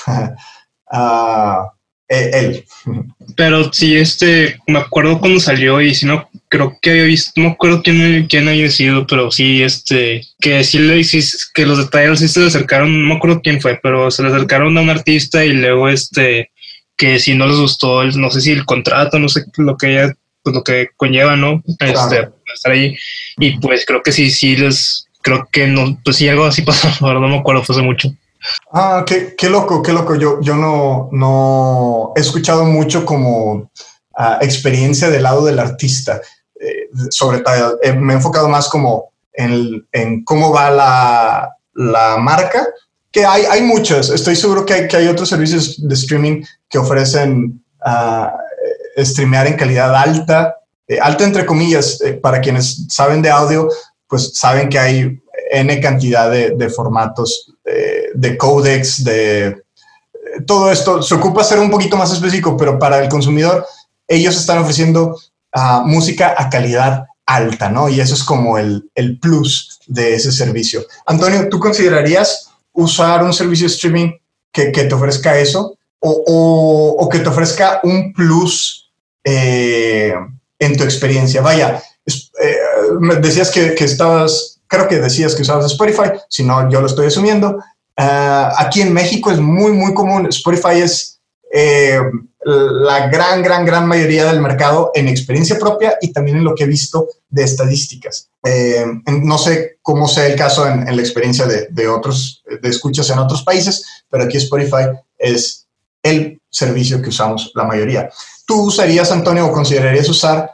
uh, 0.92 1.70
él. 2.08 2.66
Pero 3.36 3.72
sí, 3.72 3.96
este, 3.96 4.60
me 4.68 4.80
acuerdo 4.80 5.20
cuando 5.20 5.40
salió 5.40 5.82
y 5.82 5.96
si 5.96 6.06
no, 6.06 6.28
creo 6.58 6.78
que 6.82 6.90
había 6.90 7.04
visto, 7.04 7.32
no 7.36 7.50
me 7.50 7.54
acuerdo 7.54 7.84
quién, 7.84 8.26
quién 8.28 8.48
había 8.48 8.70
sido, 8.72 9.06
pero 9.06 9.30
sí, 9.30 9.62
este, 9.62 10.24
que 10.40 10.64
sí 10.64 10.80
le 10.80 11.06
que 11.54 11.66
los 11.66 11.78
detalles 11.78 12.20
sí 12.20 12.28
se 12.28 12.40
le 12.40 12.48
acercaron, 12.48 13.02
no 13.02 13.10
me 13.10 13.16
acuerdo 13.16 13.42
quién 13.42 13.62
fue, 13.62 13.80
pero 13.82 14.10
se 14.10 14.24
le 14.24 14.30
acercaron 14.30 14.76
a 14.78 14.82
un 14.82 14.90
artista 14.90 15.46
y 15.46 15.54
luego 15.54 15.88
este, 15.88 16.52
que 16.96 17.20
si 17.20 17.36
no 17.36 17.46
les 17.46 17.58
gustó, 17.58 18.04
no 18.04 18.32
sé 18.32 18.42
si 18.42 18.52
el 18.52 18.66
contrato, 18.66 19.20
no 19.20 19.30
sé 19.30 19.46
lo 19.58 19.78
que 19.78 19.92
ella, 19.94 20.14
pues 20.42 20.56
lo 20.56 20.64
que 20.64 20.90
conlleva, 20.98 21.36
¿no? 21.36 21.62
Este, 21.80 22.30
estar 22.54 22.72
ahí. 22.72 22.96
Y 23.38 23.60
pues 23.60 23.86
creo 23.86 24.02
que 24.02 24.12
sí, 24.12 24.32
sí 24.32 24.56
les, 24.56 25.08
creo 25.22 25.48
que 25.52 25.68
no, 25.68 26.00
pues 26.04 26.18
sí, 26.18 26.28
algo 26.28 26.46
así 26.46 26.62
pasó, 26.64 26.90
ahora 27.06 27.20
no 27.20 27.28
me 27.28 27.38
acuerdo, 27.38 27.64
fue 27.64 27.76
hace 27.76 27.84
mucho. 27.84 28.10
Ah, 28.74 29.04
qué, 29.06 29.36
qué 29.38 29.50
loco, 29.50 29.84
qué 29.84 29.94
loco. 29.94 30.16
Yo, 30.16 30.42
yo 30.42 30.56
no, 30.56 31.10
no 31.12 32.14
he 32.16 32.22
escuchado 32.22 32.66
mucho 32.66 33.06
como 33.06 33.70
ah, 34.18 34.40
experiencia 34.42 35.10
del 35.10 35.24
lado 35.24 35.46
del 35.46 35.60
artista. 35.60 36.22
Eh, 36.60 36.90
sobre 37.10 37.40
todo, 37.40 37.80
eh, 37.82 37.94
me 37.94 38.14
he 38.14 38.16
enfocado 38.16 38.50
más 38.50 38.68
como 38.70 39.12
en, 39.34 39.86
en 39.92 40.24
cómo 40.24 40.52
va 40.52 40.72
la, 40.72 41.56
la, 41.74 42.18
marca, 42.18 42.68
que 43.12 43.26
hay, 43.26 43.44
hay 43.46 43.62
muchas. 43.62 44.10
Estoy 44.10 44.36
seguro 44.36 44.66
que 44.66 44.74
hay, 44.74 44.88
que 44.88 44.98
hay 44.98 45.08
otros 45.08 45.30
servicios 45.30 45.76
de 45.88 45.94
streaming 45.94 46.44
que 46.70 46.78
ofrecen 46.78 47.64
uh, 47.86 49.04
streamear 49.04 49.48
en 49.48 49.56
calidad 49.56 49.96
alta, 49.96 50.56
alta 51.02 51.24
entre 51.24 51.46
comillas, 51.46 52.00
para 52.22 52.42
quienes 52.42 52.86
saben 52.90 53.22
de 53.22 53.30
audio, 53.30 53.70
pues 54.08 54.32
saben 54.34 54.70
que 54.70 54.80
hay 54.80 55.20
N 55.52 55.80
cantidad 55.80 56.32
de, 56.32 56.70
formatos, 56.70 57.54
de 58.14 58.38
codecs, 58.38 59.04
de 59.04 59.64
todo 60.46 60.72
esto. 60.72 61.02
Se 61.02 61.16
ocupa 61.16 61.44
ser 61.44 61.60
un 61.60 61.70
poquito 61.70 61.98
más 61.98 62.12
específico, 62.12 62.56
pero 62.58 62.80
para 62.80 63.00
el 63.00 63.10
consumidor, 63.10 63.66
ellos 64.08 64.38
están 64.38 64.60
ofreciendo 64.60 65.18
ah, 65.58 65.84
música 65.86 66.36
a 66.38 66.50
calidad 66.50 67.06
alta, 67.26 67.70
¿no? 67.70 67.90
Y 67.90 68.00
eso 68.00 68.14
es 68.14 68.24
como 68.24 68.58
el, 68.58 68.90
el 68.96 69.20
plus 69.20 69.80
de 69.88 70.14
ese 70.14 70.32
servicio. 70.32 70.86
Antonio, 71.06 71.50
¿tú 71.50 71.60
considerarías 71.60 72.50
usar 72.74 73.24
un 73.24 73.34
servicio 73.34 73.68
streaming 73.68 74.12
que, 74.52 74.72
que 74.72 74.84
te 74.84 74.94
ofrezca 74.94 75.38
eso 75.38 75.78
o, 76.00 76.96
o, 77.00 77.10
que 77.10 77.20
te 77.20 77.30
ofrezca 77.30 77.82
un 77.84 78.14
plus 78.14 78.92
eh, 79.24 80.14
en 80.60 80.78
tu 80.78 80.84
experiencia? 80.84 81.42
Vaya, 81.42 81.82
eh, 82.06 82.56
decías 83.20 83.50
que, 83.50 83.74
que, 83.74 83.84
estabas, 83.84 84.62
creo 84.68 84.88
que 84.88 85.00
decías 85.00 85.36
que 85.36 85.42
usabas 85.42 85.66
Spotify, 85.66 86.12
si 86.30 86.44
no, 86.44 86.70
yo 86.70 86.80
lo 86.82 86.88
estoy 86.88 87.08
asumiendo. 87.08 87.58
Uh, 88.00 88.54
aquí 88.58 88.82
en 88.82 88.94
México 88.94 89.32
es 89.32 89.40
muy, 89.40 89.72
muy 89.72 89.96
común. 89.96 90.28
Spotify 90.28 90.82
es 90.82 91.17
eh, 91.52 92.00
la 92.44 93.08
gran, 93.08 93.44
gran, 93.44 93.66
gran 93.66 93.88
mayoría 93.88 94.26
del 94.26 94.42
mercado 94.42 94.92
en 94.94 95.08
experiencia 95.08 95.60
propia 95.60 95.98
y 96.02 96.14
también 96.14 96.38
en 96.38 96.44
lo 96.44 96.56
que 96.56 96.64
he 96.64 96.68
visto 96.68 97.08
de 97.30 97.44
estadísticas. 97.44 98.30
Eh, 98.46 98.86
no 99.06 99.38
sé 99.38 99.78
cómo 99.82 100.08
sea 100.08 100.28
el 100.28 100.36
caso 100.36 100.68
en, 100.68 100.86
la 100.86 101.02
experiencia 101.02 101.46
de, 101.46 101.68
de, 101.70 101.88
otros, 101.88 102.44
de 102.62 102.70
escuchas 102.70 103.10
en 103.10 103.20
otros 103.20 103.44
países, 103.44 104.06
pero 104.10 104.24
aquí 104.24 104.38
Spotify 104.38 104.86
es 105.18 105.68
el 106.04 106.40
servicio 106.50 107.02
que 107.02 107.10
usamos 107.10 107.52
la 107.56 107.66
mayoría. 107.66 108.10
¿Tú 108.46 108.68
usarías, 108.68 109.12
Antonio, 109.12 109.48
o 109.48 109.52
considerarías 109.52 110.08
usar 110.10 110.52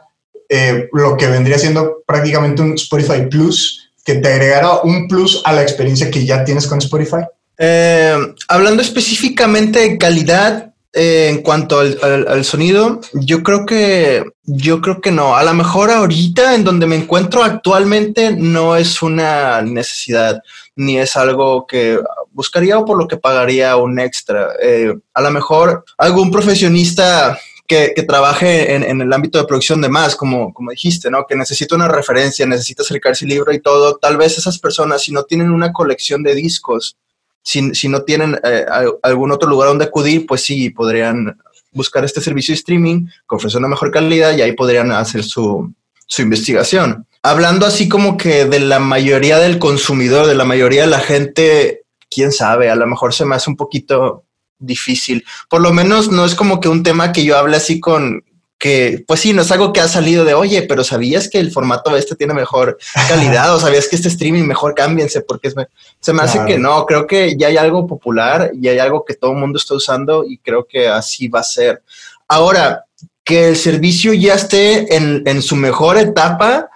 eh, 0.48 0.88
lo 0.92 1.16
que 1.16 1.26
vendría 1.26 1.58
siendo 1.58 2.02
prácticamente 2.06 2.62
un 2.62 2.74
Spotify 2.74 3.26
Plus, 3.30 3.90
que 4.04 4.16
te 4.16 4.28
agregara 4.28 4.80
un 4.82 5.08
plus 5.08 5.40
a 5.44 5.52
la 5.52 5.62
experiencia 5.62 6.10
que 6.10 6.26
ya 6.26 6.44
tienes 6.44 6.66
con 6.66 6.78
Spotify? 6.78 7.24
Eh, 7.56 8.16
hablando 8.48 8.82
específicamente 8.82 9.78
de 9.78 9.96
calidad, 9.96 10.73
eh, 10.96 11.28
en 11.28 11.42
cuanto 11.42 11.80
al, 11.80 12.44
sonido, 12.44 13.00
yo 13.14 13.42
creo 13.42 13.66
que 13.66 14.24
yo 14.44 14.80
creo 14.80 15.00
que 15.00 15.10
no. 15.10 15.34
A 15.34 15.42
lo 15.42 15.52
mejor 15.52 15.90
ahorita 15.90 16.54
en 16.54 16.62
donde 16.62 16.86
me 16.86 16.94
encuentro 16.94 17.42
actualmente 17.42 18.30
no 18.36 18.76
es 18.76 19.02
una 19.02 19.60
necesidad 19.62 20.40
ni 20.76 20.98
es 20.98 21.16
algo 21.16 21.66
que 21.66 21.98
buscaría 22.30 22.78
o 22.78 22.84
por 22.84 22.96
lo 22.96 23.08
que 23.08 23.16
pagaría 23.16 23.76
un 23.76 23.98
extra. 23.98 24.50
Eh, 24.62 24.94
a 25.12 25.20
lo 25.20 25.30
mejor 25.32 25.84
algún 25.98 26.30
profesionista 26.30 27.38
que, 27.66 28.04
trabaje 28.06 28.74
en, 28.74 29.00
el 29.00 29.12
ámbito 29.12 29.38
de 29.38 29.46
producción 29.46 29.80
de 29.80 29.88
más, 29.88 30.14
como, 30.14 30.54
como 30.54 30.70
dijiste, 30.70 31.10
¿no? 31.10 31.26
Que 31.26 31.34
necesita 31.34 31.74
una 31.74 31.88
referencia, 31.88 32.46
necesita 32.46 32.82
acercarse 32.82 33.24
al 33.24 33.30
libro 33.30 33.52
y 33.52 33.60
todo. 33.60 33.96
Tal 33.96 34.16
vez 34.16 34.38
esas 34.38 34.60
personas, 34.60 35.02
si 35.02 35.12
no 35.12 35.24
tienen 35.24 35.50
una 35.50 35.72
colección 35.72 36.22
de 36.22 36.36
discos, 36.36 36.96
si, 37.44 37.88
no 37.88 38.02
tienen 38.02 38.40
eh, 38.42 38.64
algún 39.02 39.30
otro 39.30 39.48
lugar 39.48 39.68
donde 39.68 39.84
acudir, 39.84 40.26
pues 40.26 40.42
sí, 40.42 40.70
podrían 40.70 41.38
buscar 41.72 42.04
este 42.04 42.20
servicio 42.20 42.52
de 42.52 42.58
streaming 42.58 43.06
que 43.28 43.36
ofrece 43.36 43.58
una 43.58 43.68
mejor 43.68 43.90
calidad 43.90 44.36
y 44.36 44.40
ahí 44.40 44.52
podrían 44.52 44.90
hacer 44.92 45.22
su, 45.22 45.72
su 46.06 46.22
investigación. 46.22 47.06
Hablando 47.22 47.66
así 47.66 47.88
como 47.88 48.16
que 48.16 48.46
de 48.46 48.60
la 48.60 48.78
mayoría 48.78 49.38
del 49.38 49.58
consumidor, 49.58 50.26
de 50.26 50.34
la 50.34 50.44
mayoría 50.44 50.82
de 50.82 50.88
la 50.88 51.00
gente, 51.00 51.82
quién 52.10 52.32
sabe, 52.32 52.70
a 52.70 52.76
lo 52.76 52.86
mejor 52.86 53.12
se 53.12 53.24
me 53.24 53.34
hace 53.34 53.50
un 53.50 53.56
poquito 53.56 54.24
difícil. 54.58 55.24
Por 55.48 55.60
lo 55.60 55.72
menos 55.72 56.10
no 56.10 56.24
es 56.24 56.34
como 56.34 56.60
que 56.60 56.68
un 56.68 56.82
tema 56.82 57.12
que 57.12 57.24
yo 57.24 57.36
hable 57.36 57.56
así 57.56 57.80
con, 57.80 58.24
que, 58.58 59.04
pues 59.06 59.20
sí, 59.20 59.32
no 59.32 59.42
es 59.42 59.50
algo 59.50 59.72
que 59.72 59.80
ha 59.80 59.88
salido 59.88 60.24
de, 60.24 60.34
oye, 60.34 60.62
pero 60.62 60.84
¿sabías 60.84 61.28
que 61.28 61.38
el 61.38 61.52
formato 61.52 61.96
este 61.96 62.14
tiene 62.14 62.34
mejor 62.34 62.78
calidad? 63.08 63.54
¿O 63.54 63.60
sabías 63.60 63.88
que 63.88 63.96
este 63.96 64.08
streaming 64.08 64.44
mejor 64.44 64.74
cámbiense? 64.74 65.20
Porque 65.20 65.52
se 66.00 66.12
me 66.12 66.22
hace 66.22 66.44
que 66.46 66.58
no, 66.58 66.86
creo 66.86 67.06
que 67.06 67.36
ya 67.36 67.48
hay 67.48 67.56
algo 67.56 67.86
popular 67.86 68.52
y 68.54 68.68
hay 68.68 68.78
algo 68.78 69.04
que 69.04 69.14
todo 69.14 69.32
el 69.32 69.38
mundo 69.38 69.58
está 69.58 69.74
usando 69.74 70.24
y 70.26 70.38
creo 70.38 70.66
que 70.66 70.88
así 70.88 71.28
va 71.28 71.40
a 71.40 71.44
ser. 71.44 71.82
Ahora, 72.28 72.84
que 73.24 73.48
el 73.48 73.56
servicio 73.56 74.12
ya 74.12 74.34
esté 74.34 74.94
en, 74.94 75.42
su 75.42 75.56
mejor 75.56 75.96
etapa, 75.96 76.70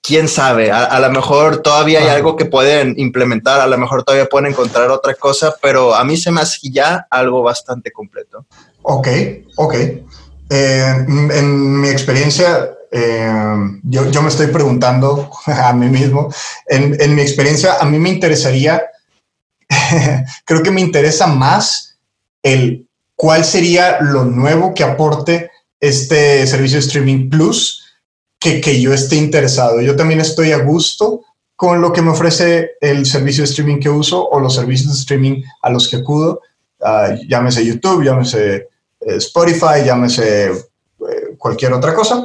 quién 0.00 0.28
sabe, 0.28 0.70
a, 0.70 0.98
lo 1.00 1.10
mejor 1.10 1.58
todavía 1.58 2.00
hay 2.00 2.08
algo 2.08 2.36
que 2.36 2.46
pueden 2.46 2.94
implementar, 2.98 3.60
a 3.60 3.66
lo 3.66 3.76
mejor 3.76 4.04
todavía 4.04 4.28
pueden 4.28 4.52
encontrar 4.52 4.90
otra 4.90 5.14
cosa, 5.14 5.54
pero 5.60 5.94
a 5.94 6.04
mí 6.04 6.16
se 6.16 6.30
me 6.30 6.40
hace 6.40 6.70
ya 6.70 7.06
algo 7.10 7.42
bastante 7.42 7.90
completo. 7.90 8.46
Ok, 8.82 9.08
ok. 9.56 9.74
Eh, 10.50 11.06
en 11.06 11.80
mi 11.80 11.88
experiencia, 11.88 12.70
eh, 12.90 13.56
yo, 13.82 14.10
yo, 14.10 14.22
me 14.22 14.28
estoy 14.28 14.46
preguntando 14.48 15.30
a 15.46 15.72
mí 15.72 15.88
mismo, 15.88 16.32
en, 16.66 17.00
en 17.00 17.14
mi 17.14 17.22
experiencia, 17.22 17.76
a 17.80 17.84
mí 17.84 17.98
me 17.98 18.08
interesaría, 18.08 18.82
creo 20.44 20.62
que 20.62 20.70
me 20.70 20.80
interesa 20.80 21.26
más 21.26 21.98
el 22.42 22.86
cuál 23.14 23.44
sería 23.44 24.00
lo 24.00 24.24
nuevo 24.24 24.72
que 24.74 24.84
aporte 24.84 25.50
este 25.80 26.46
servicio 26.46 26.76
de 26.76 26.86
streaming 26.86 27.28
plus 27.28 27.84
que, 28.38 28.60
que 28.60 28.80
yo 28.80 28.94
esté 28.94 29.16
interesado. 29.16 29.80
Yo 29.80 29.96
también 29.96 30.20
estoy 30.20 30.52
a 30.52 30.58
gusto 30.58 31.22
con 31.56 31.80
lo 31.80 31.92
que 31.92 32.02
me 32.02 32.10
ofrece 32.10 32.70
el 32.80 33.04
servicio 33.04 33.42
de 33.42 33.50
streaming 33.50 33.80
que 33.80 33.90
uso 33.90 34.24
o 34.28 34.38
los 34.38 34.54
servicios 34.54 34.92
de 34.92 35.00
streaming 35.00 35.42
a 35.62 35.70
los 35.70 35.88
que 35.88 35.96
acudo, 35.96 36.40
uh, 36.78 37.14
llámese 37.28 37.66
YouTube, 37.66 38.04
llámese 38.04 38.68
Spotify, 39.00 39.84
llámese 39.84 40.46
eh, 40.46 41.36
cualquier 41.38 41.72
otra 41.72 41.94
cosa, 41.94 42.24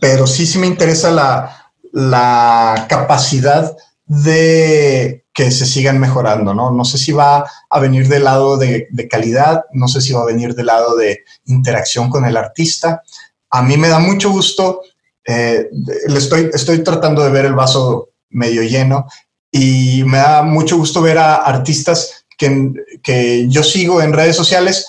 pero 0.00 0.26
sí, 0.26 0.46
sí 0.46 0.58
me 0.58 0.66
interesa 0.66 1.10
la, 1.10 1.72
la 1.92 2.86
capacidad 2.88 3.76
de 4.06 5.24
que 5.32 5.50
se 5.50 5.66
sigan 5.66 5.98
mejorando, 5.98 6.52
¿no? 6.52 6.70
No 6.70 6.84
sé 6.84 6.98
si 6.98 7.12
va 7.12 7.48
a 7.70 7.80
venir 7.80 8.08
del 8.08 8.24
lado 8.24 8.56
de, 8.56 8.88
calidad, 9.08 9.64
no 9.72 9.88
sé 9.88 10.00
si 10.00 10.12
va 10.12 10.22
a 10.22 10.26
venir 10.26 10.54
del 10.54 10.66
lado 10.66 10.96
de 10.96 11.20
interacción 11.46 12.10
con 12.10 12.24
el 12.24 12.36
artista. 12.36 13.02
A 13.50 13.62
mí 13.62 13.76
me 13.76 13.88
da 13.88 14.00
mucho 14.00 14.30
gusto, 14.30 14.82
eh, 15.24 15.68
estoy, 16.06 16.50
estoy 16.52 16.82
tratando 16.82 17.22
de 17.22 17.30
ver 17.30 17.44
el 17.44 17.54
vaso 17.54 18.10
medio 18.30 18.62
lleno 18.62 19.06
y 19.50 20.02
me 20.04 20.18
da 20.18 20.42
mucho 20.42 20.76
gusto 20.76 21.00
ver 21.00 21.18
a 21.18 21.36
artistas 21.36 22.26
que, 22.36 22.72
que 23.02 23.48
yo 23.48 23.62
sigo 23.62 24.02
en 24.02 24.12
redes 24.12 24.36
sociales 24.36 24.86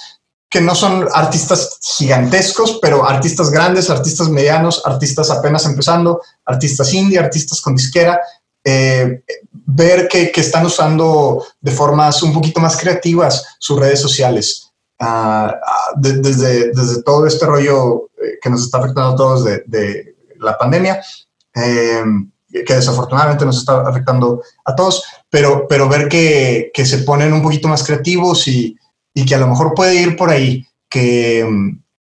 que 0.51 0.59
no 0.59 0.75
son 0.75 1.07
artistas 1.13 1.79
gigantescos, 1.81 2.77
pero 2.81 3.07
artistas 3.07 3.49
grandes, 3.49 3.89
artistas 3.89 4.27
medianos, 4.27 4.81
artistas 4.85 5.31
apenas 5.31 5.65
empezando, 5.65 6.21
artistas 6.45 6.93
indie, 6.93 7.17
artistas 7.17 7.61
con 7.61 7.73
disquera, 7.73 8.19
eh, 8.61 9.23
ver 9.51 10.09
que, 10.09 10.29
están 10.35 10.65
usando 10.65 11.45
de 11.61 11.71
formas 11.71 12.21
un 12.21 12.33
poquito 12.33 12.59
más 12.59 12.75
creativas 12.75 13.55
sus 13.59 13.79
redes 13.79 14.01
sociales. 14.01 14.69
Ah, 14.99 15.55
desde, 15.95 16.73
desde 16.73 17.01
todo 17.03 17.25
este 17.25 17.45
rollo 17.45 18.09
eh, 18.21 18.37
que 18.41 18.49
nos 18.49 18.63
está 18.63 18.79
afectando 18.79 19.11
a 19.11 19.15
todos 19.15 19.45
de, 19.45 20.15
la 20.37 20.57
pandemia, 20.57 21.01
eh, 21.55 22.03
que 22.65 22.73
desafortunadamente 22.73 23.45
nos 23.45 23.59
está 23.59 23.81
afectando 23.87 24.41
a 24.65 24.75
todos, 24.75 25.01
pero, 25.29 25.65
pero 25.69 25.87
ver 25.87 26.09
que, 26.09 26.71
que 26.73 26.85
se 26.85 26.99
ponen 26.99 27.31
un 27.31 27.41
poquito 27.41 27.69
más 27.69 27.83
creativos 27.83 28.49
y, 28.49 28.75
y 29.13 29.25
que 29.25 29.35
a 29.35 29.39
lo 29.39 29.47
mejor 29.47 29.73
puede 29.73 29.95
ir 29.95 30.15
por 30.15 30.29
ahí, 30.29 30.65
que, 30.89 31.45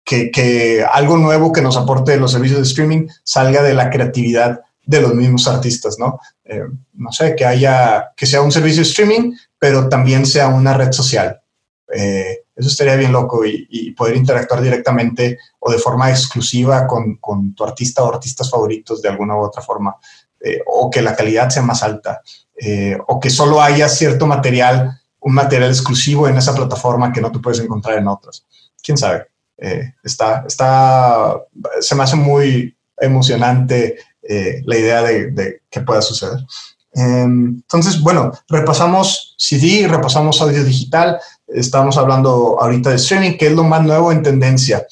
que, 0.05 0.85
algo 0.91 1.17
nuevo 1.17 1.51
que 1.51 1.61
nos 1.61 1.77
aporte 1.77 2.17
los 2.17 2.31
servicios 2.31 2.59
de 2.59 2.67
streaming 2.67 3.07
salga 3.23 3.63
de 3.63 3.73
la 3.73 3.89
creatividad 3.89 4.61
de 4.85 5.01
los 5.01 5.15
mismos 5.15 5.47
artistas, 5.47 5.97
¿no? 5.97 6.19
Eh, 6.43 6.63
no 6.93 7.11
sé, 7.11 7.35
que 7.35 7.45
haya, 7.45 8.11
que 8.15 8.25
sea 8.25 8.41
un 8.41 8.51
servicio 8.51 8.83
de 8.83 8.89
streaming, 8.89 9.33
pero 9.57 9.87
también 9.87 10.25
sea 10.25 10.49
una 10.49 10.73
red 10.73 10.91
social. 10.91 11.41
Eh, 11.93 12.39
eso 12.55 12.69
estaría 12.69 12.95
bien 12.95 13.11
loco 13.11 13.45
y, 13.45 13.91
poder 13.91 14.15
interactuar 14.15 14.61
directamente 14.61 15.37
o 15.59 15.71
de 15.71 15.77
forma 15.77 16.09
exclusiva 16.09 16.85
con, 16.87 17.17
con, 17.17 17.53
tu 17.53 17.63
artista 17.63 18.03
o 18.03 18.11
artistas 18.11 18.49
favoritos 18.49 19.01
de 19.01 19.09
alguna 19.09 19.35
u 19.35 19.41
otra 19.41 19.61
forma, 19.61 19.95
eh, 20.39 20.59
o 20.65 20.89
que 20.89 21.01
la 21.01 21.15
calidad 21.15 21.49
sea 21.49 21.61
más 21.61 21.83
alta, 21.83 22.21
o 23.07 23.19
que 23.19 23.29
solo 23.29 23.61
haya 23.61 23.89
cierto 23.89 24.25
material 24.25 25.01
un 25.23 25.33
material 25.33 25.69
exclusivo 25.69 26.27
en 26.27 26.37
esa 26.37 26.53
plataforma 26.53 27.11
que 27.11 27.21
no 27.21 27.31
te 27.31 27.39
puedes 27.39 27.59
encontrar 27.59 27.97
en 27.97 28.07
otras. 28.07 28.45
¿Quién 28.81 28.97
sabe? 28.97 29.27
Eh, 29.57 29.93
está, 30.03 30.43
está, 30.45 31.37
se 31.79 31.95
me 31.95 32.03
hace 32.03 32.17
muy 32.17 32.75
emocionante 32.97 33.97
eh, 34.21 34.61
la 34.65 34.77
idea 34.77 35.01
de, 35.01 35.61
que 35.69 35.81
pueda 35.81 36.01
suceder. 36.01 36.39
Em, 36.93 37.55
entonces, 37.55 38.01
bueno, 38.01 38.31
repasamos 38.49 39.35
CD, 39.37 39.87
repasamos 39.87 40.41
audio 40.41 40.63
digital, 40.63 41.19
estamos 41.47 41.97
hablando 41.97 42.57
ahorita 42.59 42.89
de 42.89 42.97
streaming, 42.97 43.37
que 43.37 43.47
es 43.47 43.53
lo 43.53 43.63
más 43.63 43.83
nuevo 43.83 44.11
en 44.11 44.23
tendencia. 44.23 44.85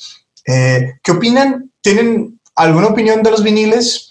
Eh, 0.46 0.94
¿Qué 1.04 1.12
opinan? 1.12 1.72
¿Tienen 1.82 2.40
alguna 2.56 2.88
opinión 2.88 3.22
de 3.22 3.32
los 3.32 3.44
viniles? 3.44 4.08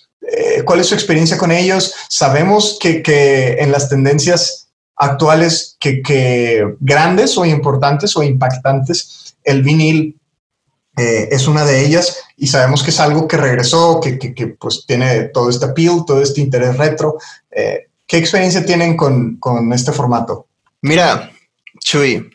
¿Cuál 0.65 0.79
es 0.79 0.87
su 0.87 0.95
experiencia 0.95 1.37
con 1.37 1.51
ellos? 1.51 1.93
Sabemos 2.09 2.79
que 2.81 3.57
en 3.59 3.73
las 3.73 3.89
tendencias 3.89 4.70
actuales 5.01 5.77
que, 5.81 6.77
grandes 6.79 7.37
o 7.39 7.47
importantes 7.47 8.17
o 8.17 8.23
impactantes, 8.23 9.35
el 9.43 9.63
vinil 9.63 10.21
eh, 10.97 11.29
es 11.31 11.49
una 11.49 11.65
de 11.65 11.85
ellas 11.85 12.19
y 12.37 12.49
sabemos 12.49 12.83
que 12.83 12.91
es 12.91 13.01
algo 13.01 13.27
que 13.27 13.39
regresó, 13.39 13.99
que, 14.01 14.19
que, 14.19 14.47
pues 14.49 14.85
tiene 14.87 15.25
todo 15.25 15.49
este 15.49 15.65
appeal, 15.65 16.05
todo 16.07 16.21
este 16.21 16.43
interés 16.43 16.77
retro. 16.77 17.17
Eh, 17.51 17.87
¿Qué 18.07 18.19
experiencia 18.19 18.65
tienen 18.67 18.97
con, 18.97 19.37
con 19.37 19.73
este 19.73 19.93
formato? 19.93 20.47
Mira, 20.83 21.31
Chuy, 21.79 22.31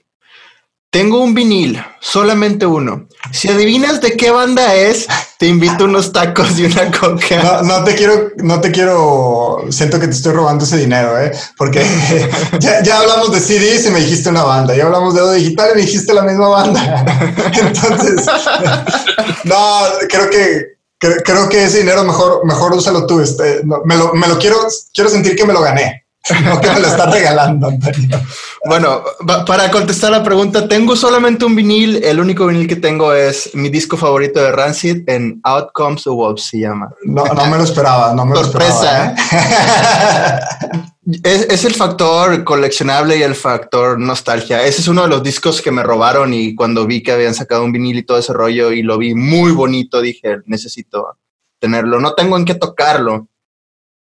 tengo 0.96 1.22
un 1.22 1.34
vinil, 1.34 1.78
solamente 2.00 2.66
uno. 2.66 3.10
Si 3.34 3.50
adivinas 3.50 4.00
de 4.00 4.16
qué 4.16 4.32
banda 4.32 4.76
es, 4.76 5.08
te 5.38 5.46
invito 5.46 5.84
unos 5.84 6.14
tacos 6.14 6.58
y 6.58 6.64
una 6.64 6.90
coca. 6.90 7.44
No, 7.44 7.64
no, 7.64 7.84
te 7.84 7.96
quiero, 7.96 8.30
no 8.38 8.62
te 8.62 8.72
quiero, 8.72 9.66
siento 9.72 10.00
que 10.00 10.08
te 10.08 10.14
estoy 10.14 10.32
robando 10.32 10.64
ese 10.64 10.78
dinero, 10.78 11.20
¿eh? 11.20 11.34
porque 11.58 11.86
ya, 12.62 12.82
ya, 12.82 13.00
hablamos 13.00 13.34
de 13.34 13.42
CDs 13.42 13.88
y 13.88 13.90
me 13.90 14.00
dijiste 14.00 14.30
una 14.30 14.44
banda, 14.44 14.74
ya 14.74 14.86
hablamos 14.86 15.14
de 15.14 15.20
audio 15.20 15.34
digital 15.34 15.72
y 15.74 15.76
me 15.76 15.82
dijiste 15.82 16.14
la 16.14 16.22
misma 16.22 16.48
banda. 16.48 17.06
Entonces, 17.60 18.26
no, 19.44 19.80
creo 20.08 20.30
que 20.30 20.76
creo, 20.98 21.50
que 21.50 21.66
ese 21.66 21.80
dinero 21.80 22.06
mejor, 22.06 22.46
mejor 22.46 22.74
úsalo 22.74 23.06
tú. 23.06 23.20
Este, 23.20 23.64
me, 23.84 23.98
lo, 23.98 24.14
me 24.14 24.30
lo 24.30 24.40
quiero, 24.40 24.60
quiero 24.94 25.10
sentir 25.10 25.36
que 25.36 25.46
me 25.46 25.52
lo 25.52 25.60
gané. 25.60 26.05
No 26.44 26.60
que 26.60 26.72
me 26.72 26.80
lo 26.80 26.88
estás 26.88 27.12
regalando, 27.14 27.68
Antonio. 27.68 28.20
Bueno, 28.66 29.04
para 29.46 29.70
contestar 29.70 30.12
la 30.12 30.24
pregunta, 30.24 30.68
tengo 30.68 30.96
solamente 30.96 31.46
un 31.46 31.56
vinil. 31.56 32.04
El 32.04 32.20
único 32.20 32.48
vinil 32.48 32.68
que 32.68 32.76
tengo 32.76 33.14
es 33.14 33.54
mi 33.54 33.70
disco 33.70 33.96
favorito 33.96 34.42
de 34.42 34.52
Rancid 34.52 35.04
en 35.08 35.40
Outcomes 35.44 36.04
the 36.04 36.10
Wolves 36.10 36.46
se 36.46 36.60
llama. 36.60 36.90
No, 37.04 37.26
no 37.26 37.46
me 37.46 37.58
lo 37.58 37.64
esperaba, 37.64 38.14
no 38.14 38.26
me 38.26 38.36
Sorpresa. 38.36 39.14
lo 39.14 39.22
esperaba. 39.22 40.40
¿eh? 40.40 40.96
es, 41.24 41.66
el 41.66 41.76
factor 41.76 42.44
coleccionable 42.44 43.18
y 43.18 43.24
el 43.24 43.36
factor 43.36 44.00
nostalgia. 44.00 44.66
Ese 44.66 44.82
es 44.82 44.88
uno 44.88 45.04
de 45.04 45.10
los 45.10 45.22
discos 45.22 45.62
que 45.62 45.72
me 45.72 45.84
robaron 45.84 46.34
y 46.34 46.56
cuando 46.56 46.88
vi 46.88 47.04
que 47.04 47.12
habían 47.12 47.36
sacado 47.36 47.64
un 47.64 47.72
vinil 47.72 48.00
y 48.00 48.04
todo 48.04 48.18
ese 48.18 48.34
rollo 48.34 48.72
y 48.72 48.82
lo 48.82 48.98
vi 48.98 49.14
muy 49.14 49.52
bonito, 49.52 50.02
dije, 50.02 50.38
necesito 50.46 51.20
tenerlo. 51.60 52.00
No 52.00 52.14
tengo 52.16 52.38
en 52.38 52.46
qué 52.46 52.56
tocarlo, 52.56 53.28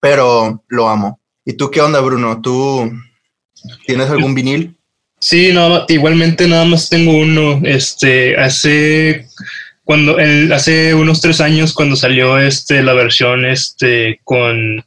pero 0.00 0.62
lo 0.68 0.88
amo. 0.88 1.21
¿Y 1.44 1.54
tú 1.54 1.70
qué 1.70 1.80
onda, 1.80 2.00
Bruno? 2.00 2.40
¿Tú 2.40 2.90
tienes 3.86 4.08
algún 4.10 4.34
vinil? 4.34 4.76
Sí, 5.18 5.52
no, 5.52 5.84
igualmente 5.88 6.48
nada 6.48 6.64
más 6.64 6.88
tengo 6.88 7.12
uno. 7.12 7.60
Este, 7.64 8.36
hace 8.36 9.26
cuando 9.84 10.18
el, 10.18 10.52
hace 10.52 10.94
unos 10.94 11.20
tres 11.20 11.40
años 11.40 11.72
cuando 11.72 11.96
salió 11.96 12.38
este 12.38 12.82
la 12.82 12.92
versión 12.92 13.44
este 13.44 14.20
con 14.24 14.84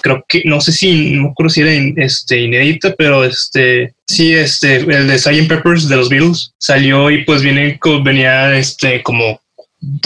creo 0.00 0.24
que 0.28 0.42
no 0.44 0.60
sé 0.60 0.72
si 0.72 1.12
no 1.12 1.32
creo 1.34 1.48
si 1.48 1.60
era 1.60 1.72
este 2.04 2.40
inédita 2.40 2.94
pero 2.96 3.24
este 3.24 3.94
sí 4.06 4.34
este 4.34 4.76
el 4.76 5.06
de 5.06 5.18
Sgt. 5.18 5.48
Peppers 5.48 5.88
de 5.88 5.96
los 5.96 6.08
Beatles 6.08 6.52
salió 6.58 7.10
y 7.10 7.24
pues 7.24 7.42
viene 7.42 7.78
venía 8.04 8.56
este 8.56 9.02
como 9.02 9.40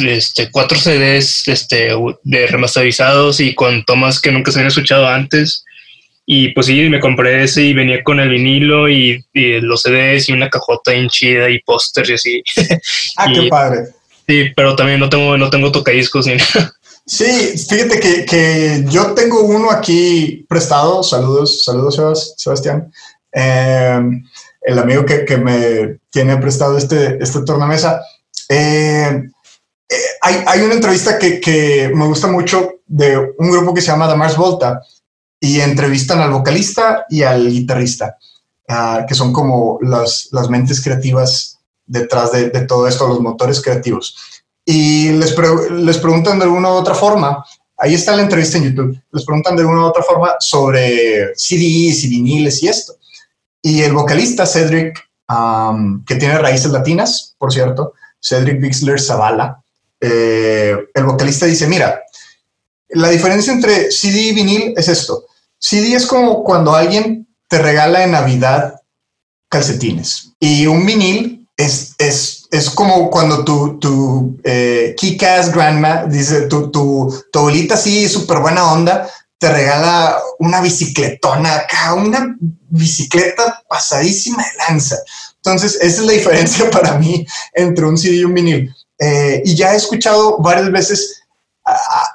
este 0.04 0.50
cuatro 0.50 0.78
CDs 0.78 1.48
este 1.48 1.90
de 2.24 2.46
remasterizados 2.46 3.40
y 3.40 3.54
con 3.54 3.84
tomas 3.84 4.20
que 4.20 4.32
nunca 4.32 4.52
se 4.52 4.58
habían 4.58 4.68
escuchado 4.68 5.08
antes 5.08 5.64
y 6.32 6.50
pues 6.54 6.66
sí, 6.66 6.88
me 6.88 7.00
compré 7.00 7.42
ese 7.42 7.60
y 7.60 7.74
venía 7.74 8.04
con 8.04 8.20
el 8.20 8.28
vinilo 8.28 8.88
y, 8.88 9.20
los 9.34 9.82
CDs 9.82 10.28
y 10.28 10.32
una 10.32 10.48
cajota 10.48 10.94
hinchida 10.94 11.50
y 11.50 11.60
pósters 11.60 12.08
y 12.08 12.12
así. 12.12 12.42
Ah, 13.16 13.26
qué 13.34 13.48
padre. 13.50 13.88
Sí, 14.28 14.44
pero 14.54 14.76
también 14.76 15.00
no 15.00 15.08
tengo, 15.08 15.36
no 15.36 15.50
tengo 15.50 15.72
tocadiscos 15.72 16.28
ni 16.28 16.34
nada. 16.54 16.72
Sí, 17.04 17.24
fíjate 17.68 17.98
que, 17.98 18.24
que, 18.26 18.84
yo 18.88 19.12
tengo 19.14 19.40
uno 19.40 19.72
aquí 19.72 20.46
prestado. 20.48 21.02
Saludos, 21.02 21.64
saludos, 21.64 22.34
Sebastián. 22.36 22.92
Em, 23.32 24.24
el 24.62 24.78
amigo 24.78 25.04
que, 25.04 25.24
que, 25.24 25.36
me 25.36 25.98
tiene 26.10 26.36
prestado 26.36 26.78
este, 26.78 27.18
este 27.20 27.42
tornamesa. 27.42 28.02
Eh, 28.48 29.20
eh, 29.88 29.96
hay, 30.20 30.44
hay, 30.46 30.60
una 30.60 30.74
entrevista 30.74 31.18
que, 31.18 31.40
que, 31.40 31.90
me 31.92 32.06
gusta 32.06 32.28
mucho 32.28 32.82
de 32.86 33.18
un 33.36 33.50
grupo 33.50 33.74
que 33.74 33.80
se 33.80 33.88
llama 33.88 34.08
The 34.08 34.14
Mars 34.14 34.36
Volta 34.36 34.80
y 35.40 35.60
entrevistan 35.60 36.20
al 36.20 36.30
vocalista 36.30 37.06
y 37.08 37.22
al 37.22 37.50
guitarrista, 37.50 38.18
uh, 38.68 39.06
que 39.06 39.14
son 39.14 39.32
como 39.32 39.78
las, 39.80 40.28
las 40.32 40.50
mentes 40.50 40.82
creativas 40.82 41.58
detrás 41.86 42.30
de, 42.32 42.50
de, 42.50 42.60
todo 42.66 42.86
esto, 42.86 43.08
los 43.08 43.20
motores 43.20 43.60
creativos. 43.62 44.16
Y 44.64 45.10
les, 45.12 45.34
les 45.70 45.98
preguntan 45.98 46.38
de 46.38 46.44
alguna 46.44 46.70
u 46.70 46.74
otra 46.74 46.94
forma, 46.94 47.44
ahí 47.78 47.94
está 47.94 48.14
la 48.14 48.22
entrevista 48.22 48.58
en 48.58 48.64
YouTube, 48.64 49.02
les 49.10 49.24
preguntan 49.24 49.56
de 49.56 49.62
alguna 49.62 49.80
u 49.80 49.86
otra 49.86 50.02
forma 50.02 50.34
sobre 50.38 51.34
CDs 51.34 52.04
y 52.04 52.08
viniles 52.08 52.62
y 52.62 52.68
esto. 52.68 52.94
Y 53.62 53.82
el 53.82 53.92
vocalista 53.92 54.46
Cedric, 54.46 54.98
um, 55.28 56.04
que 56.04 56.16
tiene 56.16 56.38
raíces 56.38 56.70
latinas, 56.70 57.34
por 57.38 57.52
cierto, 57.52 57.94
Cedric 58.20 58.60
Bixler 58.60 59.00
Zavala, 59.00 59.62
eh, 60.00 60.76
el 60.94 61.04
vocalista 61.04 61.46
dice, 61.46 61.66
mira, 61.66 62.02
la 62.90 63.08
diferencia 63.08 63.52
entre 63.52 63.90
CD 63.90 64.20
y 64.20 64.32
vinil 64.32 64.74
es 64.76 64.88
esto. 64.88 65.26
CD 65.60 65.94
es 65.94 66.06
como 66.06 66.42
cuando 66.42 66.74
alguien 66.74 67.28
te 67.48 67.58
regala 67.58 68.02
en 68.02 68.12
Navidad 68.12 68.80
calcetines 69.50 70.32
y 70.40 70.66
un 70.66 70.86
vinil 70.86 71.48
es, 71.56 71.94
es, 71.98 72.48
es 72.50 72.70
como 72.70 73.10
cuando 73.10 73.44
tu, 73.44 73.78
tu 73.78 74.40
eh, 74.44 74.94
kick-ass 74.96 75.52
grandma, 75.52 76.04
dice 76.04 76.42
tu, 76.42 76.70
tu, 76.70 77.24
tu 77.30 77.38
abuelita 77.38 77.74
así, 77.74 78.08
súper 78.08 78.38
buena 78.38 78.72
onda, 78.72 79.08
te 79.38 79.52
regala 79.52 80.18
una 80.38 80.60
bicicletona 80.62 81.56
acá, 81.56 81.94
una 81.94 82.36
bicicleta 82.70 83.62
pasadísima 83.68 84.42
de 84.42 84.58
lanza. 84.68 84.96
Entonces, 85.36 85.76
esa 85.76 86.00
es 86.00 86.06
la 86.06 86.12
diferencia 86.12 86.70
para 86.70 86.98
mí 86.98 87.26
entre 87.54 87.84
un 87.84 87.98
CD 87.98 88.16
y 88.16 88.24
un 88.24 88.34
vinil. 88.34 88.74
Eh, 88.98 89.42
y 89.44 89.54
ya 89.54 89.72
he 89.72 89.76
escuchado 89.76 90.38
varias 90.38 90.70
veces 90.70 91.22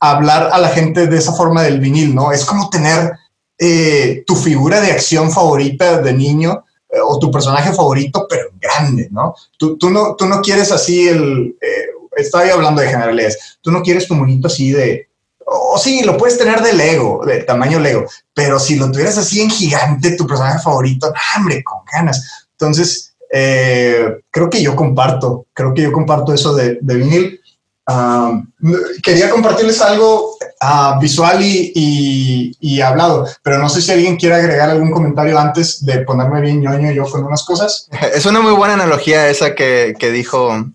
hablar 0.02 0.50
a 0.52 0.58
la 0.58 0.70
gente 0.70 1.08
de 1.08 1.18
esa 1.18 1.34
forma 1.34 1.64
del 1.64 1.80
vinil, 1.80 2.14
¿no? 2.14 2.32
Es 2.32 2.46
como 2.46 2.70
tener 2.70 3.12
eh, 3.58 4.24
tu 4.28 4.36
figura 4.36 4.82
de 4.82 4.91
acción 4.91 5.32
favorita 5.32 6.01
de 6.01 6.14
niño 6.14 6.66
eh, 6.89 6.97
o 7.01 7.18
tu 7.20 7.32
personaje 7.32 7.72
favorito, 7.74 8.28
pero 8.30 8.49
grande, 8.60 9.08
¿no? 9.12 9.34
Tú, 9.58 9.78
no, 9.89 10.16
tú 10.16 10.26
no 10.26 10.41
quieres 10.41 10.72
así 10.72 11.08
el... 11.08 11.56
Eh, 11.62 11.86
estaba 12.18 12.45
hablando 12.51 12.82
de 12.82 12.88
generalidades. 12.88 13.58
Tú 13.62 13.72
no 13.72 13.82
quieres 13.82 14.08
tu 14.08 14.16
monito 14.16 14.47
así 14.47 14.72
de... 14.72 15.10
O 15.45 15.78
sí, 15.78 16.03
lo 16.03 16.18
puedes 16.18 16.38
tener 16.38 16.62
de 16.62 16.74
Lego, 16.74 17.24
de 17.26 17.43
tamaño 17.43 17.80
Lego, 17.80 18.06
pero 18.34 18.58
si 18.60 18.78
lo 18.78 18.91
tuvieras 18.91 19.18
así 19.18 19.41
en 19.41 19.49
gigante, 19.49 20.16
tu 20.16 20.26
personaje 20.26 20.60
favorito, 20.60 21.14
hambre, 21.36 21.64
con 21.64 21.80
ganas. 21.91 22.47
Entonces, 22.51 23.14
creo 23.30 24.49
que 24.49 24.64
yo 24.64 24.76
comparto, 24.76 25.45
creo 25.53 25.74
que 25.74 25.84
yo 25.84 25.91
comparto 25.91 26.34
eso 26.34 26.56
de, 26.56 26.80
de 26.82 26.95
vinil. 26.95 27.41
Quería 29.03 29.29
compartirles 29.29 29.81
algo 29.81 30.38
uh, 30.61 30.99
visual 30.99 31.39
y, 31.41 32.51
y, 32.59 32.81
hablado, 32.81 33.27
pero 33.43 33.59
no 33.59 33.69
sé 33.69 33.81
si 33.81 33.91
alguien 33.91 34.17
quiere 34.17 34.36
agregar 34.36 34.69
algún 34.69 34.91
comentario 34.91 35.38
antes 35.38 35.86
de 35.86 35.99
ponerme 35.99 36.41
bien 36.41 36.61
ñoño 36.61 36.91
yo 36.91 37.05
con 37.05 37.23
unas 37.23 37.43
cosas. 37.43 37.88
Es 38.13 38.25
una 38.25 38.39
muy 38.41 38.53
buena 38.53 38.73
analogía 38.73 39.29
esa 39.29 39.53
que 39.53 39.95
dijo 40.11 40.65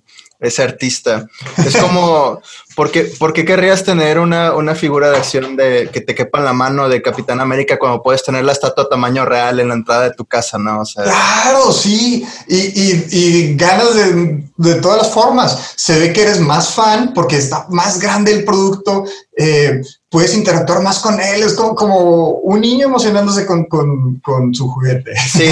ese 0.40 0.62
artista. 0.62 1.26
Es 1.66 1.76
como, 1.76 2.40
¿por 2.74 2.90
qué, 2.90 3.02
¿por 3.18 3.32
qué 3.32 3.44
querrías 3.44 3.84
tener 3.84 4.18
una, 4.18 4.54
una, 4.54 4.74
figura 4.74 5.10
de 5.10 5.18
acción 5.18 5.56
de 5.56 5.90
que 5.92 6.00
te 6.00 6.14
quepa 6.14 6.38
en 6.38 6.46
la 6.46 6.52
mano 6.52 6.88
de 6.88 7.02
Capitán 7.02 7.40
América 7.40 7.78
cuando 7.78 8.02
puedes 8.02 8.24
tener 8.24 8.44
la 8.44 8.52
estatua 8.52 8.84
a 8.84 8.88
tamaño 8.88 9.24
real 9.24 9.60
en 9.60 9.68
la 9.68 9.74
entrada 9.74 10.04
de 10.04 10.14
tu 10.14 10.24
casa, 10.24 10.58
no? 10.58 10.80
O 10.80 10.84
sea, 10.86 11.04
claro, 11.04 11.70
sí. 11.72 12.26
Y, 12.48 12.56
y, 12.56 13.06
y 13.10 13.56
ganas 13.56 13.94
de, 13.94 14.42
de, 14.56 14.74
todas 14.76 14.98
las 14.98 15.12
formas. 15.12 15.74
Se 15.76 15.98
ve 15.98 16.12
que 16.12 16.22
eres 16.22 16.40
más 16.40 16.70
fan 16.70 17.12
porque 17.14 17.36
está 17.36 17.66
más 17.68 18.00
grande 18.00 18.32
el 18.32 18.44
producto. 18.44 19.04
Eh, 19.36 19.82
puedes 20.10 20.34
interactuar 20.34 20.82
más 20.82 20.98
con 20.98 21.18
él. 21.20 21.42
Es 21.42 21.54
como, 21.54 21.74
como 21.74 22.28
un 22.30 22.60
niño 22.60 22.86
emocionándose 22.86 23.46
con, 23.46 23.64
con, 23.64 24.16
con 24.16 24.54
su 24.54 24.68
juguete. 24.68 25.12
Sí, 25.16 25.46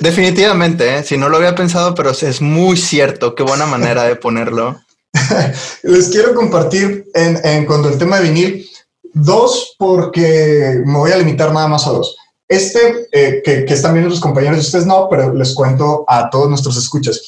definitivamente. 0.00 0.98
¿eh? 0.98 1.04
Si 1.04 1.16
no 1.16 1.28
lo 1.28 1.38
había 1.38 1.54
pensado, 1.54 1.94
pero 1.94 2.10
es 2.10 2.40
muy 2.40 2.76
cierto. 2.76 3.34
Qué 3.34 3.42
buena 3.42 3.66
manera 3.66 4.04
de 4.04 4.16
ponerlo. 4.16 4.80
Les 5.82 6.08
quiero 6.08 6.34
compartir 6.34 7.06
en, 7.14 7.40
en 7.44 7.64
cuanto 7.64 7.88
al 7.88 7.98
tema 7.98 8.20
de 8.20 8.28
vinil 8.28 8.70
dos, 9.12 9.74
porque 9.78 10.82
me 10.84 10.98
voy 10.98 11.12
a 11.12 11.16
limitar 11.16 11.52
nada 11.52 11.68
más 11.68 11.86
a 11.86 11.90
dos. 11.90 12.16
Este, 12.48 13.08
eh, 13.12 13.42
que, 13.44 13.64
que, 13.64 13.74
están 13.74 13.92
viendo 13.92 14.10
los 14.10 14.20
compañeros, 14.20 14.58
ustedes 14.58 14.86
no, 14.86 15.08
pero 15.08 15.32
les 15.32 15.54
cuento 15.54 16.04
a 16.08 16.28
todos 16.30 16.48
nuestros 16.48 16.76
escuchas. 16.76 17.20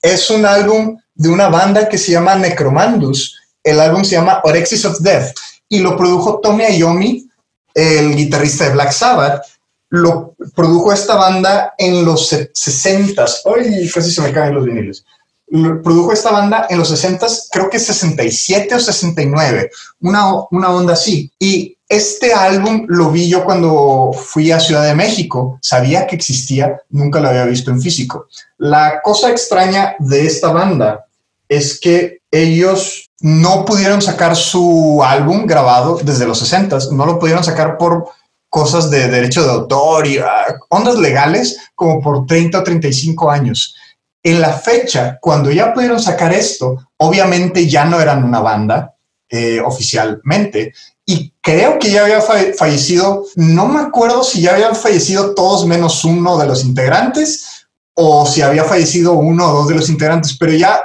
Es 0.00 0.30
un 0.30 0.46
álbum 0.46 0.98
de 1.14 1.28
una 1.28 1.48
banda 1.48 1.86
que 1.86 1.98
se 1.98 2.12
llama 2.12 2.34
Necromandus. 2.34 3.38
El 3.62 3.78
álbum 3.78 4.04
se 4.04 4.12
llama 4.12 4.40
Orexis 4.42 4.86
of 4.86 4.98
Death 5.00 5.34
y 5.70 5.78
lo 5.78 5.96
produjo 5.96 6.40
Tommy 6.40 6.64
Iommi, 6.76 7.30
el 7.72 8.14
guitarrista 8.16 8.64
de 8.64 8.74
Black 8.74 8.92
Sabbath. 8.92 9.44
Lo 9.88 10.34
produjo 10.54 10.92
esta 10.92 11.14
banda 11.14 11.74
en 11.78 12.04
los 12.04 12.28
60 12.28 13.24
Ay, 13.56 13.88
casi 13.88 14.10
se 14.10 14.20
me 14.20 14.32
caen 14.32 14.54
los 14.54 14.64
viniles. 14.64 15.04
Lo 15.46 15.80
produjo 15.80 16.12
esta 16.12 16.30
banda 16.30 16.66
en 16.68 16.78
los 16.78 16.88
60 16.88 17.26
creo 17.50 17.70
que 17.70 17.78
67 17.78 18.74
o 18.74 18.80
69, 18.80 19.70
una, 20.00 20.34
una 20.50 20.70
onda 20.70 20.92
así. 20.92 21.32
Y 21.38 21.76
este 21.88 22.32
álbum 22.32 22.86
lo 22.88 23.10
vi 23.10 23.28
yo 23.28 23.44
cuando 23.44 24.12
fui 24.12 24.50
a 24.50 24.60
Ciudad 24.60 24.84
de 24.84 24.94
México. 24.94 25.58
Sabía 25.62 26.06
que 26.06 26.16
existía, 26.16 26.80
nunca 26.90 27.20
lo 27.20 27.28
había 27.28 27.44
visto 27.46 27.70
en 27.70 27.80
físico. 27.80 28.26
La 28.58 29.00
cosa 29.02 29.30
extraña 29.30 29.94
de 30.00 30.26
esta 30.26 30.52
banda 30.52 31.06
es 31.48 31.78
que 31.78 32.20
ellos 32.30 33.09
no 33.20 33.64
pudieron 33.64 34.00
sacar 34.00 34.34
su 34.34 35.02
álbum 35.04 35.46
grabado 35.46 35.98
desde 36.02 36.26
los 36.26 36.38
60, 36.38 36.78
no 36.92 37.06
lo 37.06 37.18
pudieron 37.18 37.44
sacar 37.44 37.76
por 37.76 38.08
cosas 38.48 38.90
de 38.90 39.08
derecho 39.08 39.44
de 39.44 39.50
autor 39.50 40.06
y 40.06 40.18
ah, 40.18 40.56
ondas 40.70 40.98
legales 40.98 41.58
como 41.74 42.00
por 42.00 42.26
30 42.26 42.58
o 42.58 42.62
35 42.62 43.30
años. 43.30 43.76
En 44.22 44.40
la 44.40 44.52
fecha, 44.52 45.18
cuando 45.20 45.50
ya 45.50 45.72
pudieron 45.72 46.00
sacar 46.00 46.32
esto, 46.32 46.76
obviamente 46.98 47.66
ya 47.68 47.84
no 47.84 48.00
eran 48.00 48.24
una 48.24 48.40
banda 48.40 48.94
eh, 49.30 49.60
oficialmente. 49.60 50.74
Y 51.06 51.32
creo 51.40 51.78
que 51.78 51.90
ya 51.90 52.02
había 52.02 52.20
fallecido, 52.20 53.24
no 53.36 53.66
me 53.66 53.80
acuerdo 53.80 54.22
si 54.22 54.42
ya 54.42 54.54
habían 54.54 54.76
fallecido 54.76 55.34
todos 55.34 55.66
menos 55.66 56.04
uno 56.04 56.36
de 56.36 56.46
los 56.46 56.64
integrantes 56.64 57.66
o 57.94 58.26
si 58.26 58.42
había 58.42 58.64
fallecido 58.64 59.12
uno 59.14 59.48
o 59.48 59.52
dos 59.58 59.68
de 59.68 59.74
los 59.76 59.88
integrantes, 59.88 60.36
pero 60.38 60.52
ya 60.52 60.82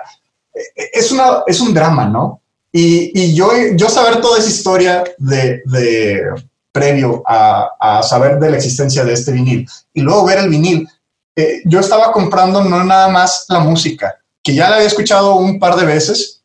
es, 0.75 1.11
una, 1.11 1.43
es 1.45 1.59
un 1.59 1.73
drama, 1.73 2.05
¿no? 2.05 2.41
Y, 2.71 3.33
yo, 3.33 3.49
yo 3.75 3.87
saber 3.87 4.19
toda 4.19 4.37
esa 4.37 4.49
historia 4.49 5.03
de, 5.17 5.61
previo 6.73 7.23
a, 7.25 8.01
saber 8.03 8.37
de 8.37 8.49
la 8.49 8.57
existencia 8.57 9.05
de 9.05 9.13
este 9.13 9.31
vinil 9.31 9.65
y 9.93 10.01
luego 10.01 10.25
ver 10.25 10.39
el 10.39 10.49
vinil, 10.49 10.85
eh, 11.37 11.61
yo 11.63 11.79
estaba 11.79 12.11
comprando 12.11 12.61
no 12.61 12.83
nada 12.83 13.07
más 13.07 13.45
la 13.47 13.59
música, 13.59 14.17
que 14.43 14.53
ya 14.53 14.69
la 14.69 14.75
había 14.75 14.87
escuchado 14.87 15.35
un 15.35 15.57
par 15.57 15.77
de 15.77 15.85
veces, 15.85 16.43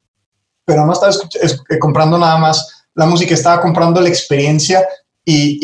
pero 0.65 0.87
no 0.87 0.93
estaba 0.93 1.13
eh, 1.13 1.79
comprando 1.81 2.17
nada 2.17 2.39
más 2.39 2.85
la 2.95 3.07
música, 3.07 3.35
estaba 3.35 3.61
comprando 3.61 4.01
la 4.01 4.09
experiencia 4.09 4.87
y, 5.25 5.59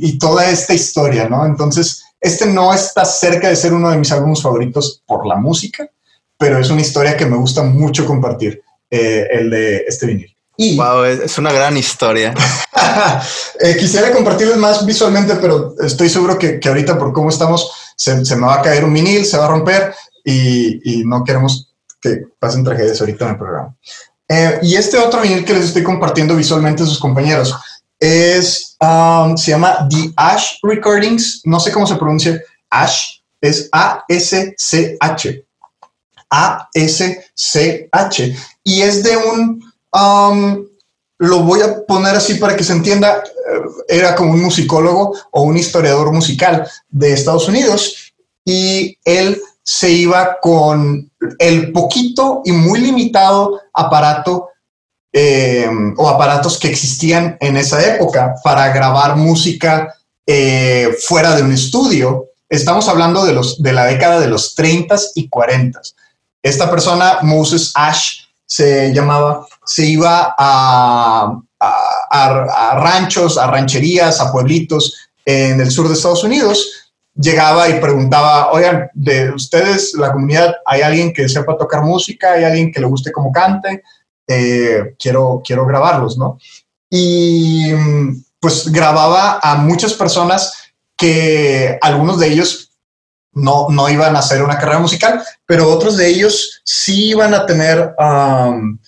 y, 0.00 0.18
toda 0.18 0.48
esta 0.48 0.72
historia, 0.72 1.28
¿no? 1.28 1.44
Entonces, 1.44 2.02
este 2.20 2.46
no 2.46 2.72
está 2.72 3.04
cerca 3.04 3.48
de 3.48 3.56
ser 3.56 3.72
uno 3.72 3.90
de 3.90 3.98
mis 3.98 4.10
álbumes 4.10 4.42
favoritos 4.42 5.02
por 5.06 5.26
la 5.26 5.36
música, 5.36 5.88
pero 6.38 6.58
es 6.58 6.70
una 6.70 6.80
historia 6.80 7.16
que 7.16 7.26
me 7.26 7.36
gusta 7.36 7.62
mucho 7.62 8.06
compartir, 8.06 8.62
eh, 8.90 9.26
el 9.30 9.50
de 9.50 9.84
este 9.88 10.06
vinil. 10.06 10.34
Y, 10.56 10.76
wow, 10.76 11.04
es 11.04 11.38
una 11.38 11.52
gran 11.52 11.76
historia. 11.76 12.34
Eh, 13.60 13.76
quisiera 13.76 14.12
compartirles 14.12 14.56
más 14.56 14.86
visualmente, 14.86 15.34
pero 15.36 15.74
estoy 15.80 16.08
seguro 16.08 16.38
que, 16.38 16.60
que 16.60 16.68
ahorita 16.68 16.96
por 16.96 17.12
cómo 17.12 17.28
estamos 17.28 17.70
se, 17.96 18.24
se, 18.24 18.36
me 18.36 18.46
va 18.46 18.54
a 18.54 18.62
caer 18.62 18.84
un 18.84 18.94
vinil, 18.94 19.24
se 19.24 19.36
va 19.36 19.46
a 19.46 19.48
romper 19.48 19.94
y, 20.24 21.00
y 21.00 21.04
no 21.04 21.24
queremos 21.24 21.68
que 22.00 22.22
pasen 22.38 22.64
tragedias 22.64 23.00
ahorita 23.00 23.24
en 23.24 23.30
el 23.32 23.36
programa. 23.36 23.76
Eh, 24.28 24.58
y 24.62 24.76
este 24.76 24.98
otro 24.98 25.22
vinil 25.22 25.44
que 25.44 25.54
les 25.54 25.66
estoy 25.66 25.82
compartiendo 25.82 26.36
visualmente 26.36 26.82
a 26.82 26.86
sus 26.86 26.98
compañeros 26.98 27.54
es, 27.98 28.76
um, 28.80 29.36
se 29.36 29.50
llama 29.52 29.88
The 29.90 30.12
Ash 30.16 30.58
Recordings, 30.62 31.42
no 31.44 31.58
sé 31.58 31.72
cómo 31.72 31.86
se 31.86 31.96
pronuncia, 31.96 32.40
Ash, 32.70 33.20
es 33.40 33.68
A-S-C-H. 33.72 35.44
A-S-C-H. 36.30 37.86
Y 38.64 38.82
es 38.82 39.02
de 39.02 39.16
un, 39.16 39.64
um, 39.92 40.66
lo 41.18 41.40
voy 41.40 41.62
a 41.62 41.84
poner 41.86 42.14
así 42.14 42.34
para 42.34 42.56
que 42.56 42.64
se 42.64 42.72
entienda, 42.72 43.22
eh, 43.24 43.60
era 43.88 44.14
como 44.14 44.32
un 44.32 44.42
musicólogo 44.42 45.14
o 45.30 45.42
un 45.42 45.56
historiador 45.56 46.12
musical 46.12 46.68
de 46.88 47.12
Estados 47.12 47.48
Unidos 47.48 48.12
y 48.44 48.96
él 49.04 49.40
se 49.62 49.90
iba 49.90 50.38
con 50.40 51.10
el 51.38 51.72
poquito 51.72 52.42
y 52.44 52.52
muy 52.52 52.80
limitado 52.80 53.60
aparato 53.74 54.48
eh, 55.12 55.68
o 55.96 56.08
aparatos 56.08 56.58
que 56.58 56.68
existían 56.68 57.36
en 57.40 57.56
esa 57.56 57.94
época 57.94 58.34
para 58.42 58.72
grabar 58.72 59.16
música 59.16 59.94
eh, 60.26 60.94
fuera 61.06 61.34
de 61.34 61.42
un 61.42 61.52
estudio. 61.52 62.26
Estamos 62.48 62.88
hablando 62.88 63.24
de, 63.24 63.32
los, 63.32 63.62
de 63.62 63.72
la 63.72 63.86
década 63.86 64.20
de 64.20 64.28
los 64.28 64.54
30 64.54 64.96
y 65.14 65.28
40. 65.28 65.80
Esta 66.48 66.70
persona, 66.70 67.18
Moses 67.20 67.72
Ash, 67.74 68.20
se 68.46 68.90
llamaba, 68.94 69.46
se 69.66 69.84
iba 69.84 70.34
a, 70.38 71.38
ranchos, 72.80 73.36
a 73.36 73.48
rancherías, 73.48 74.18
a 74.18 74.32
pueblitos 74.32 74.96
en 75.26 75.60
el 75.60 75.70
sur 75.70 75.88
de 75.88 75.94
Estados 75.94 76.24
Unidos. 76.24 76.90
Llegaba 77.14 77.68
y 77.68 77.80
preguntaba, 77.80 78.50
oigan, 78.52 78.88
de 78.94 79.30
ustedes, 79.30 79.92
la 79.94 80.10
comunidad, 80.10 80.54
¿hay 80.64 80.80
alguien 80.80 81.12
que 81.12 81.28
sepa 81.28 81.58
tocar 81.58 81.82
música? 81.82 82.32
¿Hay 82.32 82.44
alguien 82.44 82.72
que 82.72 82.80
le 82.80 82.86
guste 82.86 83.12
cómo 83.12 83.30
cante? 83.30 83.82
Eh, 84.26 84.94
quiero, 84.98 85.42
quiero 85.44 85.66
grabarlos, 85.66 86.16
¿no? 86.16 86.38
Y 86.88 87.72
pues 88.40 88.72
grababa 88.72 89.38
a 89.42 89.56
muchas 89.56 89.92
personas 89.92 90.54
que 90.96 91.78
algunos 91.82 92.18
de 92.18 92.28
ellos 92.28 92.67
no, 93.38 93.68
no 93.70 93.88
iban 93.88 94.16
a 94.16 94.20
hacer 94.20 94.42
una 94.42 94.58
carrera 94.58 94.78
musical, 94.78 95.22
pero 95.46 95.68
otros 95.68 95.96
de 95.96 96.08
ellos 96.08 96.60
sí 96.64 97.10
iban 97.10 97.34
a 97.34 97.46
tener 97.46 97.94
um, 97.98 98.78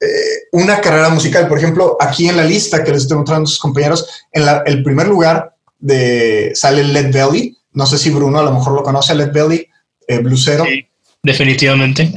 eh, 0.00 0.06
una 0.52 0.80
carrera 0.80 1.08
musical. 1.08 1.48
Por 1.48 1.58
ejemplo, 1.58 1.96
aquí 2.00 2.28
en 2.28 2.36
la 2.36 2.44
lista 2.44 2.84
que 2.84 2.92
les 2.92 3.02
estoy 3.02 3.16
mostrando 3.16 3.44
a 3.44 3.50
sus 3.50 3.58
compañeros, 3.58 4.06
en 4.32 4.44
el 4.66 4.82
primer 4.82 5.08
lugar 5.08 5.56
de, 5.78 6.52
sale 6.54 6.84
Led 6.84 7.12
Belly. 7.12 7.56
No 7.72 7.86
sé 7.86 7.98
si 7.98 8.10
Bruno 8.10 8.38
a 8.38 8.44
lo 8.44 8.52
mejor 8.52 8.74
lo 8.74 8.82
conoce, 8.82 9.14
Led 9.14 9.32
Belly, 9.32 9.66
eh, 10.06 10.18
blusero. 10.18 10.64
Sí, 10.64 10.86
definitivamente. 11.22 12.12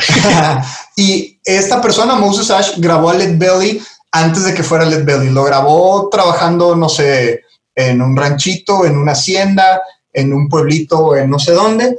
y 0.95 1.39
esta 1.43 1.82
persona, 1.82 2.15
Moses 2.15 2.49
Ash, 2.51 2.74
grabó 2.78 3.09
a 3.09 3.15
Led 3.15 3.38
Belly 3.38 3.82
antes 4.11 4.43
de 4.43 4.53
que 4.53 4.63
fuera 4.63 4.86
Led 4.86 5.03
Belly. 5.03 5.30
Lo 5.30 5.43
grabó 5.43 6.09
trabajando, 6.09 6.76
no 6.76 6.89
sé, 6.89 7.41
en 7.76 8.01
un 8.01 8.15
ranchito, 8.15 8.86
en 8.86 8.97
una 8.97 9.13
hacienda, 9.13 9.82
en 10.14 10.34
un 10.34 10.49
pueblito 10.49 11.16
en 11.16 11.30
no 11.30 11.39
sé 11.39 11.53
dónde. 11.53 11.97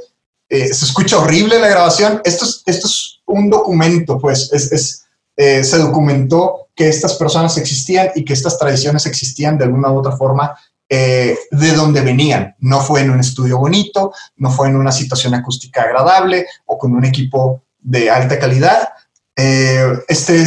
Eh, 0.53 0.71
se 0.71 0.85
escucha 0.85 1.17
horrible 1.17 1.59
la 1.59 1.67
grabación. 1.67 2.21
Esto 2.23 2.45
es, 2.45 2.61
esto 2.67 2.87
es 2.87 3.21
un 3.25 3.49
documento, 3.49 4.19
pues, 4.19 4.51
es, 4.53 5.05
eh, 5.35 5.63
se 5.63 5.77
documentó 5.79 6.67
que 6.75 6.87
estas 6.87 7.15
personas 7.15 7.57
existían 7.57 8.09
y 8.13 8.23
que 8.23 8.33
estas 8.33 8.59
tradiciones 8.59 9.07
existían 9.07 9.57
de 9.57 9.65
alguna 9.65 9.91
u 9.91 9.97
otra 9.97 10.15
forma 10.15 10.55
eh, 10.89 11.35
de 11.49 11.71
donde 11.71 12.01
venían. 12.01 12.55
No 12.59 12.81
fue 12.81 13.01
en 13.01 13.09
un 13.09 13.19
estudio 13.19 13.57
bonito, 13.57 14.13
no 14.35 14.51
fue 14.51 14.67
en 14.67 14.75
una 14.75 14.91
situación 14.91 15.33
acústica 15.33 15.81
agradable 15.81 16.45
o 16.65 16.77
con 16.77 16.93
un 16.93 17.05
equipo 17.05 17.63
de 17.79 18.11
alta 18.11 18.37
calidad. 18.37 18.89
este 19.35 20.45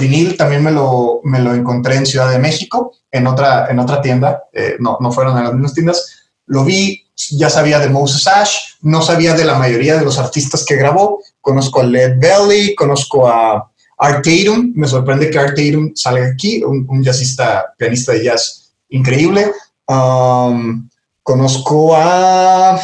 vinil 0.00 0.36
también 0.36 0.64
me 0.64 0.72
lo, 0.72 1.20
me 1.22 1.38
lo 1.38 1.54
encontré 1.54 1.94
en 1.94 2.06
Ciudad 2.06 2.30
de 2.30 2.40
México, 2.40 2.92
en 3.12 3.28
otra, 3.28 3.68
en 3.70 3.78
otra 3.78 4.02
tienda, 4.02 4.42
no, 4.80 4.98
no 5.00 5.12
fueron 5.12 5.38
en 5.38 5.44
las 5.44 5.52
mismas 5.52 5.74
tiendas, 5.74 6.25
lo 6.46 6.64
vi, 6.64 7.06
ya 7.30 7.50
sabía 7.50 7.78
de 7.78 7.88
Moses 7.88 8.26
Ash, 8.26 8.54
no 8.82 9.02
sabía 9.02 9.34
de 9.34 9.44
la 9.44 9.58
mayoría 9.58 9.96
de 9.96 10.04
los 10.04 10.18
artistas 10.18 10.64
que 10.64 10.76
grabó. 10.76 11.20
Conozco 11.40 11.80
a 11.80 11.84
Led 11.84 12.18
Belly, 12.18 12.74
conozco 12.74 13.26
a 13.26 13.70
Art 13.98 14.24
Tatum. 14.24 14.72
Me 14.74 14.86
sorprende 14.86 15.30
que 15.30 15.38
Art 15.38 15.56
Tatum 15.56 15.92
salga 15.94 16.26
aquí, 16.26 16.62
un, 16.62 17.02
jazzista, 17.02 17.74
pianista 17.76 18.12
de 18.12 18.24
jazz 18.24 18.72
increíble. 18.90 19.52
Um, 19.88 20.88
conozco 21.22 21.96
a 21.96 22.78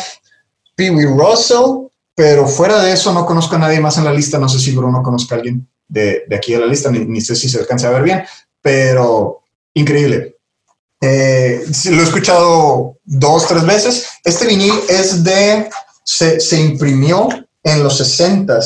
Pee 0.75 0.91
Wee 0.91 1.07
Russell, 1.07 1.89
pero 2.15 2.47
fuera 2.47 2.83
de 2.83 2.93
eso 2.93 3.13
no 3.13 3.27
conozco 3.27 3.57
a 3.57 3.59
nadie 3.59 3.81
más 3.81 3.99
en 3.99 4.05
la 4.05 4.13
lista. 4.13 4.39
No 4.39 4.49
sé 4.49 4.59
si 4.59 4.73
Bruno 4.73 5.03
conozca 5.03 5.35
a 5.35 5.39
alguien 5.39 5.69
de, 5.87 6.25
aquí 6.35 6.53
de 6.53 6.61
la 6.61 6.67
lista, 6.67 6.91
ni, 6.91 7.01
ni, 7.01 7.21
sé 7.21 7.37
si 7.37 7.49
se 7.49 7.59
alcanza 7.59 7.89
a 7.89 7.93
ver 7.93 8.03
bien, 8.03 8.25
pero 8.61 9.43
increíble. 9.75 10.37
Eh, 11.05 11.65
lo 11.87 12.01
he 12.01 12.05
escuchado 12.05 12.97
dos, 13.05 13.49
tres 13.49 13.67
veces. 13.67 14.07
Este 14.23 14.47
vinil 14.47 14.73
es 14.89 15.25
de, 15.25 15.69
se, 16.05 16.39
se 16.39 16.61
imprimió 16.61 17.29
en 17.65 17.83
los 17.83 17.99
60 17.99 18.61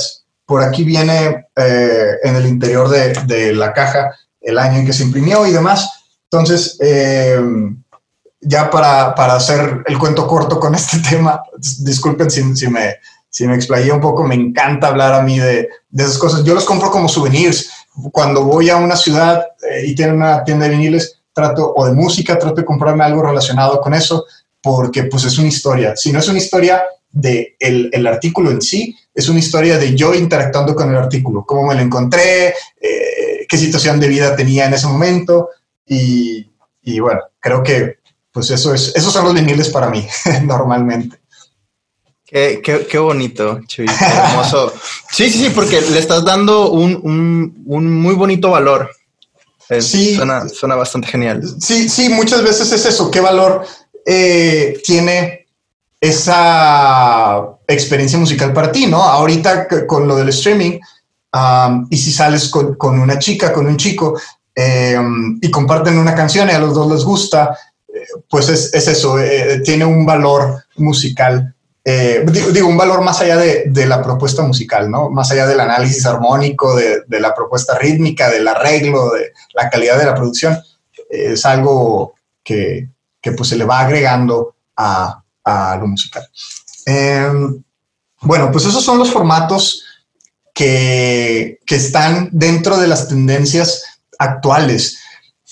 Por 0.44 0.62
aquí 0.62 0.84
viene 0.84 1.46
eh, 1.56 2.10
en 2.22 2.36
el 2.36 2.46
interior 2.46 2.90
de, 2.90 3.14
de, 3.24 3.54
la 3.54 3.72
caja 3.72 4.10
el 4.42 4.58
año 4.58 4.78
en 4.78 4.86
que 4.86 4.92
se 4.92 5.04
imprimió 5.04 5.46
y 5.46 5.52
demás. 5.52 5.88
Entonces, 6.30 6.76
eh, 6.80 7.40
ya 8.42 8.70
para, 8.70 9.14
para, 9.14 9.36
hacer 9.36 9.82
el 9.86 9.98
cuento 9.98 10.26
corto 10.26 10.60
con 10.60 10.74
este 10.74 10.98
tema, 11.10 11.42
disculpen 11.78 12.30
si, 12.30 12.54
si 12.54 12.68
me, 12.68 12.96
si 13.30 13.46
me 13.46 13.54
explayé 13.54 13.90
un 13.90 14.00
poco, 14.02 14.24
me 14.24 14.34
encanta 14.34 14.88
hablar 14.88 15.14
a 15.14 15.22
mí 15.22 15.38
de, 15.38 15.70
de, 15.88 16.04
esas 16.04 16.18
cosas. 16.18 16.44
Yo 16.44 16.52
los 16.52 16.66
compro 16.66 16.90
como 16.90 17.08
souvenirs. 17.08 17.70
Cuando 18.12 18.44
voy 18.44 18.68
a 18.68 18.76
una 18.76 18.94
ciudad 18.94 19.42
y 19.82 19.94
tienen 19.94 20.16
una 20.16 20.44
tienda 20.44 20.66
de 20.66 20.72
viniles, 20.72 21.15
trato, 21.36 21.74
o 21.76 21.84
de 21.84 21.92
música, 21.92 22.38
trato 22.38 22.62
de 22.62 22.64
comprarme 22.64 23.04
algo 23.04 23.22
relacionado 23.22 23.78
con 23.78 23.92
eso, 23.92 24.24
porque 24.62 25.02
pues 25.02 25.24
es 25.24 25.36
una 25.36 25.48
historia. 25.48 25.94
Si 25.94 26.10
no 26.10 26.18
es 26.18 26.28
una 26.28 26.38
historia 26.38 26.82
de 27.10 27.56
el, 27.60 27.90
el 27.92 28.06
artículo 28.06 28.50
en 28.50 28.62
sí, 28.62 28.96
es 29.14 29.28
una 29.28 29.40
historia 29.40 29.76
de 29.76 29.94
yo 29.94 30.14
interactuando 30.14 30.74
con 30.74 30.88
el 30.88 30.96
artículo, 30.96 31.44
cómo 31.44 31.66
me 31.66 31.74
lo 31.74 31.82
encontré, 31.82 32.54
eh, 32.80 33.46
qué 33.46 33.58
situación 33.58 34.00
de 34.00 34.08
vida 34.08 34.34
tenía 34.34 34.64
en 34.64 34.72
ese 34.72 34.86
momento, 34.86 35.50
y, 35.86 36.50
y 36.82 37.00
bueno, 37.00 37.20
creo 37.38 37.62
que 37.62 37.98
pues 38.32 38.50
eso 38.50 38.72
es, 38.72 38.96
esos 38.96 39.12
son 39.12 39.26
los 39.26 39.34
viniles 39.34 39.68
para 39.68 39.90
mí, 39.90 40.06
normalmente. 40.42 41.18
Qué, 42.24 42.62
qué, 42.64 42.86
qué, 42.86 42.98
bonito, 42.98 43.60
Chuy, 43.66 43.86
hermoso. 44.00 44.72
Sí, 45.10 45.28
sí, 45.28 45.44
sí, 45.44 45.50
porque 45.50 45.82
le 45.82 45.98
estás 45.98 46.24
dando 46.24 46.70
un, 46.70 47.54
un 47.66 48.00
muy 48.00 48.14
bonito 48.14 48.50
valor 48.50 48.90
sí, 49.80 50.16
suena, 50.16 50.48
suena, 50.48 50.74
bastante 50.74 51.08
genial. 51.08 51.42
Sí, 51.60 51.88
sí, 51.88 52.08
muchas 52.08 52.42
veces 52.42 52.72
es 52.72 52.86
eso. 52.86 53.10
¿Qué 53.10 53.20
valor 53.20 53.64
eh, 54.04 54.80
tiene 54.84 55.46
esa 56.00 57.42
experiencia 57.66 58.18
musical 58.18 58.52
para 58.52 58.70
ti? 58.70 58.86
¿no? 58.86 59.02
Ahorita 59.02 59.66
con 59.86 60.06
lo 60.06 60.16
del 60.16 60.28
streaming, 60.28 60.78
y 61.90 61.96
si 61.96 62.12
sales 62.12 62.48
con, 62.48 63.00
una 63.00 63.18
chica, 63.18 63.52
con 63.52 63.66
un 63.66 63.76
chico, 63.76 64.18
em, 64.54 65.38
y 65.40 65.50
comparten 65.50 65.98
una 65.98 66.14
canción 66.14 66.48
y 66.48 66.52
a 66.52 66.58
los 66.58 66.74
dos 66.74 66.90
les 66.90 67.04
gusta, 67.04 67.56
eh, 67.88 68.06
pues 68.28 68.48
es, 68.48 68.72
eso, 68.74 69.18
eh, 69.18 69.60
tiene 69.64 69.84
un 69.84 70.06
valor 70.06 70.64
musical. 70.76 71.54
Eh, 71.88 72.26
digo, 72.52 72.66
un 72.66 72.76
valor 72.76 73.00
más 73.00 73.20
allá 73.20 73.36
de, 73.36 73.86
la 73.86 74.02
propuesta 74.02 74.42
musical, 74.42 74.90
¿no? 74.90 75.08
Más 75.08 75.30
allá 75.30 75.46
del 75.46 75.60
análisis 75.60 76.04
armónico, 76.04 76.74
de, 76.74 77.04
la 77.20 77.32
propuesta 77.32 77.78
rítmica, 77.78 78.28
del 78.28 78.48
arreglo, 78.48 79.12
de 79.12 79.32
la 79.54 79.70
calidad 79.70 79.96
de 79.96 80.06
la 80.06 80.14
producción, 80.14 80.58
es 81.08 81.46
algo 81.46 82.14
que, 82.42 82.88
pues 83.36 83.48
se 83.48 83.56
le 83.56 83.64
va 83.64 83.80
agregando 83.80 84.56
a, 84.76 85.22
a 85.44 85.76
lo 85.76 85.86
musical. 85.86 86.28
Em, 86.86 87.62
bueno, 88.22 88.50
pues 88.50 88.64
esos 88.64 88.82
son 88.84 88.98
los 88.98 89.12
formatos 89.12 89.84
que, 90.56 91.60
están 91.68 92.30
dentro 92.32 92.78
de 92.78 92.88
las 92.88 93.08
tendencias 93.08 93.84
actuales. 94.18 94.98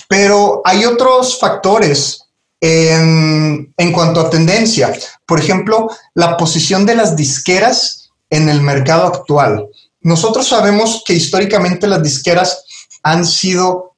Pero 0.08 0.62
hay 0.64 0.84
otros 0.84 1.38
factores 1.38 2.23
en, 2.64 3.92
cuanto 3.92 4.20
a 4.20 4.30
tendencia. 4.30 4.92
Por 5.26 5.38
ejemplo, 5.38 5.90
la 6.14 6.36
posición 6.36 6.86
de 6.86 6.94
las 6.94 7.14
disqueras 7.14 8.10
en 8.30 8.48
el 8.48 8.62
mercado 8.62 9.06
actual. 9.06 9.68
Nosotros 10.00 10.48
sabemos 10.48 11.02
que 11.06 11.12
históricamente 11.12 11.86
las 11.86 12.02
disqueras 12.02 12.64
han 13.02 13.26
sido 13.26 13.94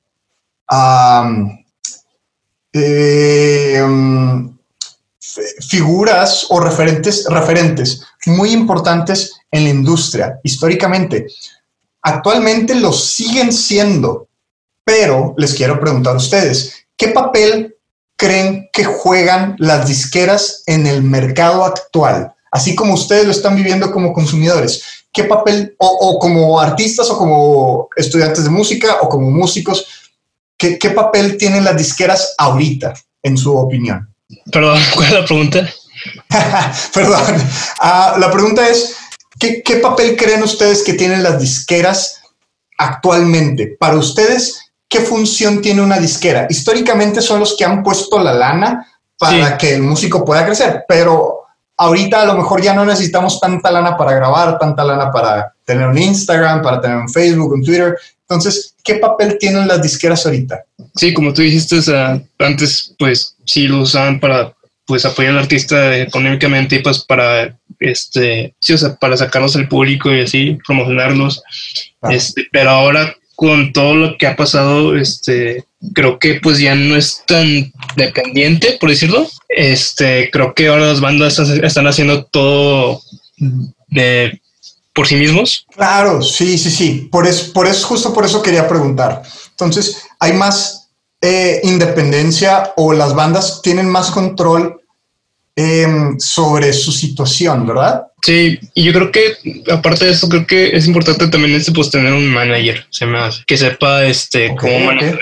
eh, 2.73 3.85
figuras 5.69 6.47
o 6.51 6.59
referentes, 6.59 7.25
referentes 7.29 8.03
muy 8.27 8.51
importantes 8.51 9.33
en 9.53 9.65
la 9.65 9.71
industria 9.71 10.41
históricamente. 10.43 11.27
Actualmente 12.03 12.75
lo 12.75 12.93
siguen 12.93 13.53
siendo, 13.53 14.27
pero 14.85 15.35
les 15.37 15.55
quiero 15.55 15.79
preguntar 15.79 16.15
a 16.15 16.19
ustedes, 16.19 16.87
¿qué 16.97 17.09
papel 17.09 17.76
creen 18.17 18.69
que 18.73 18.85
juegan 18.85 19.57
las 19.59 19.87
disqueras 19.87 20.63
en 20.67 20.87
el 20.87 21.03
mercado 21.03 21.65
actual? 21.65 22.33
Así 22.51 22.75
como 22.75 22.95
ustedes 22.95 23.25
lo 23.25 23.31
están 23.31 23.57
viviendo 23.57 23.91
como 23.91 24.13
consumidores, 24.13 24.83
¿qué 25.13 25.25
papel, 25.25 25.75
o, 25.79 26.19
como 26.19 26.61
artistas 26.61 27.11
o 27.11 27.19
como 27.19 27.89
estudiantes 27.97 28.45
de 28.45 28.51
música 28.51 28.99
o 29.03 29.09
como 29.09 29.31
músicos, 29.31 29.87
¿qué, 30.57 30.79
qué 30.79 30.91
papel 30.91 31.37
tienen 31.37 31.65
las 31.65 31.77
disqueras 31.77 32.35
ahorita, 32.39 32.95
en 33.23 33.37
su 33.37 33.57
opinión? 33.57 34.09
Perdón, 34.51 34.81
¿cuál 34.95 35.07
es 35.07 35.13
la 35.13 35.25
pregunta? 35.25 35.69
Perdón. 36.95 37.37
Ah, 37.81 38.17
la 38.19 38.31
pregunta 38.31 38.69
es, 38.69 38.97
¿qué, 39.39 39.77
papel 39.83 40.17
creen 40.17 40.43
ustedes 40.43 40.83
que 40.83 40.95
tienen 40.95 41.23
las 41.23 41.41
disqueras 41.41 42.21
actualmente? 42.79 43.77
Para 43.79 43.97
ustedes, 43.97 44.66
¿qué 44.89 45.01
función 45.01 45.61
tiene 45.61 45.83
una 45.83 45.99
disquera? 45.99 46.47
Históricamente 46.49 47.21
son 47.21 47.41
los 47.41 47.57
que 47.57 47.65
han 47.65 47.83
puesto 47.83 48.19
la 48.23 48.33
lana 48.33 48.87
para 49.19 49.57
que 49.57 49.75
el 49.75 49.83
músico 49.83 50.25
pueda 50.25 50.45
crecer, 50.45 50.85
pero 50.87 51.47
ahorita 51.77 52.23
a 52.23 52.27
lo 52.27 52.35
mejor 52.35 52.63
ya 52.63 52.75
no 52.75 52.85
necesitamos 52.85 53.41
tanta 53.41 53.71
lana 53.71 53.97
para 53.97 54.15
grabar, 54.15 54.59
tanta 54.59 54.85
lana 54.85 55.11
para 55.11 55.53
tener 55.65 55.87
un 55.87 55.99
Instagram, 55.99 56.63
para 56.63 56.81
tener 56.81 56.97
un 56.97 57.09
Facebook, 57.09 57.53
un 57.53 57.65
Twitter. 57.65 57.97
Entonces, 58.23 58.75
¿qué 58.83 58.97
papel 58.97 59.37
tienen 59.39 59.69
las 59.69 59.83
disqueras 59.83 60.25
ahorita? 60.27 60.65
Sí, 60.95 61.13
como 61.15 61.33
tú 61.33 61.43
dijiste 61.43 61.81
antes, 62.39 62.95
pues 62.99 63.37
sí 63.45 63.69
lo 63.69 63.81
usaban 63.81 64.21
para 64.21 64.53
pues 64.87 65.05
apoyar 65.05 65.33
al 65.33 65.41
artista 65.41 65.97
económicamente 65.97 66.77
y 66.77 66.79
pues 66.79 67.01
para 67.01 67.57
este 67.81 68.55
sí, 68.61 68.73
o 68.73 68.79
sea, 68.79 68.95
para 68.95 69.17
sacarlos 69.17 69.57
al 69.57 69.69
público 69.69 70.13
y 70.13 70.21
así 70.21 70.59
promocionarlos. 70.67 71.43
Este, 72.09 72.47
pero 72.53 72.71
ahora 72.71 73.15
con 73.37 73.73
todo 73.73 73.95
lo 73.95 74.19
que 74.19 74.27
ha 74.27 74.35
pasado, 74.35 74.97
este 74.97 75.65
creo 75.93 76.19
que 76.19 76.41
pues 76.43 76.59
ya 76.59 76.75
no 76.75 76.97
es 76.97 77.23
tan 77.27 77.73
dependiente, 77.97 78.77
por 78.81 78.91
decirlo. 78.91 79.29
Este, 79.49 80.31
creo 80.31 80.55
que 80.55 80.69
ahora 80.69 80.87
las 80.87 81.01
bandas 81.01 81.39
están 81.39 81.87
haciendo 81.87 82.25
todo 82.25 83.03
de 83.89 84.41
por 84.95 85.07
sí 85.07 85.17
mismos. 85.17 85.67
Claro, 85.75 86.23
sí, 86.23 86.57
sí, 86.59 86.71
sí. 86.71 87.09
Por 87.13 87.27
eso, 87.27 87.53
por 87.53 87.67
eso, 87.67 87.87
justo 87.87 88.15
por 88.15 88.25
eso 88.25 88.43
quería 88.43 88.67
preguntar. 88.67 89.23
Entonces, 89.51 90.03
hay 90.19 90.33
más 90.33 90.89
eh, 91.21 91.61
independencia 91.63 92.73
o 92.77 92.93
las 92.95 93.15
bandas 93.15 93.61
tienen 93.63 93.89
más 93.89 94.11
control 94.11 94.81
em, 95.57 96.19
sobre 96.21 96.73
su 96.73 96.93
situación, 96.93 97.67
¿verdad? 97.67 98.07
Sí, 98.23 98.59
y 98.75 98.83
yo 98.85 98.93
creo 98.93 99.11
que 99.11 99.63
aparte 99.73 100.05
de 100.05 100.11
eso, 100.11 100.29
creo 100.29 100.47
que 100.47 100.77
es 100.77 100.87
importante 100.87 101.29
también 101.29 101.55
este, 101.55 101.73
pues, 101.73 101.91
tener 101.91 102.13
un 102.13 102.29
manager, 102.29 102.85
se 102.91 103.07
me 103.07 103.19
hace, 103.19 103.43
que 103.47 103.57
sepa 103.57 104.05
este, 104.05 104.55
cómo 104.57 104.79
manejar, 104.81 105.19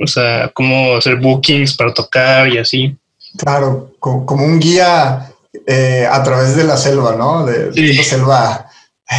o 0.00 0.06
sea, 0.06 0.50
cómo 0.54 0.96
hacer 0.96 1.16
bookings 1.16 1.76
para 1.76 1.92
tocar 1.92 2.48
y 2.48 2.58
así. 2.58 2.96
Claro, 3.36 3.92
como, 3.98 4.44
un 4.44 4.58
guía 4.58 5.32
eh, 5.66 6.06
a 6.10 6.22
través 6.22 6.56
de 6.56 6.64
la 6.64 6.76
selva, 6.76 7.14
¿no? 7.16 7.44
De, 7.44 7.70
la 7.74 8.02
selva 8.04 8.66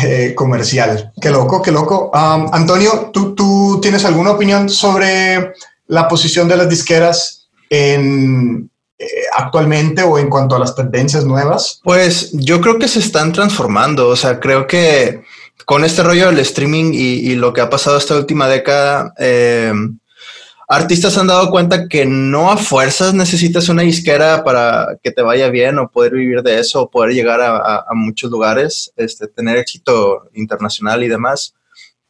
eh, 0.03 0.33
comercial. 0.35 1.11
Qué 1.21 1.29
loco, 1.29 1.61
qué 1.61 1.71
loco. 1.71 2.11
Antonio, 2.13 3.11
¿tú, 3.13 3.35
¿tú 3.35 3.79
tienes 3.81 4.05
alguna 4.05 4.31
opinión 4.31 4.69
sobre 4.69 5.53
la 5.87 6.07
posición 6.07 6.47
de 6.47 6.57
las 6.57 6.69
disqueras 6.69 7.47
en, 7.69 8.69
actualmente 9.35 10.03
o 10.03 10.17
en 10.17 10.29
cuanto 10.29 10.55
a 10.55 10.59
las 10.59 10.75
tendencias 10.75 11.25
nuevas? 11.25 11.81
Pues 11.83 12.31
yo 12.33 12.61
creo 12.61 12.79
que 12.79 12.87
se 12.87 12.99
están 12.99 13.31
transformando. 13.31 14.07
O 14.07 14.15
sea, 14.15 14.39
creo 14.39 14.67
que 14.67 15.23
con 15.65 15.83
este 15.83 16.03
rollo 16.03 16.27
del 16.27 16.39
streaming 16.39 16.93
y, 16.93 17.35
lo 17.35 17.53
que 17.53 17.61
ha 17.61 17.69
pasado 17.69 17.97
esta 17.97 18.15
última 18.15 18.47
década, 18.47 19.13
eh, 19.17 19.73
artistas 20.67 21.17
han 21.17 21.27
dado 21.27 21.49
cuenta 21.49 21.87
que 21.87 22.05
no 22.05 22.51
a 22.51 22.57
fuerzas 22.57 23.13
necesitas 23.13 23.69
una 23.69 23.83
disquera 23.83 24.43
para 24.43 24.97
que 25.01 25.11
te 25.11 25.21
vaya 25.21 25.49
bien 25.49 25.77
o 25.79 25.89
poder 25.89 26.13
vivir 26.13 26.41
de 26.41 26.59
eso 26.59 26.81
o 26.81 26.89
poder 26.89 27.13
llegar 27.13 27.41
a, 27.41 27.85
muchos 27.93 28.31
lugares, 28.31 28.91
este, 28.95 29.27
tener 29.27 29.57
éxito 29.57 30.29
internacional 30.33 31.03
y 31.03 31.07
demás. 31.07 31.53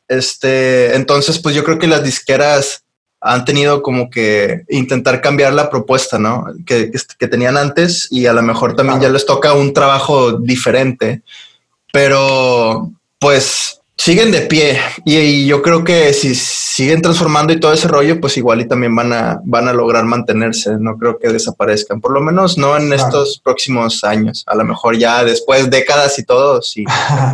Este, 0.08 0.96
entonces, 0.96 1.40
pues 1.40 1.56
yo 1.56 1.64
creo 1.64 1.80
que 1.80 1.88
las 1.88 2.04
disqueras 2.04 2.84
han 3.24 3.46
tenido 3.46 3.82
como 3.82 4.10
que 4.10 4.64
intentar 4.70 5.22
cambiar 5.22 5.54
la 5.54 5.70
propuesta, 5.70 6.20
¿no? 6.20 6.46
Que, 6.66 6.92
que 7.18 7.28
tenían 7.28 7.58
antes 7.58 8.08
y 8.12 8.26
a 8.26 8.34
lo 8.34 8.42
mejor 8.42 8.76
también 8.76 9.00
ya 9.00 9.10
les 9.10 9.26
toca 9.26 9.54
un 9.54 9.74
trabajo 9.74 10.34
diferente, 10.34 11.22
pero 11.92 12.92
pues 13.20 13.80
siguen 13.98 14.32
de 14.32 14.42
pie. 14.42 14.80
Y, 15.06 15.46
yo 15.46 15.62
creo 15.62 15.84
que 15.84 16.14
si 16.14 16.36
siguen 16.36 17.02
transformando 17.02 17.54
y 17.54 17.60
todo 17.60 17.74
ese 17.74 17.88
rollo, 17.88 18.20
pues 18.20 18.38
igual 18.38 18.62
y 18.62 18.68
también 18.68 18.96
van 18.96 19.14
a, 19.14 19.40
van 19.44 19.68
a 19.68 19.74
lograr 19.74 20.04
mantenerse, 20.04 20.76
no 20.78 20.98
creo 20.98 21.18
que 21.18 21.30
desaparezcan, 21.30 22.02
por 22.02 22.12
lo 22.12 22.20
menos 22.20 22.58
no 22.58 22.76
en 22.76 22.92
estos 22.92 23.40
próximos 23.44 24.04
años, 24.04 24.44
a 24.48 24.56
lo 24.56 24.64
mejor 24.66 24.98
ya 24.98 25.24
después 25.24 25.70
décadas 25.70 26.18
y 26.20 26.24
todo, 26.24 26.62
sí. 26.62 26.84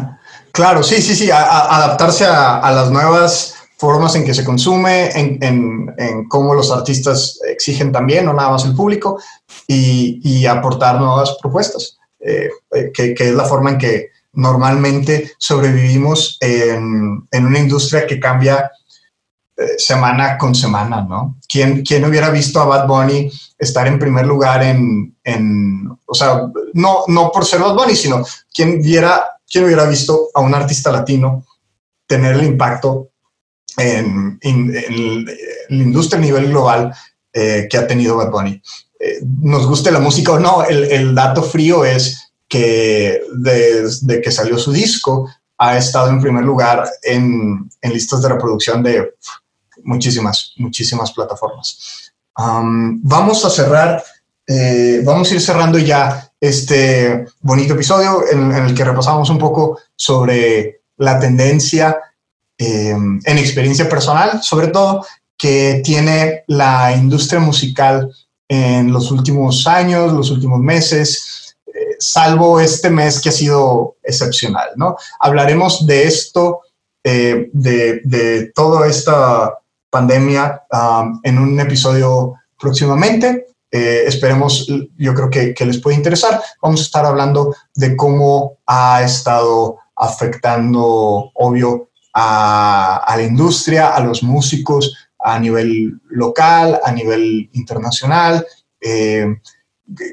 claro, 0.52 0.84
sí, 0.84 1.02
sí, 1.02 1.16
sí, 1.16 1.32
adaptarse 1.32 2.26
a, 2.26 2.72
las 2.72 2.92
nuevas 2.92 3.56
formas 3.80 4.14
en 4.16 4.26
que 4.26 4.34
se 4.34 4.44
consume, 4.44 5.10
en, 5.16 6.28
cómo 6.28 6.54
los 6.54 6.70
artistas 6.70 7.40
exigen 7.48 7.92
también, 7.92 8.26
no 8.26 8.34
nada 8.34 8.52
más 8.52 8.66
el 8.66 8.76
público, 8.76 9.20
y, 9.68 10.46
aportar 10.46 11.00
nuevas 11.00 11.38
propuestas, 11.42 11.98
eh, 12.20 12.50
eh, 12.76 12.92
que 12.94 13.16
es 13.18 13.34
la 13.34 13.46
forma 13.46 13.72
en 13.72 13.78
que 13.78 14.10
normalmente 14.34 15.32
sobrevivimos 15.38 16.38
en, 16.40 17.28
una 17.32 17.60
industria 17.60 18.06
que 18.06 18.20
cambia 18.20 18.72
eh, 19.58 19.78
semana 19.78 20.38
con 20.38 20.56
semana, 20.56 21.02
¿no? 21.02 21.38
¿Quién, 21.48 21.84
¿Quién, 21.84 22.06
hubiera 22.06 22.30
visto 22.30 22.60
a 22.60 22.66
Bad 22.66 22.88
Bunny 22.88 23.32
estar 23.58 23.88
en 23.88 24.00
primer 24.00 24.26
lugar 24.26 24.64
en, 24.64 25.16
o 26.06 26.14
sea, 26.14 26.44
no, 26.74 27.04
no 27.08 27.32
por 27.32 27.46
ser 27.46 27.60
Bad 27.60 27.76
Bunny, 27.76 27.96
sino 27.96 28.24
quién, 28.54 28.82
viera, 28.82 29.38
quién 29.50 29.66
hubiera 29.66 29.86
visto 29.86 30.30
a 30.34 30.42
un 30.42 30.54
artista 30.54 30.92
latino 30.92 31.46
tener 32.08 32.36
el 32.36 32.46
impacto 32.46 33.10
en, 33.78 34.40
la 35.70 35.84
industria 35.84 36.20
a 36.20 36.24
nivel 36.24 36.50
global 36.50 36.94
eh, 37.34 37.68
que 37.70 37.78
ha 37.78 37.88
tenido 37.88 38.18
Bad 38.18 38.32
Bunny? 38.32 38.62
Eh, 39.00 39.20
nos 39.42 39.68
guste 39.68 39.92
la 39.92 40.00
música 40.00 40.34
o 40.34 40.40
no, 40.40 40.64
el, 40.64 40.86
el 40.86 41.16
dato 41.16 41.44
frío 41.44 41.86
es 41.86 42.34
que 42.50 43.22
desde 43.32 44.22
que 44.22 44.32
salió 44.32 44.58
su 44.58 44.72
disco 44.72 45.30
ha 45.60 45.78
estado 45.78 46.10
en 46.10 46.22
primer 46.22 46.44
lugar 46.44 46.90
en, 47.04 47.70
listas 47.84 48.22
de 48.22 48.30
reproducción 48.30 48.82
de 48.82 49.14
muchísimas, 49.84 50.54
muchísimas 50.58 51.12
plataformas. 51.12 52.12
vamos 52.36 53.46
a 53.46 53.50
cerrar, 53.50 54.04
eh, 54.48 55.02
vamos 55.04 55.30
a 55.30 55.36
ir 55.36 55.42
cerrando 55.42 55.78
ya 55.78 56.32
este 56.40 57.26
bonito 57.42 57.74
episodio 57.74 58.24
en, 58.32 58.52
el 58.54 58.74
que 58.74 58.86
repasamos 58.86 59.30
un 59.30 59.38
poco 59.38 59.80
sobre 59.96 60.82
la 60.98 61.20
tendencia 61.20 61.98
em, 62.60 63.20
en 63.24 63.38
experiencia 63.39 63.89
personal, 63.89 64.43
sobre 64.43 64.68
todo, 64.68 65.03
que 65.36 65.82
tiene 65.84 66.43
la 66.47 66.93
industria 66.95 67.39
musical 67.39 68.12
en 68.47 68.91
los 68.91 69.10
últimos 69.10 69.66
años, 69.66 70.14
los 70.14 70.30
últimos 70.30 70.60
meses, 70.60 71.39
salvo 71.99 72.60
este 72.60 72.89
mes 72.89 73.20
que 73.20 73.30
ha 73.30 73.34
sido 73.34 73.97
excepcional, 74.03 74.70
¿no? 74.76 74.95
Hablaremos 75.20 75.86
de 75.86 76.03
esto 76.03 76.62
eh, 77.03 77.49
de, 77.53 78.01
de, 78.03 78.51
toda 78.53 78.88
esta 78.88 79.60
pandemia 79.89 80.64
um, 80.72 81.20
en 81.24 81.38
un 81.38 81.60
episodio 81.60 82.36
próximamente. 82.60 83.47
Eh, 83.72 84.03
esperemos, 84.07 84.68
yo 84.97 85.14
creo 85.14 85.30
que, 85.30 85.53
que, 85.53 85.66
les 85.66 85.80
puede 85.80 85.97
interesar. 85.97 86.41
Vamos 86.62 86.82
a 86.82 86.84
estar 86.84 87.05
hablando 87.05 87.55
de 87.76 87.95
cómo 87.95 88.57
ha 88.66 89.03
estado 89.03 89.78
afectando, 89.95 91.32
obvio, 91.34 91.89
a, 92.14 93.14
la 93.16 93.24
industria, 93.24 93.89
a 93.89 93.99
los 94.01 94.24
músicos 94.24 94.93
a 95.20 95.38
nivel 95.39 95.99
local, 96.10 96.80
a 96.84 96.91
nivel 96.91 97.49
internacional, 97.53 98.45
eh, 98.80 99.26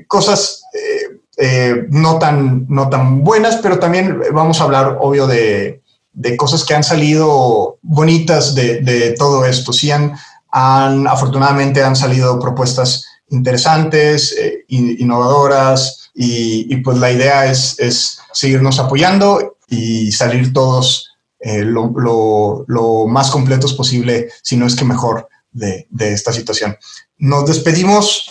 cosas 0.09 0.65
eh, 0.73 1.21
eh, 1.39 1.87
no, 1.91 2.19
tan, 2.19 2.67
no 2.69 2.89
tan 2.89 3.23
buenas, 3.23 3.57
pero 3.57 3.79
también 3.79 4.21
vamos 4.33 4.61
a 4.61 4.65
hablar, 4.65 4.99
obvio, 5.01 5.27
de, 5.27 5.83
de 6.13 6.37
cosas 6.37 6.65
que 6.65 6.75
han 6.75 6.83
salido 6.83 7.79
bonitas 7.83 8.55
de, 8.55 8.81
de 8.81 9.13
todo 9.13 9.45
esto. 9.45 9.73
Sí, 9.73 9.91
han, 9.91 10.15
han, 10.51 11.07
afortunadamente 11.07 11.83
han 11.83 11.97
salido 11.97 12.41
propuestas 12.41 13.07
interesantes, 13.29 14.35
innovadoras, 14.69 16.11
y, 16.15 16.73
y, 16.73 16.77
pues 16.79 16.97
la 16.97 17.13
idea 17.13 17.51
es, 17.51 17.79
es, 17.79 18.19
seguirnos 18.33 18.79
apoyando 18.79 19.59
y 19.69 20.11
salir 20.13 20.53
todos 20.53 21.06
eh, 21.41 21.63
lo, 21.63 21.93
lo, 21.97 22.65
lo, 22.67 23.07
más 23.07 23.31
completos 23.31 23.75
posible, 23.75 24.31
si 24.43 24.57
no 24.57 24.67
es 24.67 24.75
que 24.75 24.85
mejor, 24.85 25.29
de, 25.53 25.87
de 25.91 26.13
esta 26.13 26.33
situación. 26.33 26.77
Nos 27.19 27.47
despedimos 27.47 28.31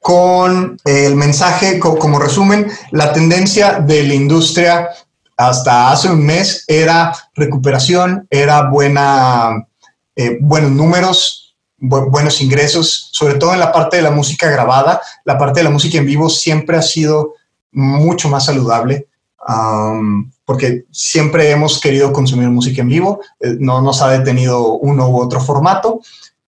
con 0.00 0.78
el 0.84 1.14
mensaje, 1.14 1.78
como 1.78 2.18
resumen, 2.18 2.70
la 2.90 3.12
tendencia 3.12 3.80
de 3.80 4.02
la 4.04 4.14
industria 4.14 4.88
hasta 5.36 5.90
hace 5.90 6.10
un 6.10 6.24
mes 6.24 6.64
era 6.66 7.14
recuperación, 7.34 8.26
era 8.30 8.68
buena, 8.68 9.66
eh, 10.14 10.38
buenos 10.40 10.70
números, 10.70 11.56
bu 11.78 12.10
buenos 12.10 12.42
ingresos, 12.42 13.08
sobre 13.12 13.34
todo 13.34 13.54
en 13.54 13.60
la 13.60 13.72
parte 13.72 13.96
de 13.96 14.02
la 14.02 14.10
música 14.10 14.50
grabada. 14.50 15.00
La 15.24 15.38
parte 15.38 15.60
de 15.60 15.64
la 15.64 15.70
música 15.70 15.96
en 15.98 16.06
vivo 16.06 16.28
siempre 16.28 16.76
ha 16.76 16.82
sido 16.82 17.34
mucho 17.72 18.28
más 18.28 18.44
saludable. 18.44 19.06
Um, 19.48 20.30
porque 20.50 20.82
siempre 20.90 21.48
hemos 21.48 21.80
querido 21.80 22.12
consumir 22.12 22.48
música 22.48 22.82
en 22.82 22.88
vivo, 22.88 23.20
eh, 23.38 23.54
no 23.60 23.80
nos 23.80 24.02
ha 24.02 24.10
detenido 24.10 24.78
uno 24.78 25.08
u 25.08 25.20
otro 25.20 25.40
formato, 25.40 26.00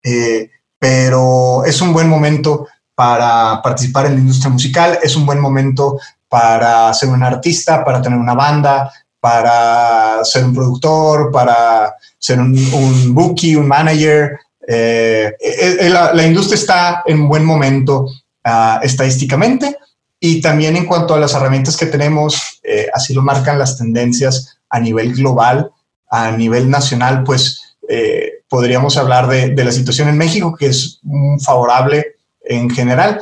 eh, 0.02 0.50
pero 0.76 1.64
es 1.64 1.80
un 1.80 1.92
buen 1.92 2.08
momento 2.08 2.66
para 2.96 3.62
participar 3.62 4.06
en 4.06 4.14
la 4.14 4.18
industria 4.18 4.50
musical, 4.50 4.98
es 5.04 5.14
un 5.14 5.24
buen 5.24 5.38
momento 5.38 6.00
para 6.28 6.92
ser 6.94 7.10
un 7.10 7.22
artista, 7.22 7.84
para 7.84 8.02
tener 8.02 8.18
una 8.18 8.34
banda, 8.34 8.92
para 9.20 10.24
ser 10.24 10.46
un 10.46 10.52
productor, 10.52 11.30
para 11.30 11.94
ser 12.18 12.40
un, 12.40 13.14
bookie, 13.14 13.54
un 13.54 13.68
manager. 13.68 14.36
Eh, 14.66 15.32
eh, 15.38 15.90
la, 15.90 16.26
industria 16.26 16.56
está 16.56 17.02
en 17.06 17.28
buen 17.28 17.44
momento 17.44 18.06
uh, 18.44 18.82
estadísticamente 18.82 19.76
y 20.24 20.40
también 20.40 20.76
en 20.76 20.86
cuanto 20.86 21.14
a 21.14 21.18
las 21.18 21.34
herramientas 21.34 21.76
que 21.76 21.86
tenemos, 21.86 22.60
eh, 22.62 22.86
así 22.94 23.12
lo 23.12 23.22
marcan 23.22 23.58
las 23.58 23.76
tendencias 23.76 24.56
a 24.70 24.78
nivel 24.78 25.14
global, 25.14 25.72
a 26.08 26.30
nivel 26.30 26.70
nacional, 26.70 27.24
pues 27.24 27.76
eh, 27.88 28.44
podríamos 28.48 28.96
hablar 28.96 29.26
de, 29.26 29.48
de, 29.48 29.64
la 29.64 29.72
situación 29.72 30.08
en 30.08 30.16
México, 30.16 30.54
que 30.54 30.66
es 30.66 31.00
favorable 31.44 32.14
en 32.44 32.70
general. 32.70 33.20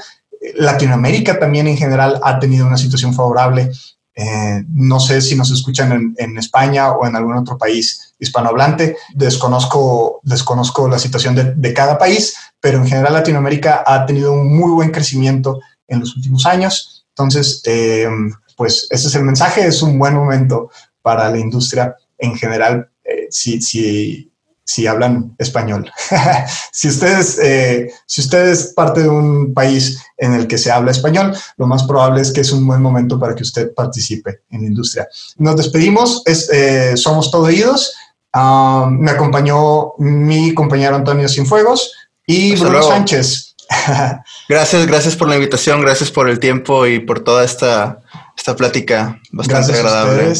Latinoamérica 0.56 1.38
también 1.38 1.68
en 1.68 1.78
general 1.78 2.20
ha 2.22 2.38
tenido 2.38 2.66
una 2.66 2.76
situación 2.76 3.14
favorable. 3.14 3.70
Eh, 4.14 4.62
no 4.68 5.00
sé 5.00 5.22
si 5.22 5.36
nos 5.36 5.50
escuchan 5.50 5.92
en, 5.92 6.14
en, 6.18 6.36
España 6.36 6.92
o 6.92 7.06
en 7.06 7.16
algún 7.16 7.38
otro 7.38 7.56
país 7.56 8.14
hispanohablante. 8.18 8.98
Desconozco, 9.14 10.20
desconozco 10.22 10.86
la 10.86 10.98
situación 10.98 11.34
de, 11.34 11.54
de, 11.54 11.72
cada 11.72 11.96
país, 11.96 12.36
pero 12.60 12.76
en 12.76 12.86
general 12.86 13.14
Latinoamérica 13.14 13.84
ha 13.86 14.04
tenido 14.04 14.34
un 14.34 14.54
muy 14.54 14.70
buen 14.70 14.90
crecimiento 14.90 15.60
en 15.90 16.00
los 16.00 16.16
últimos 16.16 16.46
años. 16.46 17.04
Entonces, 17.10 17.62
eh, 17.66 18.08
pues 18.56 18.86
ese 18.90 19.08
es 19.08 19.14
el 19.14 19.24
mensaje. 19.24 19.66
Es 19.66 19.82
un 19.82 19.98
buen 19.98 20.14
momento 20.14 20.70
para 21.02 21.30
la 21.30 21.38
industria 21.38 21.96
en 22.18 22.36
general 22.36 22.88
eh, 23.04 23.26
si, 23.30 23.60
si, 23.60 24.30
si 24.64 24.86
hablan 24.86 25.34
español. 25.38 25.90
si, 26.72 26.88
ustedes, 26.88 27.38
eh, 27.42 27.90
si 28.06 28.20
ustedes 28.20 28.72
parte 28.74 29.02
de 29.02 29.08
un 29.08 29.52
país 29.52 30.00
en 30.16 30.34
el 30.34 30.46
que 30.46 30.58
se 30.58 30.70
habla 30.70 30.92
español, 30.92 31.34
lo 31.56 31.66
más 31.66 31.82
probable 31.84 32.20
es 32.20 32.30
que 32.32 32.42
es 32.42 32.52
un 32.52 32.66
buen 32.66 32.80
momento 32.80 33.18
para 33.18 33.34
que 33.34 33.42
usted 33.42 33.74
participe 33.74 34.42
en 34.50 34.62
la 34.62 34.68
industria. 34.68 35.08
Nos 35.38 35.56
despedimos, 35.56 36.22
es, 36.26 36.48
eh, 36.52 36.96
somos 36.96 37.30
todo 37.30 37.44
oídos. 37.44 37.94
Um, 38.32 39.00
me 39.00 39.10
acompañó 39.10 39.94
mi 39.98 40.54
compañero 40.54 40.94
Antonio 40.94 41.28
Sinfuegos 41.28 41.92
y 42.24 42.52
Hasta 42.52 42.64
Bruno 42.64 42.78
luego. 42.78 42.92
Sánchez. 42.92 43.49
gracias, 44.48 44.86
gracias 44.86 45.16
por 45.16 45.28
la 45.28 45.36
invitación, 45.36 45.80
gracias 45.80 46.10
por 46.10 46.28
el 46.28 46.38
tiempo 46.38 46.86
y 46.86 46.98
por 47.00 47.20
toda 47.20 47.44
esta, 47.44 48.00
esta 48.36 48.56
plática 48.56 49.20
bastante 49.30 49.72
gracias 49.72 49.78
agradable. 49.78 50.34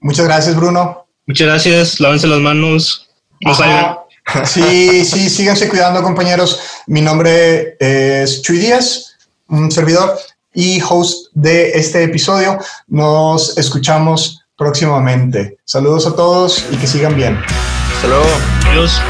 Muchas 0.00 0.26
gracias, 0.26 0.56
Bruno. 0.56 1.06
Muchas 1.26 1.46
gracias, 1.48 2.00
lávense 2.00 2.26
las 2.26 2.40
manos, 2.40 3.08
Sí, 4.44 5.04
sí, 5.04 5.30
síganse 5.30 5.68
cuidando, 5.68 6.02
compañeros. 6.02 6.60
Mi 6.86 7.00
nombre 7.00 7.76
es 7.78 8.42
Chuy 8.42 8.58
Díaz, 8.58 9.16
un 9.48 9.70
servidor 9.70 10.18
y 10.52 10.80
host 10.80 11.28
de 11.32 11.70
este 11.72 12.02
episodio. 12.02 12.58
Nos 12.88 13.56
escuchamos 13.56 14.44
próximamente. 14.56 15.58
Saludos 15.64 16.06
a 16.06 16.16
todos 16.16 16.64
y 16.72 16.76
que 16.76 16.86
sigan 16.86 17.14
bien. 17.14 17.38
Hasta 17.94 18.08
luego. 18.08 18.26
Adiós. 18.68 19.00